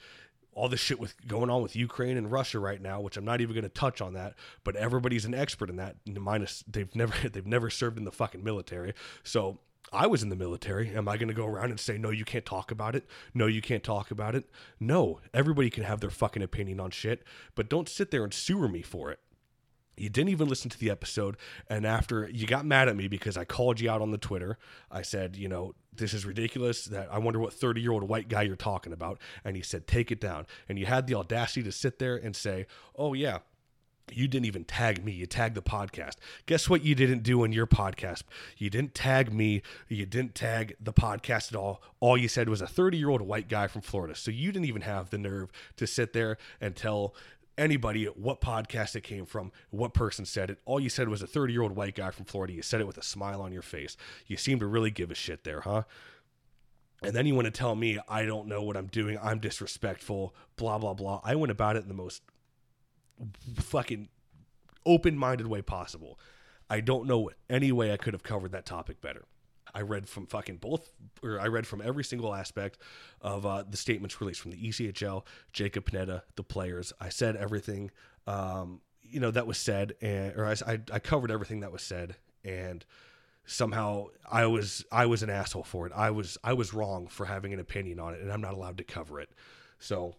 all 0.56 0.70
the 0.70 0.76
shit 0.76 0.98
with 0.98 1.14
going 1.28 1.50
on 1.50 1.62
with 1.62 1.76
Ukraine 1.76 2.16
and 2.16 2.32
Russia 2.32 2.58
right 2.58 2.80
now, 2.80 3.00
which 3.00 3.18
I'm 3.18 3.26
not 3.26 3.42
even 3.42 3.54
going 3.54 3.62
to 3.62 3.68
touch 3.68 4.00
on 4.00 4.14
that, 4.14 4.34
but 4.64 4.74
everybody's 4.74 5.26
an 5.26 5.34
expert 5.34 5.68
in 5.68 5.76
that. 5.76 5.96
Minus 6.06 6.64
they've 6.66 6.92
never 6.96 7.28
they've 7.28 7.46
never 7.46 7.70
served 7.70 7.98
in 7.98 8.04
the 8.04 8.10
fucking 8.10 8.42
military. 8.42 8.94
So 9.22 9.60
I 9.92 10.06
was 10.06 10.22
in 10.22 10.30
the 10.30 10.36
military. 10.36 10.96
Am 10.96 11.08
I 11.08 11.18
going 11.18 11.28
to 11.28 11.34
go 11.34 11.46
around 11.46 11.70
and 11.70 11.78
say 11.78 11.98
no? 11.98 12.10
You 12.10 12.24
can't 12.24 12.46
talk 12.46 12.70
about 12.70 12.96
it. 12.96 13.06
No, 13.34 13.46
you 13.46 13.60
can't 13.60 13.84
talk 13.84 14.10
about 14.10 14.34
it. 14.34 14.48
No, 14.80 15.20
everybody 15.32 15.70
can 15.70 15.84
have 15.84 16.00
their 16.00 16.10
fucking 16.10 16.42
opinion 16.42 16.80
on 16.80 16.90
shit, 16.90 17.22
but 17.54 17.68
don't 17.68 17.88
sit 17.88 18.10
there 18.10 18.24
and 18.24 18.34
sewer 18.34 18.66
me 18.66 18.82
for 18.82 19.12
it. 19.12 19.20
You 19.96 20.08
didn't 20.10 20.30
even 20.30 20.48
listen 20.48 20.70
to 20.70 20.78
the 20.78 20.90
episode. 20.90 21.36
And 21.68 21.86
after 21.86 22.28
you 22.28 22.46
got 22.46 22.66
mad 22.66 22.88
at 22.88 22.96
me 22.96 23.08
because 23.08 23.36
I 23.36 23.44
called 23.44 23.80
you 23.80 23.90
out 23.90 24.02
on 24.02 24.10
the 24.10 24.18
Twitter, 24.18 24.58
I 24.90 25.02
said, 25.02 25.36
you 25.36 25.48
know, 25.48 25.74
this 25.96 26.14
is 26.14 26.24
ridiculous. 26.24 26.84
That 26.86 27.08
I 27.10 27.18
wonder 27.18 27.38
what 27.38 27.52
30 27.52 27.80
year 27.80 27.92
old 27.92 28.04
white 28.04 28.28
guy 28.28 28.42
you're 28.42 28.56
talking 28.56 28.92
about. 28.92 29.18
And 29.44 29.56
he 29.56 29.62
said, 29.62 29.86
take 29.86 30.10
it 30.10 30.20
down. 30.20 30.46
And 30.68 30.78
you 30.78 30.86
had 30.86 31.06
the 31.06 31.14
audacity 31.14 31.62
to 31.64 31.72
sit 31.72 31.98
there 31.98 32.16
and 32.16 32.34
say, 32.34 32.66
oh, 32.96 33.14
yeah, 33.14 33.38
you 34.12 34.28
didn't 34.28 34.46
even 34.46 34.64
tag 34.64 35.04
me. 35.04 35.12
You 35.12 35.26
tagged 35.26 35.56
the 35.56 35.62
podcast. 35.62 36.14
Guess 36.46 36.70
what 36.70 36.84
you 36.84 36.94
didn't 36.94 37.22
do 37.22 37.42
in 37.42 37.52
your 37.52 37.66
podcast? 37.66 38.22
You 38.56 38.70
didn't 38.70 38.94
tag 38.94 39.32
me. 39.32 39.62
You 39.88 40.06
didn't 40.06 40.34
tag 40.34 40.76
the 40.80 40.92
podcast 40.92 41.52
at 41.52 41.56
all. 41.56 41.82
All 41.98 42.16
you 42.16 42.28
said 42.28 42.48
was 42.48 42.60
a 42.60 42.66
30 42.66 42.96
year 42.96 43.10
old 43.10 43.22
white 43.22 43.48
guy 43.48 43.66
from 43.66 43.82
Florida. 43.82 44.14
So 44.14 44.30
you 44.30 44.52
didn't 44.52 44.66
even 44.66 44.82
have 44.82 45.10
the 45.10 45.18
nerve 45.18 45.50
to 45.76 45.86
sit 45.86 46.12
there 46.12 46.38
and 46.60 46.76
tell 46.76 47.14
anybody 47.58 48.04
what 48.04 48.40
podcast 48.40 48.96
it 48.96 49.02
came 49.02 49.26
from, 49.26 49.52
what 49.70 49.94
person 49.94 50.24
said 50.24 50.50
it. 50.50 50.58
All 50.64 50.80
you 50.80 50.88
said 50.88 51.08
was 51.08 51.22
a 51.22 51.26
30 51.26 51.52
year 51.52 51.62
old 51.62 51.72
white 51.72 51.94
guy 51.94 52.10
from 52.10 52.24
Florida. 52.24 52.52
You 52.52 52.62
said 52.62 52.80
it 52.80 52.86
with 52.86 52.98
a 52.98 53.02
smile 53.02 53.40
on 53.40 53.52
your 53.52 53.62
face. 53.62 53.96
You 54.26 54.36
seem 54.36 54.58
to 54.60 54.66
really 54.66 54.90
give 54.90 55.10
a 55.10 55.14
shit 55.14 55.44
there, 55.44 55.60
huh? 55.60 55.82
And 57.02 57.14
then 57.14 57.26
you 57.26 57.34
want 57.34 57.46
to 57.46 57.50
tell 57.50 57.74
me 57.74 57.98
I 58.08 58.24
don't 58.24 58.48
know 58.48 58.62
what 58.62 58.76
I'm 58.76 58.86
doing. 58.86 59.18
I'm 59.22 59.38
disrespectful, 59.38 60.34
blah, 60.56 60.78
blah, 60.78 60.94
blah. 60.94 61.20
I 61.24 61.34
went 61.34 61.50
about 61.50 61.76
it 61.76 61.82
in 61.82 61.88
the 61.88 61.94
most 61.94 62.22
fucking 63.54 64.08
open 64.84 65.16
minded 65.16 65.46
way 65.46 65.62
possible. 65.62 66.18
I 66.68 66.80
don't 66.80 67.06
know 67.06 67.30
any 67.48 67.70
way 67.70 67.92
I 67.92 67.96
could 67.96 68.14
have 68.14 68.22
covered 68.22 68.52
that 68.52 68.66
topic 68.66 69.00
better. 69.00 69.24
I 69.76 69.82
read 69.82 70.08
from 70.08 70.26
fucking 70.26 70.56
both, 70.56 70.90
or 71.22 71.38
I 71.38 71.48
read 71.48 71.66
from 71.66 71.82
every 71.82 72.02
single 72.02 72.34
aspect 72.34 72.78
of 73.20 73.44
uh, 73.44 73.64
the 73.68 73.76
statements 73.76 74.18
released 74.22 74.40
from 74.40 74.52
the 74.52 74.56
ECHL, 74.56 75.24
Jacob 75.52 75.90
Panetta, 75.90 76.22
the 76.36 76.42
players. 76.42 76.94
I 76.98 77.10
said 77.10 77.36
everything, 77.36 77.90
um, 78.26 78.80
you 79.02 79.20
know, 79.20 79.30
that 79.30 79.46
was 79.46 79.58
said, 79.58 79.92
and 80.00 80.34
or 80.34 80.46
I, 80.46 80.78
I 80.90 80.98
covered 80.98 81.30
everything 81.30 81.60
that 81.60 81.72
was 81.72 81.82
said, 81.82 82.16
and 82.42 82.86
somehow 83.44 84.06
I 84.30 84.46
was 84.46 84.82
I 84.90 85.04
was 85.04 85.22
an 85.22 85.28
asshole 85.28 85.64
for 85.64 85.86
it. 85.86 85.92
I 85.94 86.10
was 86.10 86.38
I 86.42 86.54
was 86.54 86.72
wrong 86.72 87.06
for 87.06 87.26
having 87.26 87.52
an 87.52 87.60
opinion 87.60 88.00
on 88.00 88.14
it, 88.14 88.20
and 88.22 88.32
I'm 88.32 88.40
not 88.40 88.54
allowed 88.54 88.78
to 88.78 88.84
cover 88.84 89.20
it. 89.20 89.28
So 89.78 90.14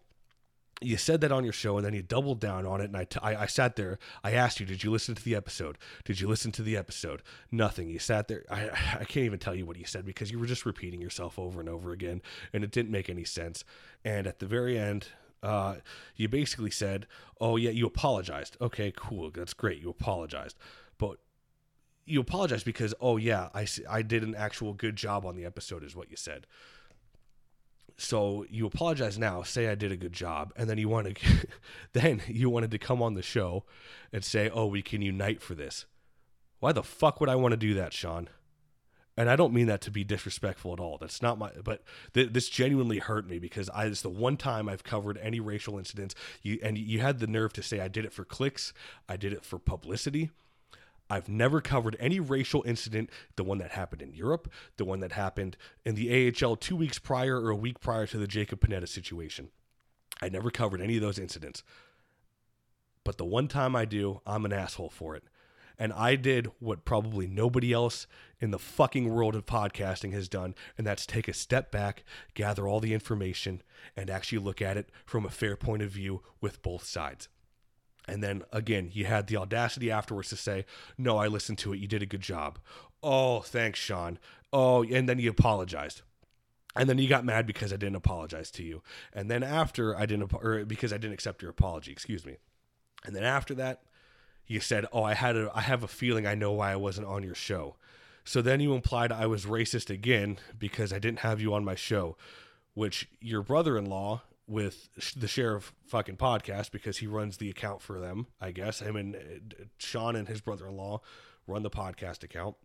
you 0.82 0.98
said 0.98 1.22
that 1.22 1.32
on 1.32 1.44
your 1.44 1.54
show 1.54 1.78
and 1.78 1.86
then 1.86 1.94
you 1.94 2.02
doubled 2.02 2.40
down 2.40 2.66
on 2.66 2.82
it 2.82 2.86
and 2.86 2.98
I, 2.98 3.06
t- 3.06 3.20
I, 3.22 3.44
I 3.44 3.46
sat 3.48 3.76
there 3.76 3.98
i 4.24 4.32
asked 4.32 4.60
you 4.60 4.66
did 4.66 4.84
you 4.84 4.92
listen 4.92 5.16
to 5.16 5.24
the 5.24 5.36
episode? 5.36 5.78
Did 6.06 6.20
you 6.20 6.28
listen 6.28 6.52
to 6.54 6.62
the 6.62 6.78
episode? 6.78 7.24
Nothing. 7.52 7.90
You 7.90 8.00
sat 8.00 8.28
there 8.28 8.44
I, 8.50 8.70
I 9.00 9.06
can't 9.06 9.26
even 9.26 9.40
tell 9.40 9.56
you 9.56 9.66
what 9.66 9.78
you 9.78 9.86
said 9.86 10.06
because 10.06 10.32
you 10.32 10.40
were 10.40 10.46
just 10.46 10.66
repeating 10.66 11.02
yourself 11.02 11.40
over 11.40 11.60
and 11.60 11.70
over 11.70 11.92
again 11.92 12.22
and 12.54 12.63
it 12.63 12.72
didn't 12.72 12.92
make 12.92 13.10
any 13.10 13.24
sense. 13.24 13.63
And 14.06 14.28
at 14.28 14.40
the 14.40 14.46
very 14.46 14.78
end 14.78 15.08
uh, 15.44 15.76
you 16.16 16.28
basically 16.28 16.72
said 16.72 17.08
oh 17.42 17.56
yeah 17.56 17.72
you 17.72 17.86
apologized. 17.86 18.58
Okay 18.62 18.94
cool 18.96 19.32
that's 19.32 19.54
great 19.54 19.82
you 19.82 19.90
apologized. 19.90 20.58
But 20.98 21.18
you 22.06 22.22
apologized 22.22 22.66
because 22.66 22.94
oh 23.02 23.18
yeah 23.18 23.50
I, 23.54 23.68
I 23.90 24.02
did 24.04 24.24
an 24.24 24.36
actual 24.36 24.74
good 24.74 24.96
job 24.96 25.26
on 25.26 25.36
the 25.36 25.46
episode 25.46 25.84
is 25.84 25.96
what 25.96 26.12
you 26.12 26.18
said 26.18 26.46
so 27.98 28.46
you 28.50 28.68
apologize 28.68 29.18
now, 29.18 29.42
say 29.42 29.68
I 29.68 29.76
did 29.76 29.92
a 29.92 29.98
good 29.98 30.14
job, 30.14 30.54
and 30.56 30.70
then 30.70 30.78
you 30.78 30.88
want 30.88 31.18
to, 31.18 31.48
then 31.94 32.22
you 32.28 32.50
wanted 32.50 32.72
to 32.72 32.78
come 32.78 33.02
on 33.02 33.16
the 33.16 33.24
show 33.24 33.66
and 34.14 34.24
say, 34.24 34.50
"Oh, 34.50 34.68
we 34.68 34.84
can 34.84 35.02
unite 35.02 35.42
for 35.42 35.56
this." 35.56 35.86
Why 36.60 36.72
the 36.72 36.84
fuck 36.84 37.20
would 37.20 37.30
I 37.30 37.36
want 37.36 37.54
to 37.54 37.58
do 37.58 37.74
that, 37.74 37.94
Sean? 37.94 38.30
And 39.20 39.32
I 39.32 39.36
don't 39.36 39.54
mean 39.54 39.66
that 39.66 39.82
to 39.82 39.92
be 39.92 40.04
disrespectful 40.04 40.74
at 40.74 40.80
all. 40.80 41.00
That's 41.00 41.24
not 41.24 41.40
my. 41.40 41.50
But 41.64 41.84
th- 42.14 42.34
this 42.34 42.50
genuinely 42.50 43.00
hurt 43.00 43.28
me 43.28 43.40
because 43.40 43.68
I. 43.70 43.86
It's 43.86 44.04
the 44.04 44.10
one 44.10 44.38
time 44.38 44.70
I've 44.70 44.84
covered 44.84 45.18
any 45.18 45.40
racial 45.40 45.80
incidents. 45.80 46.14
You 46.44 46.60
and 46.62 46.78
you 46.78 47.00
had 47.00 47.18
the 47.18 47.26
nerve 47.26 47.52
to 47.54 47.64
say 47.64 47.80
I 47.80 47.88
did 47.88 48.06
it 48.06 48.14
for 48.14 48.24
clicks. 48.24 48.74
I 49.10 49.18
did 49.18 49.34
it 49.34 49.44
for 49.44 49.58
publicity. 49.58 50.30
I've 51.10 51.30
never 51.30 51.62
covered 51.62 51.96
any 52.00 52.20
racial 52.20 52.63
incident, 52.65 53.10
the 53.36 53.43
one 53.43 53.60
that 53.60 53.72
happened 53.72 54.02
in 54.02 54.13
Europe, 54.13 54.52
the 54.78 54.86
one 54.86 55.00
that 55.00 55.13
happened 55.13 55.58
in 55.86 55.96
the 55.96 56.34
AHL 56.43 56.56
two 56.58 56.76
weeks 56.76 57.00
prior 57.00 57.41
or 57.41 57.50
a 57.50 57.56
week 57.56 57.80
prior 57.80 58.06
to 58.08 58.17
the 58.17 58.28
Jacob 58.28 58.60
Panetta 58.60 58.88
situation. 58.88 59.50
I 60.22 60.30
never 60.30 60.52
covered 60.52 60.82
any 60.82 60.96
of 60.96 61.02
those 61.02 61.20
incidents. 61.20 61.63
But 63.04 63.17
the 63.17 63.26
one 63.26 63.48
time 63.48 63.76
I 63.76 63.86
do, 63.86 64.22
I'm 64.26 64.46
an 64.46 64.52
asshole 64.52 64.89
for 64.89 65.15
it. 65.15 65.24
And 65.80 65.93
I 65.93 66.15
did 66.15 66.52
what 66.60 66.86
probably 66.86 67.28
nobody 67.28 67.72
else 67.72 68.08
in 68.41 68.52
the 68.52 68.60
fucking 68.60 69.10
world 69.10 69.36
of 69.36 69.46
podcasting 69.46 70.12
has 70.13 70.28
done, 70.28 70.56
and 70.78 70.86
that's 70.86 71.06
take 71.06 71.28
a 71.28 71.34
step 71.34 71.72
back, 71.72 72.04
gather 72.34 72.67
all 72.67 72.80
the 72.80 72.96
information, 72.96 73.62
and 73.96 74.10
actually 74.10 74.39
look 74.39 74.62
at 74.62 74.76
it 74.76 74.89
from 75.06 75.24
a 75.24 75.30
fair 75.30 75.56
point 75.56 75.84
of 75.84 75.91
view 75.91 76.24
with 76.41 76.63
both 76.63 76.84
sides. 76.84 77.30
And 78.08 78.24
then 78.24 78.43
again, 78.52 78.89
you 78.93 79.06
had 79.06 79.28
the 79.28 79.38
audacity 79.38 79.91
afterwards 79.91 80.30
to 80.30 80.38
say, 80.38 80.65
No, 80.98 81.17
I 81.17 81.28
listened 81.28 81.58
to 81.60 81.74
it. 81.74 81.80
You 81.80 81.88
did 81.88 82.02
a 82.02 82.08
good 82.08 82.22
job. 82.22 82.60
Oh, 83.04 83.41
thanks, 83.41 83.80
Sean. 83.80 84.17
Oh, 84.54 84.84
and 84.84 85.08
then 85.08 85.20
you 85.20 85.30
apologized. 85.30 86.02
And 86.76 86.88
then 86.88 87.00
you 87.00 87.08
got 87.08 87.26
mad 87.26 87.48
because 87.48 87.74
I 87.74 87.78
didn't 87.78 87.96
apologize 87.96 88.52
to 88.52 88.63
you. 88.63 88.84
And 89.12 89.32
then 89.32 89.43
after 89.43 89.98
I 89.98 90.06
didn't, 90.06 90.32
or 90.34 90.63
because 90.63 90.93
I 90.93 90.98
didn't 90.98 91.15
accept 91.15 91.41
your 91.41 91.52
apology, 91.52 91.91
excuse 91.91 92.26
me. 92.26 92.38
And 93.04 93.15
then 93.15 93.24
after 93.24 93.54
that, 93.56 93.82
you 94.46 94.60
said, 94.60 94.86
"Oh, 94.93 95.04
I 95.04 95.13
had 95.13 95.36
a, 95.36 95.52
I 95.54 95.62
have 95.62 95.84
a 95.84 95.88
feeling 95.88 96.26
I 96.26 96.36
know 96.36 96.54
why 96.54 96.72
I 96.72 96.76
wasn't 96.76 97.08
on 97.08 97.24
your 97.24 97.36
show." 97.36 97.76
So 98.24 98.41
then 98.41 98.60
you 98.60 98.74
implied 98.74 99.12
I 99.12 99.26
was 99.26 99.46
racist 99.46 99.89
again 99.89 100.38
because 100.58 100.93
I 100.93 101.00
didn't 101.00 101.20
have 101.20 101.41
you 101.41 101.54
on 101.54 101.65
my 101.65 101.76
show, 101.76 102.17
which 102.74 103.10
your 103.22 103.41
brother-in-law 103.41 104.22
with 104.48 104.90
the 105.16 105.28
sheriff 105.28 105.74
fucking 105.88 106.18
podcast 106.18 106.72
because 106.72 106.98
he 106.98 107.08
runs 107.08 107.38
the 107.38 107.50
account 107.50 107.82
for 107.82 108.00
them. 108.00 108.28
I 108.40 108.52
guess 108.52 108.80
him 108.80 108.96
and 108.96 109.16
uh, 109.16 109.64
Sean 109.78 110.16
and 110.16 110.28
his 110.28 110.42
brother-in-law 110.42 111.02
run 111.46 111.64
the 111.64 111.70
podcast 111.70 112.24
account. 112.24 112.56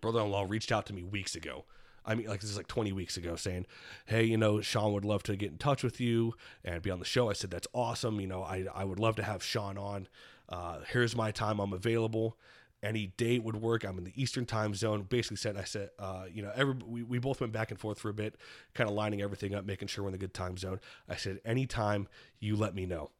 Brother-in-law 0.00 0.46
reached 0.48 0.72
out 0.72 0.86
to 0.86 0.92
me 0.92 1.04
weeks 1.04 1.34
ago. 1.34 1.64
I 2.04 2.14
mean, 2.14 2.26
like 2.26 2.40
this 2.40 2.50
is 2.50 2.56
like 2.56 2.66
20 2.66 2.92
weeks 2.92 3.16
ago, 3.16 3.36
saying, 3.36 3.66
"Hey, 4.06 4.24
you 4.24 4.36
know, 4.36 4.60
Sean 4.60 4.92
would 4.92 5.04
love 5.04 5.22
to 5.24 5.36
get 5.36 5.52
in 5.52 5.58
touch 5.58 5.82
with 5.82 6.00
you 6.00 6.34
and 6.62 6.82
be 6.82 6.90
on 6.90 6.98
the 6.98 7.04
show." 7.04 7.30
I 7.30 7.32
said, 7.32 7.50
"That's 7.50 7.68
awesome. 7.72 8.20
You 8.20 8.26
know, 8.26 8.42
I 8.42 8.66
I 8.74 8.84
would 8.84 8.98
love 8.98 9.16
to 9.16 9.22
have 9.22 9.42
Sean 9.42 9.78
on. 9.78 10.08
Uh, 10.48 10.80
here's 10.92 11.16
my 11.16 11.30
time. 11.30 11.60
I'm 11.60 11.72
available." 11.72 12.36
Any 12.84 13.08
date 13.16 13.42
would 13.42 13.56
work. 13.56 13.84
I'm 13.84 13.98
in 13.98 14.04
the 14.04 14.12
Eastern 14.14 14.46
time 14.46 14.74
zone. 14.74 15.02
Basically 15.02 15.36
said, 15.36 15.56
I 15.56 15.64
said, 15.64 15.90
uh, 15.98 16.24
you 16.32 16.42
know, 16.42 16.52
every, 16.54 16.74
we, 16.86 17.02
we 17.02 17.18
both 17.18 17.40
went 17.40 17.52
back 17.52 17.70
and 17.70 17.80
forth 17.80 17.98
for 17.98 18.08
a 18.08 18.14
bit, 18.14 18.36
kind 18.74 18.88
of 18.88 18.94
lining 18.94 19.22
everything 19.22 19.54
up, 19.54 19.64
making 19.64 19.88
sure 19.88 20.04
we're 20.04 20.08
in 20.08 20.12
the 20.12 20.18
good 20.18 20.34
time 20.34 20.56
zone. 20.56 20.80
I 21.08 21.16
said, 21.16 21.40
anytime 21.44 22.08
you 22.38 22.56
let 22.56 22.74
me 22.74 22.86
know. 22.86 23.10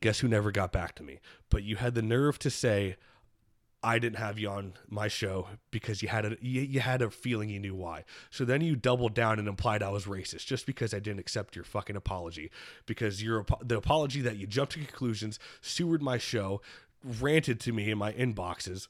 Guess 0.00 0.20
who 0.20 0.28
never 0.28 0.50
got 0.50 0.72
back 0.72 0.94
to 0.96 1.02
me? 1.02 1.20
But 1.50 1.64
you 1.64 1.76
had 1.76 1.94
the 1.94 2.02
nerve 2.02 2.38
to 2.40 2.50
say, 2.50 2.96
I 3.82 3.98
didn't 3.98 4.18
have 4.18 4.38
you 4.38 4.48
on 4.48 4.74
my 4.88 5.08
show 5.08 5.48
because 5.70 6.02
you 6.02 6.08
had 6.08 6.24
a 6.24 6.36
you, 6.40 6.62
you 6.62 6.80
had 6.80 7.02
a 7.02 7.10
feeling 7.10 7.48
you 7.48 7.58
knew 7.58 7.74
why. 7.74 8.04
So 8.30 8.44
then 8.44 8.60
you 8.60 8.76
doubled 8.76 9.12
down 9.12 9.40
and 9.40 9.48
implied 9.48 9.82
I 9.82 9.88
was 9.88 10.04
racist 10.04 10.46
just 10.46 10.66
because 10.66 10.94
I 10.94 11.00
didn't 11.00 11.18
accept 11.18 11.56
your 11.56 11.64
fucking 11.64 11.96
apology 11.96 12.50
because 12.86 13.22
your 13.22 13.44
the 13.60 13.76
apology 13.76 14.20
that 14.20 14.36
you 14.36 14.46
jumped 14.46 14.74
to 14.74 14.78
conclusions, 14.78 15.40
sewered 15.60 16.00
my 16.00 16.16
show, 16.16 16.60
ranted 17.04 17.60
to 17.60 17.72
me 17.72 17.90
in 17.90 17.98
my 17.98 18.12
inboxes 18.12 18.88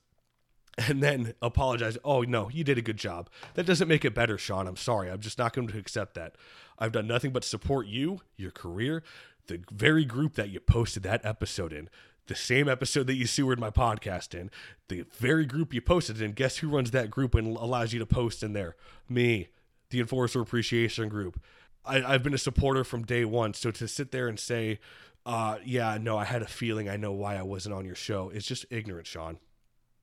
and 0.78 1.02
then 1.02 1.34
apologize. 1.42 1.98
Oh 2.04 2.22
no, 2.22 2.48
you 2.50 2.64
did 2.64 2.78
a 2.78 2.82
good 2.82 2.96
job. 2.96 3.28
That 3.54 3.66
doesn't 3.66 3.88
make 3.88 4.04
it 4.04 4.14
better, 4.14 4.38
Sean. 4.38 4.66
I'm 4.66 4.76
sorry. 4.76 5.10
I'm 5.10 5.20
just 5.20 5.38
not 5.38 5.52
going 5.52 5.68
to 5.68 5.78
accept 5.78 6.14
that. 6.14 6.36
I've 6.78 6.92
done 6.92 7.06
nothing 7.06 7.32
but 7.32 7.44
support 7.44 7.86
you, 7.86 8.20
your 8.36 8.50
career, 8.50 9.02
the 9.46 9.60
very 9.70 10.04
group 10.04 10.34
that 10.34 10.50
you 10.50 10.60
posted 10.60 11.02
that 11.02 11.24
episode 11.24 11.72
in, 11.72 11.88
the 12.26 12.34
same 12.34 12.68
episode 12.68 13.06
that 13.08 13.14
you 13.14 13.26
sewered 13.26 13.60
my 13.60 13.70
podcast 13.70 14.38
in, 14.38 14.50
the 14.88 15.04
very 15.12 15.44
group 15.44 15.74
you 15.74 15.80
posted 15.80 16.20
in. 16.20 16.32
Guess 16.32 16.58
who 16.58 16.68
runs 16.68 16.90
that 16.92 17.10
group 17.10 17.34
and 17.34 17.56
allows 17.56 17.92
you 17.92 17.98
to 17.98 18.06
post 18.06 18.42
in 18.42 18.52
there? 18.52 18.76
Me, 19.08 19.48
the 19.90 20.00
Enforcer 20.00 20.40
Appreciation 20.40 21.08
Group. 21.08 21.40
I, 21.84 21.98
have 22.00 22.22
been 22.22 22.34
a 22.34 22.38
supporter 22.38 22.84
from 22.84 23.04
day 23.04 23.24
one. 23.24 23.54
So 23.54 23.72
to 23.72 23.88
sit 23.88 24.12
there 24.12 24.28
and 24.28 24.38
say, 24.38 24.78
uh, 25.24 25.58
yeah, 25.64 25.98
no, 26.00 26.16
I 26.18 26.24
had 26.24 26.42
a 26.42 26.46
feeling 26.46 26.88
I 26.88 26.96
know 26.96 27.12
why 27.12 27.36
I 27.36 27.42
wasn't 27.42 27.74
on 27.74 27.84
your 27.84 27.94
show, 27.94 28.30
It's 28.30 28.46
just 28.46 28.66
ignorant, 28.70 29.06
Sean 29.06 29.38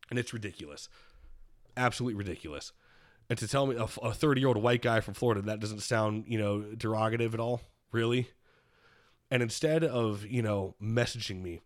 and 0.09 0.17
it's 0.19 0.33
ridiculous, 0.33 0.89
absolutely 1.77 2.17
ridiculous. 2.17 2.71
And 3.29 3.37
to 3.37 3.47
tell 3.47 3.67
me 3.67 3.75
a 3.77 3.87
30 3.87 4.41
year 4.41 4.47
old 4.47 4.57
white 4.57 4.81
guy 4.81 5.01
from 5.01 5.13
Florida 5.13 5.41
that 5.43 5.59
doesn't 5.59 5.81
sound 5.81 6.25
you 6.27 6.39
know 6.39 6.65
derogative 6.75 7.33
at 7.33 7.39
all, 7.39 7.61
really. 7.91 8.29
And 9.29 9.43
instead 9.43 9.83
of 9.83 10.25
you 10.25 10.41
know 10.41 10.75
messaging 10.81 11.41
me 11.41 11.61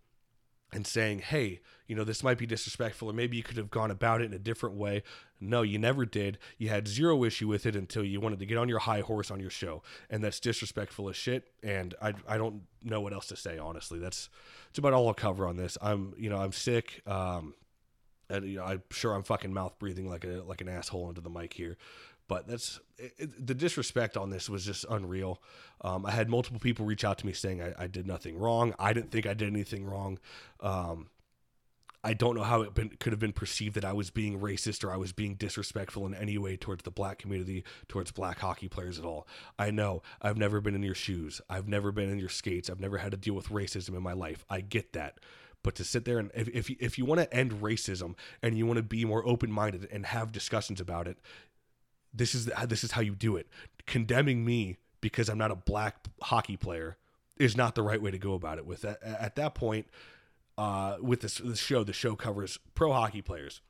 and 0.73 0.85
saying, 0.87 1.19
hey, 1.19 1.61
you 1.87 1.95
know, 1.95 2.03
this 2.03 2.23
might 2.23 2.37
be 2.37 2.45
disrespectful, 2.45 3.09
or 3.09 3.13
maybe 3.13 3.37
you 3.37 3.43
could 3.43 3.57
have 3.57 3.69
gone 3.69 3.91
about 3.91 4.21
it 4.21 4.25
in 4.25 4.33
a 4.33 4.39
different 4.39 4.75
way. 4.75 5.03
No, 5.39 5.61
you 5.61 5.77
never 5.77 6.05
did. 6.05 6.39
You 6.57 6.69
had 6.69 6.87
zero 6.87 7.23
issue 7.23 7.47
with 7.47 7.65
it 7.65 7.75
until 7.75 8.03
you 8.03 8.19
wanted 8.19 8.39
to 8.39 8.45
get 8.45 8.57
on 8.57 8.69
your 8.69 8.79
high 8.79 9.01
horse 9.01 9.29
on 9.29 9.39
your 9.39 9.49
show. 9.49 9.83
And 10.09 10.23
that's 10.23 10.39
disrespectful 10.39 11.09
as 11.09 11.15
shit. 11.15 11.51
And 11.61 11.93
I, 12.01 12.13
I 12.27 12.37
don't 12.37 12.63
know 12.81 13.01
what 13.01 13.13
else 13.13 13.27
to 13.27 13.35
say, 13.35 13.57
honestly. 13.57 13.99
That's, 13.99 14.29
that's 14.67 14.79
about 14.79 14.93
all 14.93 15.07
I'll 15.07 15.13
cover 15.13 15.45
on 15.45 15.57
this. 15.57 15.77
I'm, 15.81 16.13
you 16.17 16.29
know, 16.29 16.37
I'm 16.37 16.53
sick. 16.53 17.01
Um, 17.05 17.53
and 18.29 18.45
you 18.45 18.57
know, 18.57 18.63
I'm 18.63 18.83
sure 18.91 19.13
I'm 19.13 19.23
fucking 19.23 19.53
mouth 19.53 19.77
breathing 19.79 20.09
like 20.09 20.23
a 20.23 20.43
like 20.47 20.61
an 20.61 20.69
asshole 20.69 21.09
into 21.09 21.21
the 21.21 21.29
mic 21.29 21.53
here, 21.53 21.77
but 22.27 22.47
that's 22.47 22.79
it, 22.97 23.45
the 23.45 23.53
disrespect 23.53 24.17
on 24.17 24.29
this 24.29 24.49
was 24.49 24.65
just 24.65 24.85
unreal. 24.89 25.41
Um, 25.81 26.05
I 26.05 26.11
had 26.11 26.29
multiple 26.29 26.59
people 26.59 26.85
reach 26.85 27.03
out 27.03 27.17
to 27.19 27.25
me 27.25 27.33
saying 27.33 27.61
I, 27.61 27.73
I, 27.77 27.87
did 27.87 28.07
nothing 28.07 28.37
wrong. 28.37 28.73
I 28.79 28.93
didn't 28.93 29.11
think 29.11 29.25
I 29.25 29.33
did 29.33 29.49
anything 29.49 29.85
wrong. 29.85 30.19
Um, 30.61 31.09
I 32.05 32.13
don't 32.13 32.35
know 32.35 32.43
how 32.43 32.61
it 32.61 32.73
been, 32.73 32.89
could 32.99 33.13
have 33.13 33.19
been 33.19 33.31
perceived 33.31 33.75
that 33.75 33.85
I 33.85 33.93
was 33.93 34.09
being 34.09 34.39
racist 34.39 34.83
or 34.83 34.91
I 34.91 34.97
was 34.97 35.13
being 35.13 35.35
disrespectful 35.35 36.05
in 36.05 36.13
any 36.13 36.37
way 36.37 36.57
towards 36.57 36.83
the 36.83 36.91
black 36.91 37.17
community, 37.17 37.63
towards 37.87 38.11
black 38.11 38.39
hockey 38.39 38.67
players 38.67 38.99
at 38.99 39.05
all. 39.05 39.25
I 39.57 39.71
know 39.71 40.01
I've 40.21 40.37
never 40.37 40.59
been 40.59 40.75
in 40.75 40.83
your 40.83 40.95
shoes. 40.95 41.39
I've 41.49 41.69
never 41.69 41.93
been 41.93 42.09
in 42.09 42.19
your 42.19 42.29
skates. 42.29 42.69
I've 42.69 42.81
never 42.81 42.97
had 42.97 43.11
to 43.11 43.17
deal 43.17 43.35
with 43.35 43.47
racism 43.47 43.95
in 43.95 44.03
my 44.03 44.11
life. 44.11 44.43
I 44.49 44.59
get 44.59 44.91
that. 44.93 45.19
But 45.63 45.75
to 45.75 45.85
sit 45.85 46.03
there 46.03 46.19
and 46.19 46.29
if 46.35 46.49
if, 46.49 46.69
if 46.71 46.97
you 46.97 47.05
want 47.05 47.21
to 47.21 47.33
end 47.33 47.61
racism 47.61 48.15
and 48.41 48.57
you 48.57 48.65
want 48.65 48.77
to 48.77 48.83
be 48.83 49.05
more 49.05 49.25
open 49.25 49.49
minded 49.49 49.87
and 49.89 50.05
have 50.05 50.33
discussions 50.33 50.81
about 50.81 51.07
it, 51.07 51.19
this 52.13 52.35
is 52.35 52.49
this 52.67 52.83
is 52.83 52.91
how 52.91 53.01
you 53.01 53.15
do 53.15 53.35
it. 53.35 53.47
Condemning 53.85 54.45
me 54.45 54.77
because 55.01 55.29
I'm 55.29 55.37
not 55.37 55.51
a 55.51 55.55
black 55.55 56.07
hockey 56.21 56.57
player 56.57 56.97
is 57.37 57.57
not 57.57 57.75
the 57.75 57.83
right 57.83 58.01
way 58.01 58.11
to 58.11 58.17
go 58.17 58.33
about 58.33 58.57
it. 58.57 58.65
With 58.65 58.81
that, 58.81 59.01
at 59.03 59.35
that 59.35 59.55
point, 59.55 59.87
uh, 60.57 60.97
with 61.01 61.21
this, 61.21 61.39
this 61.39 61.59
show, 61.59 61.83
the 61.83 61.93
show 61.93 62.15
covers 62.15 62.59
pro 62.75 62.93
hockey 62.93 63.21
players. 63.21 63.61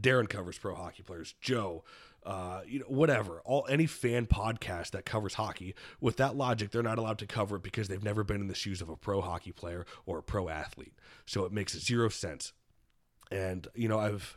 Darren 0.00 0.28
covers 0.28 0.58
pro 0.58 0.74
hockey 0.74 1.02
players. 1.02 1.34
Joe, 1.40 1.84
uh, 2.24 2.60
you 2.66 2.80
know, 2.80 2.86
whatever. 2.86 3.40
All 3.44 3.66
any 3.68 3.86
fan 3.86 4.26
podcast 4.26 4.90
that 4.90 5.04
covers 5.04 5.34
hockey, 5.34 5.74
with 6.00 6.16
that 6.18 6.36
logic, 6.36 6.70
they're 6.70 6.82
not 6.82 6.98
allowed 6.98 7.18
to 7.18 7.26
cover 7.26 7.56
it 7.56 7.62
because 7.62 7.88
they've 7.88 8.02
never 8.02 8.24
been 8.24 8.40
in 8.40 8.48
the 8.48 8.54
shoes 8.54 8.80
of 8.80 8.88
a 8.88 8.96
pro 8.96 9.20
hockey 9.20 9.52
player 9.52 9.86
or 10.06 10.18
a 10.18 10.22
pro 10.22 10.48
athlete. 10.48 10.94
So 11.26 11.44
it 11.44 11.52
makes 11.52 11.78
zero 11.78 12.08
sense. 12.08 12.52
And 13.30 13.66
you 13.74 13.88
know, 13.88 13.98
I've 13.98 14.36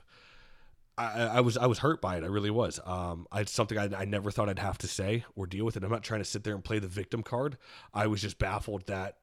I, 0.97 1.23
I, 1.23 1.39
was 1.41 1.57
I 1.57 1.65
was 1.65 1.79
hurt 1.79 2.01
by 2.01 2.17
it. 2.17 2.23
I 2.23 2.27
really 2.27 2.51
was. 2.51 2.79
Um, 2.85 3.27
I, 3.31 3.41
it's 3.41 3.51
something 3.51 3.77
I, 3.77 3.89
I, 3.97 4.05
never 4.05 4.29
thought 4.29 4.47
I'd 4.47 4.59
have 4.59 4.77
to 4.79 4.87
say 4.87 5.25
or 5.35 5.47
deal 5.47 5.65
with 5.65 5.75
it. 5.75 5.83
I'm 5.83 5.89
not 5.89 6.03
trying 6.03 6.21
to 6.21 6.25
sit 6.25 6.43
there 6.43 6.53
and 6.53 6.63
play 6.63 6.79
the 6.79 6.87
victim 6.87 7.23
card. 7.23 7.57
I 7.93 8.07
was 8.07 8.21
just 8.21 8.37
baffled 8.37 8.85
that 8.85 9.17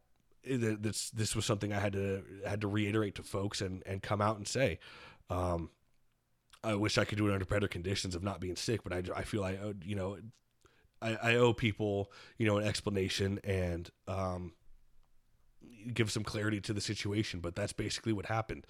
this 0.45 1.11
this 1.11 1.37
was 1.37 1.45
something 1.45 1.73
I 1.73 1.79
had 1.79 1.93
to 1.93 2.23
had 2.47 2.63
to 2.63 2.69
reiterate 2.69 3.15
to 3.17 3.23
folks 3.23 3.61
and 3.61 3.83
and 3.87 4.03
come 4.03 4.21
out 4.21 4.37
and 4.37 4.49
say. 4.49 4.79
Um, 5.29 5.71
I 6.63 6.75
wish 6.75 6.99
I 6.99 7.05
could 7.05 7.19
do 7.19 7.29
it 7.29 7.33
under 7.33 7.45
better 7.45 7.69
conditions 7.69 8.15
of 8.15 8.23
not 8.23 8.41
being 8.41 8.57
sick, 8.57 8.83
but 8.83 8.93
I, 8.93 9.03
I 9.15 9.23
feel 9.23 9.45
I 9.45 9.59
you 9.85 9.95
know 9.95 10.19
I, 11.01 11.17
I 11.23 11.35
owe 11.37 11.53
people 11.53 12.11
you 12.39 12.47
know 12.47 12.59
an 12.59 12.67
explanation 12.67 13.39
and 13.45 13.91
um, 14.09 14.53
give 15.93 16.11
some 16.11 16.25
clarity 16.25 16.61
to 16.63 16.73
the 16.73 16.81
situation. 16.81 17.41
But 17.41 17.55
that's 17.55 17.73
basically 17.73 18.13
what 18.13 18.27
happened. 18.27 18.67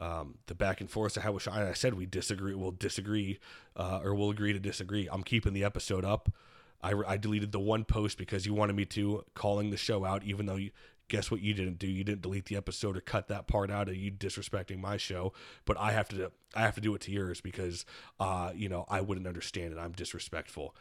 Um, 0.00 0.38
the 0.46 0.54
back 0.54 0.80
and 0.80 0.90
forth. 0.90 1.18
I 1.22 1.28
wish 1.28 1.46
I, 1.46 1.68
I 1.68 1.72
said 1.74 1.94
we 1.94 2.06
disagree. 2.06 2.54
We'll 2.54 2.70
disagree, 2.70 3.38
uh, 3.76 4.00
or 4.02 4.14
we'll 4.14 4.30
agree 4.30 4.54
to 4.54 4.58
disagree. 4.58 5.06
I'm 5.12 5.22
keeping 5.22 5.52
the 5.52 5.62
episode 5.62 6.06
up. 6.06 6.32
I, 6.82 6.94
I 7.06 7.16
deleted 7.18 7.52
the 7.52 7.60
one 7.60 7.84
post 7.84 8.16
because 8.16 8.46
you 8.46 8.54
wanted 8.54 8.74
me 8.74 8.86
to, 8.86 9.24
calling 9.34 9.68
the 9.68 9.76
show 9.76 10.06
out, 10.06 10.24
even 10.24 10.46
though 10.46 10.56
you, 10.56 10.70
guess 11.10 11.30
what 11.30 11.42
you 11.42 11.52
didn't 11.52 11.78
do 11.78 11.88
you 11.88 12.04
didn't 12.04 12.22
delete 12.22 12.46
the 12.46 12.56
episode 12.56 12.96
or 12.96 13.00
cut 13.00 13.28
that 13.28 13.48
part 13.48 13.70
out 13.70 13.88
of 13.88 13.96
you 13.96 14.10
disrespecting 14.12 14.78
my 14.78 14.96
show 14.96 15.32
but 15.64 15.76
i 15.78 15.90
have 15.90 16.08
to 16.08 16.30
i 16.54 16.60
have 16.60 16.74
to 16.74 16.80
do 16.80 16.94
it 16.94 17.00
to 17.00 17.10
yours 17.10 17.40
because 17.40 17.84
uh 18.20 18.52
you 18.54 18.68
know 18.68 18.84
i 18.88 19.00
wouldn't 19.00 19.26
understand 19.26 19.72
it 19.72 19.78
i'm 19.78 19.92
disrespectful 19.92 20.74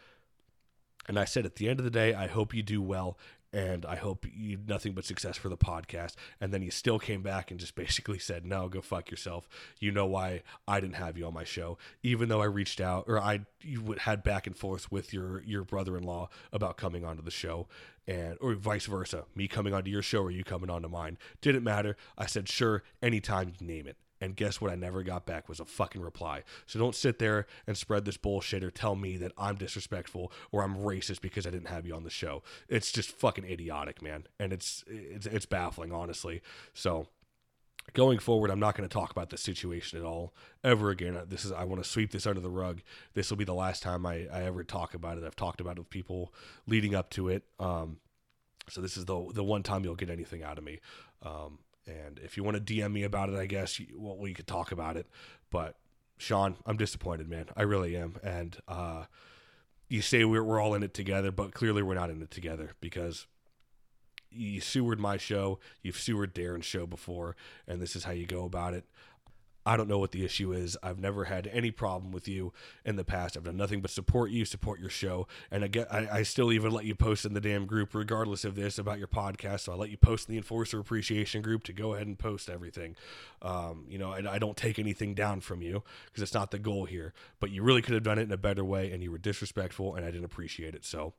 and 1.08 1.20
i 1.20 1.26
said 1.26 1.46
at 1.46 1.56
the 1.56 1.68
end 1.68 1.80
of 1.80 1.84
the 1.84 1.90
day 1.90 2.14
i 2.14 2.28
hope 2.28 2.54
you 2.54 2.62
do 2.62 2.80
well 2.80 3.18
and 3.52 3.86
I 3.86 3.96
hope 3.96 4.26
you 4.32 4.60
nothing 4.68 4.94
but 4.94 5.06
success 5.06 5.38
for 5.38 5.50
the 5.50 5.58
podcast. 5.58 6.14
And 6.40 6.54
then 6.54 6.62
you 6.62 6.72
still 6.72 7.00
came 7.00 7.22
back 7.22 7.52
and 7.52 7.60
just 7.60 7.76
basically 7.84 8.20
said, 8.20 8.46
"No, 8.46 8.70
go 8.70 8.82
fuck 8.82 9.10
yourself." 9.10 9.48
You 9.80 9.92
know 9.92 10.06
why 10.06 10.44
I 10.68 10.80
didn't 10.80 10.96
have 10.96 11.18
you 11.18 11.26
on 11.26 11.34
my 11.34 11.44
show, 11.44 11.78
even 12.04 12.30
though 12.30 12.42
I 12.42 12.46
reached 12.46 12.82
out 12.82 13.06
or 13.08 13.20
I 13.20 13.42
you 13.62 13.96
had 14.00 14.24
back 14.24 14.48
and 14.48 14.56
forth 14.56 14.92
with 14.92 15.14
your 15.14 15.42
your 15.44 15.64
brother-in-law 15.64 16.30
about 16.52 16.78
coming 16.78 17.04
onto 17.06 17.24
the 17.24 17.32
show, 17.32 17.68
and 18.08 18.38
or 18.42 18.54
vice 18.54 18.86
versa, 18.86 19.26
me 19.36 19.48
coming 19.48 19.74
onto 19.74 19.90
your 19.90 20.02
show 20.02 20.22
or 20.22 20.32
you 20.32 20.44
coming 20.44 20.70
onto 20.70 20.88
mine. 20.88 21.18
Didn't 21.42 21.64
matter. 21.64 21.98
I 22.18 22.26
said, 22.26 22.48
"Sure, 22.48 22.84
anytime 23.02 23.50
you 23.50 23.66
name 23.66 23.88
it." 23.88 23.98
And 24.22 24.36
guess 24.36 24.60
what? 24.60 24.72
I 24.72 24.76
never 24.76 25.04
got 25.04 25.26
back 25.26 25.48
was 25.48 25.60
a 25.60 25.66
fucking 25.66 26.02
reply. 26.02 26.44
So 26.66 26.80
don't 26.80 26.96
sit 26.96 27.20
there 27.20 27.48
and 27.66 27.78
spread 27.78 28.06
this 28.06 28.18
bullshit 28.18 28.64
or 28.64 28.72
tell 28.72 28.96
me 28.96 29.18
that 29.18 29.32
I'm 29.38 29.56
disrespectful 29.56 30.32
or 30.52 30.64
I'm 30.64 30.76
racist 30.76 31.22
because 31.22 31.48
I 31.48 31.52
didn't 31.52 31.70
have 31.70 31.86
you 31.86 31.96
on 31.96 32.04
the 32.04 32.10
show. 32.10 32.44
It's 32.68 32.92
just 32.92 33.12
fucking 33.12 33.46
idiotic, 33.46 34.02
man. 34.02 34.26
And 34.40 34.52
it's 34.52 34.84
it's 34.88 35.26
it's 35.26 35.46
baffling, 35.46 35.92
honestly. 35.92 36.42
So 36.74 37.08
going 37.94 38.20
forward, 38.20 38.52
I'm 38.52 38.60
not 38.60 38.76
going 38.76 38.88
to 38.88 38.94
talk 38.94 39.12
about 39.12 39.30
this 39.30 39.42
situation 39.42 40.00
at 40.00 40.06
all 40.06 40.34
ever 40.64 40.90
again. 40.90 41.20
This 41.28 41.46
is 41.46 41.52
I 41.52 41.64
want 41.64 41.84
to 41.84 41.90
sweep 41.90 42.12
this 42.12 42.28
under 42.28 42.42
the 42.42 42.50
rug. 42.50 42.82
This 43.14 43.30
will 43.30 43.38
be 43.38 43.46
the 43.46 43.54
last 43.54 43.84
time 43.84 44.06
I, 44.06 44.28
I 44.32 44.44
ever 44.44 44.64
talk 44.64 44.94
about 44.94 45.18
it. 45.18 45.24
I've 45.24 45.36
talked 45.36 45.62
about 45.62 45.78
it 45.78 45.80
with 45.80 45.90
people 45.90 46.34
leading 46.68 46.96
up 46.96 47.10
to 47.12 47.30
it. 47.30 47.44
Um, 47.60 47.98
so 48.70 48.82
this 48.82 48.98
is 48.98 49.06
the 49.06 49.32
the 49.34 49.44
one 49.44 49.64
time 49.64 49.84
you'll 49.84 49.96
get 49.96 50.10
anything 50.10 50.44
out 50.44 50.58
of 50.58 50.64
me. 50.64 50.80
Um, 51.24 51.60
and 51.90 52.20
if 52.20 52.38
you 52.38 52.44
want 52.44 52.56
to 52.56 52.74
DM 52.74 52.92
me 52.92 53.04
about 53.04 53.30
it, 53.30 53.36
I 53.36 53.46
guess 53.46 53.82
well, 53.96 54.18
we 54.18 54.34
could 54.34 54.48
talk 54.48 54.72
about 54.72 54.98
it. 54.98 55.08
But 55.50 55.76
Sean, 56.18 56.56
I'm 56.66 56.78
disappointed, 56.78 57.30
man. 57.30 57.48
I 57.56 57.64
really 57.64 57.96
am. 57.96 58.18
And 58.24 58.58
uh, 58.68 59.06
you 59.88 60.02
say 60.02 60.24
we're 60.24 60.44
we're 60.44 60.60
all 60.60 60.76
in 60.76 60.84
it 60.84 60.94
together, 60.94 61.32
but 61.32 61.54
clearly 61.54 61.82
we're 61.82 61.96
not 61.96 62.10
in 62.10 62.22
it 62.22 62.32
together 62.32 62.72
because 62.80 63.28
you 64.32 64.62
sewered 64.62 65.00
my 65.00 65.18
show, 65.18 65.60
you've 65.82 66.00
sewered 66.00 66.36
Darren's 66.36 66.66
show 66.66 66.86
before, 66.86 67.36
and 67.68 67.82
this 67.82 67.96
is 67.96 68.04
how 68.04 68.12
you 68.12 68.28
go 68.28 68.46
about 68.46 68.74
it. 68.74 68.86
I 69.70 69.78
don't 69.78 69.88
know 69.88 70.00
what 70.00 70.14
the 70.14 70.26
issue 70.26 70.52
is. 70.52 70.76
I've 70.82 70.98
never 70.98 71.26
had 71.26 71.46
any 71.46 71.70
problem 71.70 72.12
with 72.12 72.28
you 72.28 72.54
in 72.84 72.96
the 72.96 73.04
past. 73.04 73.38
I've 73.38 73.44
done 73.44 73.56
nothing 73.56 73.82
but 73.82 73.92
support 73.92 74.32
you, 74.32 74.44
support 74.44 74.80
your 74.80 74.90
show, 74.90 75.28
and 75.52 75.64
I 75.64 75.68
get 75.68 75.94
I, 75.94 76.08
I 76.12 76.24
still 76.24 76.52
even 76.52 76.72
let 76.72 76.86
you 76.86 76.96
post 76.96 77.24
in 77.24 77.36
the 77.36 77.40
damn 77.40 77.68
group, 77.68 77.94
regardless 77.94 78.44
of 78.44 78.56
this 78.56 78.80
about 78.80 78.98
your 78.98 79.08
podcast. 79.08 79.60
So 79.60 79.74
I 79.74 79.76
let 79.76 79.92
you 79.92 79.98
post 79.98 80.28
in 80.28 80.34
the 80.34 80.38
Enforcer 80.38 80.80
Appreciation 80.80 81.44
group 81.44 81.64
to 81.66 81.74
go 81.74 81.94
ahead 81.94 82.08
and 82.08 82.18
post 82.18 82.50
everything. 82.50 82.96
Um, 83.44 83.86
you 83.88 84.00
know, 84.00 84.12
I 84.12 84.40
don't 84.40 84.58
take 84.58 84.80
anything 84.80 85.14
down 85.14 85.40
from 85.40 85.62
you 85.62 85.84
because 86.08 86.24
it's 86.24 86.34
not 86.34 86.50
the 86.50 86.58
goal 86.58 86.86
here. 86.86 87.14
But 87.40 87.52
you 87.52 87.62
really 87.62 87.84
could 87.84 87.94
have 87.94 88.02
done 88.02 88.18
it 88.18 88.24
in 88.24 88.32
a 88.32 88.38
better 88.38 88.66
way, 88.66 88.92
and 88.92 89.04
you 89.04 89.12
were 89.12 89.20
disrespectful, 89.20 89.94
and 89.94 90.04
I 90.04 90.10
didn't 90.10 90.26
appreciate 90.26 90.74
it. 90.74 90.84
So 90.84 91.14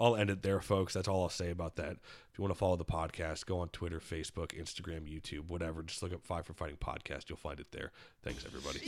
I'll 0.00 0.16
end 0.16 0.30
it 0.30 0.42
there, 0.42 0.60
folks. 0.60 0.94
That's 0.94 1.08
all 1.08 1.22
I'll 1.22 1.28
say 1.28 1.50
about 1.50 1.76
that. 1.76 1.92
If 2.32 2.38
you 2.38 2.42
want 2.42 2.52
to 2.52 2.58
follow 2.58 2.76
the 2.76 2.84
podcast, 2.84 3.46
go 3.46 3.60
on 3.60 3.68
Twitter, 3.68 4.00
Facebook, 4.00 4.48
Instagram, 4.60 5.02
YouTube, 5.08 5.48
whatever. 5.48 5.82
Just 5.82 6.02
look 6.02 6.12
up 6.12 6.24
Five 6.24 6.46
for 6.46 6.52
Fighting 6.52 6.78
Podcast. 6.78 7.28
You'll 7.28 7.38
find 7.38 7.60
it 7.60 7.68
there. 7.70 7.92
Thanks, 8.22 8.44
everybody. 8.44 8.80